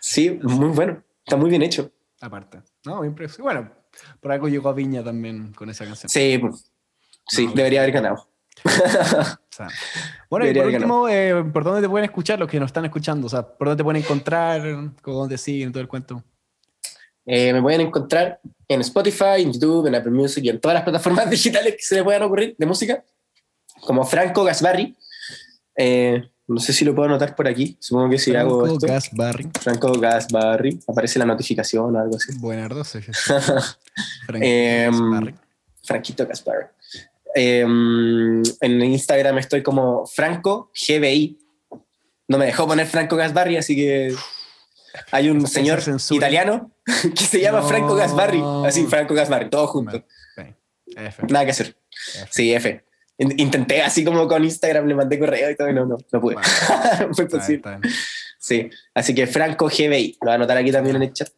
Sí, 0.00 0.30
muy 0.42 0.68
bueno. 0.70 1.02
Está 1.26 1.36
muy 1.36 1.50
bien 1.50 1.62
hecho. 1.62 1.90
Aparte. 2.20 2.62
No, 2.86 3.04
impresionante. 3.04 3.42
Bueno, 3.42 3.72
por 4.20 4.32
algo 4.32 4.48
llegó 4.48 4.70
a 4.70 4.72
Viña 4.72 5.04
también 5.04 5.52
con 5.52 5.68
esa 5.68 5.84
canción. 5.84 6.08
Sí, 6.08 6.38
pues, 6.38 6.70
sí, 7.28 7.46
No, 7.46 7.52
debería 7.52 7.80
haber 7.82 7.92
ganado. 7.92 8.28
O 9.54 9.56
sea, 9.56 9.68
bueno, 10.28 10.48
y 10.48 10.52
por 10.52 10.66
último, 10.66 11.08
eh, 11.08 11.44
¿por 11.52 11.62
dónde 11.62 11.82
te 11.82 11.88
pueden 11.88 12.06
escuchar 12.06 12.40
los 12.40 12.48
que 12.48 12.58
nos 12.58 12.70
están 12.70 12.84
escuchando? 12.86 13.28
O 13.28 13.30
sea, 13.30 13.46
¿por 13.46 13.68
dónde 13.68 13.80
te 13.80 13.84
pueden 13.84 14.02
encontrar? 14.02 14.62
¿Cómo 15.00 15.18
dónde 15.18 15.38
siguen? 15.38 15.70
Todo 15.70 15.80
el 15.80 15.86
cuento. 15.86 16.24
Eh, 17.24 17.52
me 17.52 17.62
pueden 17.62 17.82
encontrar 17.82 18.40
en 18.66 18.80
Spotify, 18.80 19.42
en 19.42 19.52
YouTube, 19.52 19.86
en 19.86 19.94
Apple 19.94 20.10
Music 20.10 20.44
y 20.44 20.48
en 20.48 20.60
todas 20.60 20.74
las 20.74 20.82
plataformas 20.82 21.30
digitales 21.30 21.74
que 21.76 21.82
se 21.82 21.94
me 21.94 22.02
puedan 22.02 22.22
ocurrir 22.22 22.56
de 22.58 22.66
música, 22.66 23.04
como 23.82 24.04
Franco 24.04 24.42
Gasbarri. 24.42 24.96
Eh, 25.76 26.28
no 26.46 26.60
sé 26.60 26.72
si 26.72 26.84
lo 26.84 26.94
puedo 26.94 27.08
anotar 27.08 27.34
por 27.34 27.48
aquí. 27.48 27.76
Supongo 27.80 28.10
que 28.10 28.18
si 28.18 28.34
hago 28.34 28.60
Franco 28.60 28.74
esto. 28.74 28.86
Gas 28.86 29.10
Barry. 29.12 29.50
Franco 29.60 29.92
Gasbarri. 29.92 30.80
Aparece 30.86 31.18
la 31.18 31.24
notificación 31.24 31.94
o 31.96 31.98
algo 31.98 32.16
así. 32.16 32.36
Buenardo. 32.38 32.84
Franco 34.26 35.00
Barry. 35.10 35.34
Franquito 35.82 36.26
Gasbarri. 36.26 36.66
Eh, 37.34 37.60
en 37.62 38.82
Instagram 38.82 39.38
estoy 39.38 39.62
como 39.62 40.06
Franco 40.06 40.70
GBI. 40.88 41.38
No 42.28 42.38
me 42.38 42.46
dejó 42.46 42.66
poner 42.66 42.86
Franco 42.86 43.16
Gasbarri, 43.16 43.56
así 43.56 43.74
que 43.76 44.14
hay 45.10 45.28
un 45.28 45.46
señor 45.46 45.80
censura. 45.82 46.18
italiano 46.18 46.70
que 47.16 47.24
se 47.24 47.40
llama 47.40 47.60
No. 47.60 47.68
Franco 47.68 47.94
Gasbarri. 47.96 48.40
Así, 48.66 48.84
Franco 48.86 49.14
Gasbarri, 49.14 49.50
todo 49.50 49.66
junto. 49.66 50.04
F, 50.96 51.22
Nada 51.28 51.44
que 51.44 51.50
hacer. 51.50 51.76
F. 52.14 52.28
Sí, 52.30 52.54
F. 52.54 52.84
In- 53.18 53.38
Intenté 53.38 53.82
así 53.82 54.04
como 54.04 54.26
con 54.28 54.44
Instagram, 54.44 54.86
le 54.86 54.94
mandé 54.94 55.18
correo 55.18 55.50
y 55.50 55.56
todo, 55.56 55.68
y 55.68 55.74
no, 55.74 55.86
no, 55.86 55.96
no 56.12 56.20
pude. 56.20 56.34
Bueno, 56.34 56.48
no 57.08 57.14
fue 57.14 57.24
está 57.24 57.36
bien, 57.36 57.40
posible. 57.40 57.56
está 57.56 57.76
bien. 57.78 57.94
Sí, 58.38 58.70
así 58.94 59.14
que 59.14 59.26
Franco 59.26 59.66
GBI, 59.66 60.18
lo 60.20 60.26
voy 60.26 60.32
a 60.32 60.34
anotar 60.34 60.56
aquí 60.58 60.70
también 60.70 60.96
en 60.96 61.02
el 61.04 61.12
chat. 61.12 61.28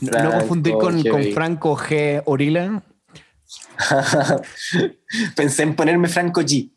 No, 0.00 0.30
confundir 0.30 0.74
con, 0.74 1.02
con. 1.04 1.22
Franco 1.32 1.76
G. 1.76 2.22
Orila. 2.24 2.82
Pensé 5.36 5.62
en 5.62 5.74
ponerme 5.74 6.08
Franco 6.08 6.40
G, 6.42 6.70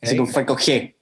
así 0.00 0.16
como 0.16 0.30
Franco 0.30 0.56
G. 0.56 0.94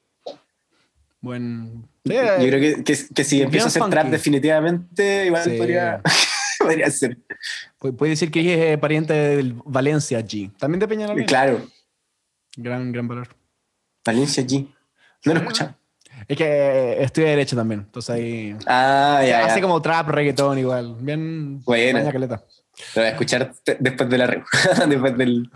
Buen. 1.20 1.88
Yo 2.04 2.14
creo 2.14 2.60
que, 2.60 2.84
que, 2.84 2.96
que 3.14 3.24
si 3.24 3.42
empiezo 3.42 3.66
a 3.66 3.68
hacer 3.68 3.82
trap 3.90 4.06
definitivamente, 4.08 5.26
igual 5.26 5.42
Sí. 5.44 5.56
podría, 5.58 6.00
podría 6.58 6.90
ser. 6.90 7.18
Pu- 7.80 7.94
Puede 7.96 8.10
decir 8.10 8.30
que 8.30 8.40
es 8.40 8.74
eh, 8.74 8.78
pariente 8.78 9.12
del 9.12 9.54
Valencia 9.64 10.20
G. 10.20 10.50
También 10.58 10.80
de 10.80 10.88
Peñalolén. 10.88 11.26
Claro, 11.26 11.66
Gran, 12.56 12.90
gran 12.92 13.06
valor. 13.08 13.28
Valencia 14.04 14.42
G. 14.42 14.66
No 15.24 15.34
lo 15.34 15.40
he 15.40 15.42
escuchado. 15.42 15.74
Es 16.26 16.36
que 16.36 16.44
eh, 16.44 17.02
estudia 17.02 17.28
Derecho 17.28 17.54
también. 17.56 17.80
Entonces 17.80 18.10
ahí. 18.10 18.56
Ah, 18.66 19.22
ya, 19.26 19.44
hace 19.46 19.56
ya. 19.56 19.62
como 19.62 19.80
trap, 19.82 20.08
reggaetón 20.08 20.58
igual. 20.58 20.96
Bien. 21.00 21.62
Buena. 21.64 22.10
caleta. 22.10 22.42
Lo 22.94 23.02
voy 23.02 23.06
a 23.06 23.10
escuchar 23.10 23.52
después 23.80 24.08
de 24.10 24.18
la 24.18 24.26
después 24.88 25.16
del... 25.18 25.50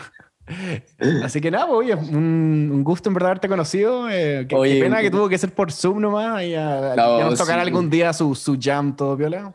Así 1.25 1.41
que 1.41 1.51
nada, 1.51 1.66
pues, 1.66 1.79
oye, 1.79 1.95
un, 1.95 2.83
gusto 2.85 3.09
en 3.09 3.14
verdad 3.14 3.31
haberte 3.31 3.49
conocido. 3.49 4.11
Eh, 4.11 4.47
qué, 4.49 4.55
Oye, 4.55 4.75
qué 4.75 4.81
pena 4.83 5.01
que 5.01 5.11
tuvo 5.11 5.29
que 5.29 5.39
ser 5.39 5.53
por 5.53 5.70
Zoom 5.73 6.01
nomás. 6.01 6.43
Y 6.43 6.55
a, 6.55 6.95
No, 6.97 7.18
ya 7.18 7.25
nos 7.25 7.39
tocará 7.39 7.62
sí. 7.62 7.68
algún 7.68 7.89
día 7.89 8.12
su, 8.12 8.35
su 8.35 8.59
jam 8.61 8.95
todo 8.97 9.16
viola. 9.16 9.55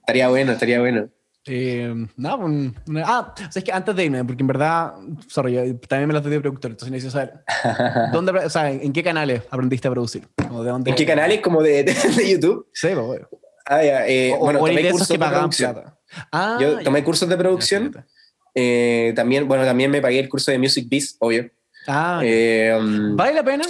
Estaría 0.00 0.28
bueno, 0.28 0.52
estaría 0.52 0.78
bueno. 0.80 1.08
Eh, 1.48 2.06
nada, 2.16 2.36
pues, 2.38 2.48
un- 2.48 2.74
una- 2.88 3.04
ah, 3.06 3.32
o 3.34 3.38
sea, 3.38 3.48
es 3.54 3.64
que 3.64 3.72
antes 3.72 3.94
de 3.96 4.04
irme, 4.04 4.24
porque 4.24 4.42
en 4.42 4.46
verdad, 4.48 4.94
sorry, 5.28 5.54
yo 5.54 5.76
también 5.88 6.08
me 6.08 6.12
lo 6.12 6.18
estoy 6.18 6.32
de 6.32 6.40
productor, 6.40 6.72
entonces 6.72 6.90
necesito 6.92 7.12
saber, 7.12 7.44
¿dónde, 8.12 8.32
o 8.32 8.50
sea, 8.50 8.70
en, 8.70 8.82
en 8.82 8.92
qué 8.92 9.02
canales 9.04 9.42
aprendiste 9.50 9.86
a 9.88 9.92
producir? 9.92 10.26
Como 10.36 10.64
de 10.64 10.70
dónde, 10.70 10.90
¿En 10.90 10.96
qué 10.96 11.06
canales? 11.06 11.40
Como 11.40 11.62
de, 11.62 11.84
de, 11.84 11.94
de 11.94 12.30
YouTube. 12.32 12.66
Sí, 12.72 12.88
pues, 12.92 13.06
bueno. 13.06 13.28
Ah, 13.66 13.82
ya. 13.82 14.06
eh, 14.06 14.32
o, 14.34 14.38
bueno, 14.38 14.60
o 14.62 14.66
tomé 14.66 14.90
cursos 14.90 15.08
que 15.08 15.18
de 15.18 15.26
producción. 15.28 15.84
Ah, 16.32 16.58
Yo 16.60 16.78
ya. 16.78 16.84
tomé 16.84 17.02
cursos 17.04 17.28
de 17.28 17.36
producción. 17.36 17.92
Ya, 17.92 18.06
eh, 18.54 19.12
también, 19.14 19.46
bueno, 19.48 19.64
también 19.64 19.90
me 19.90 20.00
pagué 20.00 20.18
el 20.20 20.28
curso 20.28 20.50
de 20.50 20.58
Music 20.58 20.86
Biz, 20.88 21.16
obvio. 21.20 21.50
Ah, 21.86 22.20
ya. 22.22 22.28
Eh, 22.28 22.76
um, 22.78 23.16
¿vale 23.16 23.34
la 23.34 23.42
pena? 23.44 23.64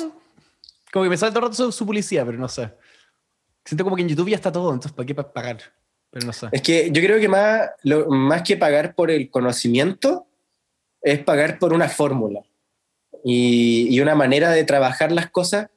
Como 0.92 1.02
que 1.04 1.08
me 1.10 1.16
sale 1.16 1.32
todo 1.32 1.40
el 1.40 1.50
rato 1.50 1.56
su, 1.56 1.72
su 1.72 1.84
publicidad, 1.86 2.24
pero 2.24 2.38
no 2.38 2.48
sé. 2.48 2.70
Siento 3.64 3.82
como 3.84 3.96
que 3.96 4.02
en 4.02 4.08
YouTube 4.08 4.28
ya 4.30 4.36
está 4.36 4.52
todo, 4.52 4.72
entonces 4.72 4.92
¿para 4.92 5.06
qué 5.06 5.14
pa- 5.14 5.32
pagar? 5.32 5.58
Pero 6.10 6.26
no 6.26 6.32
sé. 6.32 6.46
es 6.52 6.62
que 6.62 6.90
yo 6.92 7.02
creo 7.02 7.18
que 7.18 7.28
más, 7.28 7.68
lo- 7.82 8.06
más 8.10 8.42
que 8.42 8.56
pagar 8.56 8.94
por 8.94 9.10
el 9.10 9.28
conocimiento, 9.30 10.26
es 11.02 11.18
pagar 11.20 11.58
por 11.58 11.72
una 11.72 11.88
fórmula 11.88 12.40
y, 13.24 13.88
y 13.90 14.00
una 14.00 14.14
manera 14.14 14.50
de 14.50 14.64
trabajar 14.64 15.10
las 15.12 15.30
cosas 15.30 15.68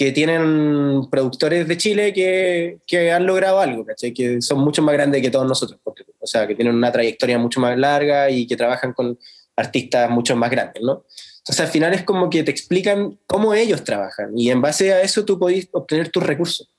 que 0.00 0.12
tienen 0.12 1.10
productores 1.10 1.68
de 1.68 1.76
Chile 1.76 2.14
que, 2.14 2.78
que 2.86 3.12
han 3.12 3.26
logrado 3.26 3.60
algo, 3.60 3.84
¿cachai? 3.84 4.14
Que 4.14 4.40
son 4.40 4.60
mucho 4.60 4.80
más 4.80 4.94
grandes 4.94 5.20
que 5.20 5.28
todos 5.28 5.46
nosotros, 5.46 5.78
porque, 5.84 6.04
o 6.18 6.26
sea, 6.26 6.46
que 6.46 6.54
tienen 6.54 6.74
una 6.74 6.90
trayectoria 6.90 7.36
mucho 7.36 7.60
más 7.60 7.76
larga 7.76 8.30
y 8.30 8.46
que 8.46 8.56
trabajan 8.56 8.94
con 8.94 9.18
artistas 9.56 10.08
mucho 10.08 10.34
más 10.36 10.50
grandes, 10.50 10.82
¿no? 10.82 11.04
Entonces 11.40 11.60
al 11.60 11.68
final 11.70 11.92
es 11.92 12.02
como 12.02 12.30
que 12.30 12.42
te 12.42 12.50
explican 12.50 13.18
cómo 13.26 13.52
ellos 13.52 13.84
trabajan 13.84 14.30
y 14.38 14.50
en 14.50 14.62
base 14.62 14.90
a 14.90 15.02
eso 15.02 15.26
tú 15.26 15.38
podés 15.38 15.68
obtener 15.70 16.08
tus 16.08 16.22
recursos. 16.22 16.74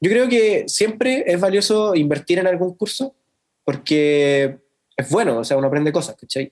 Yo 0.00 0.10
creo 0.10 0.26
que 0.26 0.64
siempre 0.68 1.24
es 1.26 1.38
valioso 1.38 1.94
invertir 1.94 2.38
en 2.38 2.46
algún 2.46 2.74
curso 2.76 3.14
porque 3.62 4.56
es 4.96 5.10
bueno, 5.10 5.40
o 5.40 5.44
sea, 5.44 5.58
uno 5.58 5.66
aprende 5.66 5.92
cosas, 5.92 6.16
¿cachai? 6.18 6.50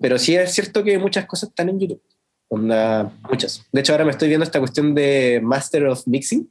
Pero 0.00 0.18
sí 0.18 0.34
es 0.36 0.50
cierto 0.54 0.82
que 0.82 0.98
muchas 0.98 1.26
cosas 1.26 1.50
están 1.50 1.68
en 1.68 1.80
YouTube. 1.80 2.02
Onda, 2.48 3.12
muchas. 3.28 3.66
De 3.72 3.80
hecho, 3.80 3.92
ahora 3.92 4.04
me 4.04 4.10
estoy 4.10 4.28
viendo 4.28 4.44
esta 4.44 4.58
cuestión 4.58 4.94
de 4.94 5.40
Master 5.42 5.86
of 5.86 6.06
Mixing. 6.06 6.48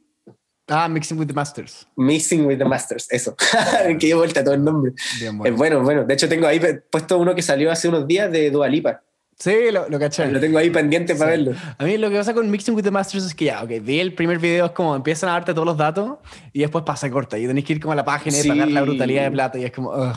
Ah, 0.68 0.86
Mixing 0.88 1.18
with 1.18 1.26
the 1.26 1.32
Masters. 1.32 1.86
Mixing 1.96 2.44
with 2.46 2.58
the 2.58 2.64
Masters, 2.64 3.06
eso. 3.10 3.34
que 3.98 4.06
dio 4.06 4.18
vuelta 4.18 4.44
todo 4.44 4.54
el 4.54 4.62
nombre. 4.62 4.92
Bien 5.18 5.40
Es 5.44 5.54
bueno, 5.54 5.82
bueno. 5.82 6.04
De 6.04 6.14
hecho, 6.14 6.28
tengo 6.28 6.46
ahí 6.46 6.60
puesto 6.90 7.18
uno 7.18 7.34
que 7.34 7.42
salió 7.42 7.70
hace 7.72 7.88
unos 7.88 8.06
días 8.06 8.30
de 8.30 8.50
Dua 8.50 8.68
Lipa. 8.68 9.02
Sí, 9.38 9.54
lo, 9.72 9.88
lo 9.88 9.98
caché. 9.98 10.26
Lo 10.30 10.40
tengo 10.40 10.58
ahí 10.58 10.68
pendiente 10.68 11.14
para 11.14 11.30
verlo. 11.30 11.52
A 11.78 11.84
mí 11.84 11.96
lo 11.96 12.10
que 12.10 12.16
pasa 12.16 12.34
con 12.34 12.50
Mixing 12.50 12.74
with 12.74 12.82
the 12.84 12.90
Masters 12.90 13.24
es 13.24 13.34
que 13.34 13.46
ya, 13.46 13.62
ok, 13.62 13.70
vi 13.80 13.98
el 14.00 14.12
primer 14.12 14.38
video, 14.38 14.66
es 14.66 14.72
como 14.72 14.94
empiezan 14.96 15.30
a 15.30 15.34
darte 15.34 15.54
todos 15.54 15.64
los 15.66 15.76
datos 15.76 16.18
y 16.52 16.60
después 16.60 16.84
pasa 16.84 17.08
corta 17.10 17.38
y 17.38 17.46
tenés 17.46 17.64
que 17.64 17.72
ir 17.74 17.80
como 17.80 17.92
a 17.92 17.96
la 17.96 18.04
página 18.04 18.36
y 18.36 18.42
Sí. 18.42 18.48
pagar 18.48 18.68
la 18.68 18.82
brutalidad 18.82 19.22
de 19.24 19.30
plata 19.30 19.58
y 19.58 19.64
es 19.64 19.72
como, 19.72 19.90
ugh. 19.90 20.16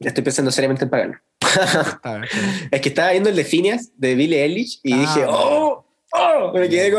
Estoy 0.00 0.24
pensando 0.24 0.50
seriamente 0.50 0.84
en 0.84 0.90
pagarlo. 0.90 1.18
A 2.02 2.12
ver, 2.14 2.28
Es 2.70 2.80
que 2.80 2.88
estaba 2.88 3.10
viendo 3.12 3.28
el 3.30 3.36
de 3.36 3.44
Phineas, 3.44 3.90
de 3.96 4.14
Billie 4.14 4.42
Eilish, 4.42 4.80
y 4.82 4.92
Ah, 4.94 4.98
dije, 5.00 5.24
¡oh! 5.28 5.84
¡oh! 6.12 6.52
Me 6.54 6.68
quedé 6.68 6.90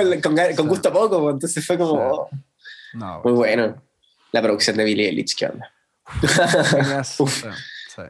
con, 0.55 0.67
gusto 0.67 0.89
a 0.89 0.93
poco, 0.93 1.21
pues, 1.21 1.33
entonces 1.33 1.65
fue 1.65 1.77
como, 1.77 1.93
oh, 1.93 2.29
no, 2.93 3.21
muy 3.23 3.33
bueno. 3.33 3.81
La 4.31 4.41
producción 4.41 4.77
de 4.77 4.83
Billie 4.85 5.07
Eilish, 5.09 5.35
¿qué 5.35 5.47
onda? 5.47 5.71
Phineas, 6.71 7.19
Uf. 7.19 7.43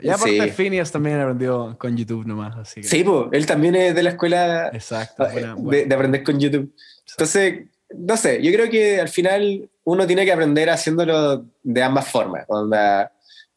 Y 0.02 0.10
aparte 0.10 0.42
Sí. 0.44 0.50
Phineas 0.52 0.92
también 0.92 1.20
aprendió 1.20 1.76
con 1.80 1.98
YouTube 1.98 2.26
nomás, 2.26 2.56
así 2.58 2.82
que... 2.82 2.88
Sí, 2.88 3.04
pues, 3.04 3.28
él 3.32 3.46
también 3.46 3.76
es 3.76 3.96
de 3.96 4.04
la 4.04 4.12
escuela 4.12 4.70
Exacto. 4.74 5.26
eh, 5.28 5.54
buena- 5.56 5.56
de, 5.80 5.86
de 5.86 5.96
aprender 5.96 6.24
con 6.24 6.40
YouTube. 6.40 6.72
Entonces, 7.10 7.64
no 7.98 8.16
sé, 8.16 8.42
yo 8.44 8.52
creo 8.54 8.70
que 8.70 9.02
al 9.02 9.10
final 9.10 9.68
uno 9.84 10.06
tiene 10.06 10.24
que 10.24 10.32
aprender 10.32 10.70
haciéndolo 10.70 11.46
de 11.64 11.84
ambas 11.84 12.08
formas. 12.08 12.46
Onda, 12.48 13.12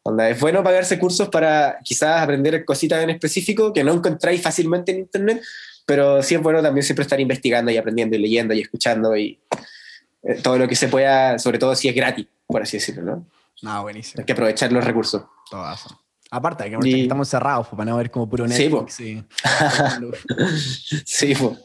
onda, 0.07 0.29
es 0.29 0.39
bueno 0.39 0.63
pagarse 0.63 0.99
cursos 0.99 1.29
para 1.29 1.79
quizás 1.83 2.21
aprender 2.21 2.63
cositas 2.63 3.03
en 3.03 3.09
específico 3.09 3.73
que 3.73 3.83
no 3.83 3.91
encontráis 3.93 4.41
fácilmente 4.41 4.91
en 4.91 4.99
internet, 4.99 5.41
pero 5.85 6.21
sí 6.21 6.35
es 6.35 6.41
bueno 6.41 6.61
también 6.61 6.83
siempre 6.83 7.03
estar 7.03 7.19
investigando 7.19 7.71
y 7.71 7.77
aprendiendo 7.77 8.15
y 8.15 8.19
leyendo 8.19 8.53
y 8.53 8.61
escuchando 8.61 9.15
y 9.17 9.39
eh, 10.23 10.35
todo 10.43 10.57
lo 10.57 10.67
que 10.67 10.75
se 10.75 10.87
pueda, 10.87 11.39
sobre 11.39 11.57
todo 11.59 11.75
si 11.75 11.87
es 11.89 11.95
gratis, 11.95 12.27
por 12.47 12.61
así 12.61 12.77
decirlo, 12.77 13.03
¿no? 13.03 13.27
No, 13.61 13.81
buenísimo. 13.83 14.19
Hay 14.21 14.25
que 14.25 14.33
aprovechar 14.33 14.71
los 14.71 14.83
recursos. 14.83 15.23
Todazo. 15.49 15.99
Aparte, 16.31 16.63
hay 16.63 16.69
que 16.71 16.75
aprovechar 16.75 16.97
Y- 16.97 17.01
que 17.01 17.05
estamos 17.05 17.29
cerrados 17.29 17.67
pues, 17.67 17.77
para 17.77 17.89
no 17.91 17.97
ver 17.97 18.11
como 18.11 18.27
puro 18.29 18.47
Sí, 18.49 18.67
po. 18.69 18.81
Netflix. 18.81 18.99
y- 18.99 19.23
Sí, 21.05 21.33
po. 21.35 21.57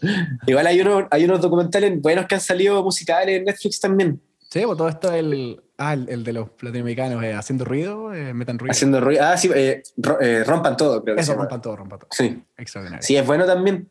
igual 0.46 0.66
hay, 0.66 0.80
uno, 0.80 1.08
hay 1.10 1.24
unos 1.24 1.40
documentales 1.40 2.00
buenos 2.00 2.26
que 2.26 2.34
han 2.36 2.40
salido 2.40 2.82
musicales 2.82 3.38
en 3.38 3.44
Netflix 3.44 3.80
también. 3.80 4.20
Sí, 4.50 4.62
pues 4.64 4.76
todo 4.78 4.88
esto 4.88 5.12
el, 5.12 5.60
ah, 5.80 5.94
el, 5.94 6.08
el 6.08 6.22
de 6.22 6.32
los 6.32 6.48
latinoamericanos 6.60 7.22
eh, 7.24 7.34
haciendo 7.34 7.64
ruido, 7.64 8.14
eh, 8.14 8.32
metan 8.34 8.58
ruido. 8.58 8.70
Haciendo 8.70 9.00
ruido. 9.00 9.24
Ah, 9.24 9.36
sí, 9.36 9.50
eh, 9.54 9.82
ro- 9.96 10.20
eh, 10.20 10.44
rompan 10.44 10.76
todo, 10.76 11.02
creo 11.02 11.16
que 11.16 11.22
Eso, 11.22 11.34
rompan 11.34 11.60
todo, 11.60 11.76
rompan 11.76 11.98
todo. 11.98 12.08
Sí. 12.12 12.42
Extraordinario. 12.56 13.02
sí, 13.04 13.16
es 13.16 13.26
bueno 13.26 13.44
también. 13.46 13.90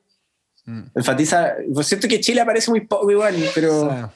Mm. 0.65 0.83
Enfatiza. 0.95 1.53
Por 1.73 1.83
cierto 1.83 2.07
que 2.07 2.19
Chile 2.21 2.41
aparece 2.41 2.69
muy 2.71 2.81
poco 2.81 3.09
igual, 3.11 3.35
pero 3.55 3.81
O 3.85 3.89
sea, 3.89 4.11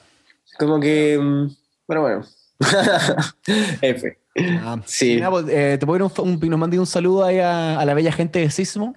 como 0.58 0.80
que. 0.80 1.18
mm, 1.20 1.48
Bueno, 1.86 2.02
bueno. 2.02 2.24
F. 3.82 4.18
ah, 4.62 4.80
Sí. 4.86 5.14
mira, 5.16 5.30
pues, 5.30 5.46
eh, 5.48 5.76
te 5.78 5.86
puedo 5.86 5.96
ir 6.06 6.12
un, 6.18 6.28
un, 6.42 6.50
nos 6.50 6.58
mandé 6.58 6.78
un 6.78 6.86
saludo 6.86 7.24
ahí 7.24 7.38
a, 7.38 7.78
a 7.78 7.84
la 7.84 7.94
bella 7.94 8.12
gente 8.12 8.38
de 8.38 8.50
Sismo. 8.50 8.94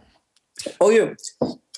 Obvio. 0.79 1.13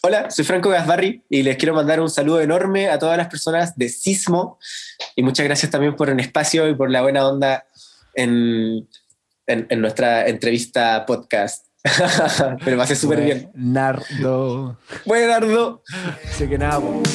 Hola, 0.02 0.32
soy 0.32 0.46
Franco 0.46 0.70
Gasbarri 0.70 1.26
y 1.30 1.44
les 1.44 1.58
quiero 1.58 1.74
mandar 1.74 2.00
un 2.00 2.10
saludo 2.10 2.40
enorme 2.40 2.90
a 2.90 2.98
todas 2.98 3.18
las 3.18 3.28
personas 3.28 3.78
de 3.78 3.90
Sismo 3.90 4.58
y 5.14 5.24
muchas 5.24 5.46
gracias 5.46 5.70
también 5.70 5.98
por 5.98 6.10
el 6.10 6.18
espacio 6.22 6.70
y 6.70 6.76
por 6.76 6.90
la 6.90 7.02
buena 7.02 7.28
onda 7.28 7.66
en, 8.14 8.88
en, 9.46 9.68
en 9.70 9.82
nuestra 9.82 10.26
entrevista 10.30 11.06
podcast. 11.06 11.66
Me 12.66 12.72
lo 12.72 12.78
pasé 12.78 12.96
súper 12.96 13.22
bien. 13.22 13.52
Nardo. 13.56 14.78
Buenardo. 15.06 15.84
Así 16.30 16.48
que 16.48 16.58
nada, 16.58 16.80
pues, 16.80 17.10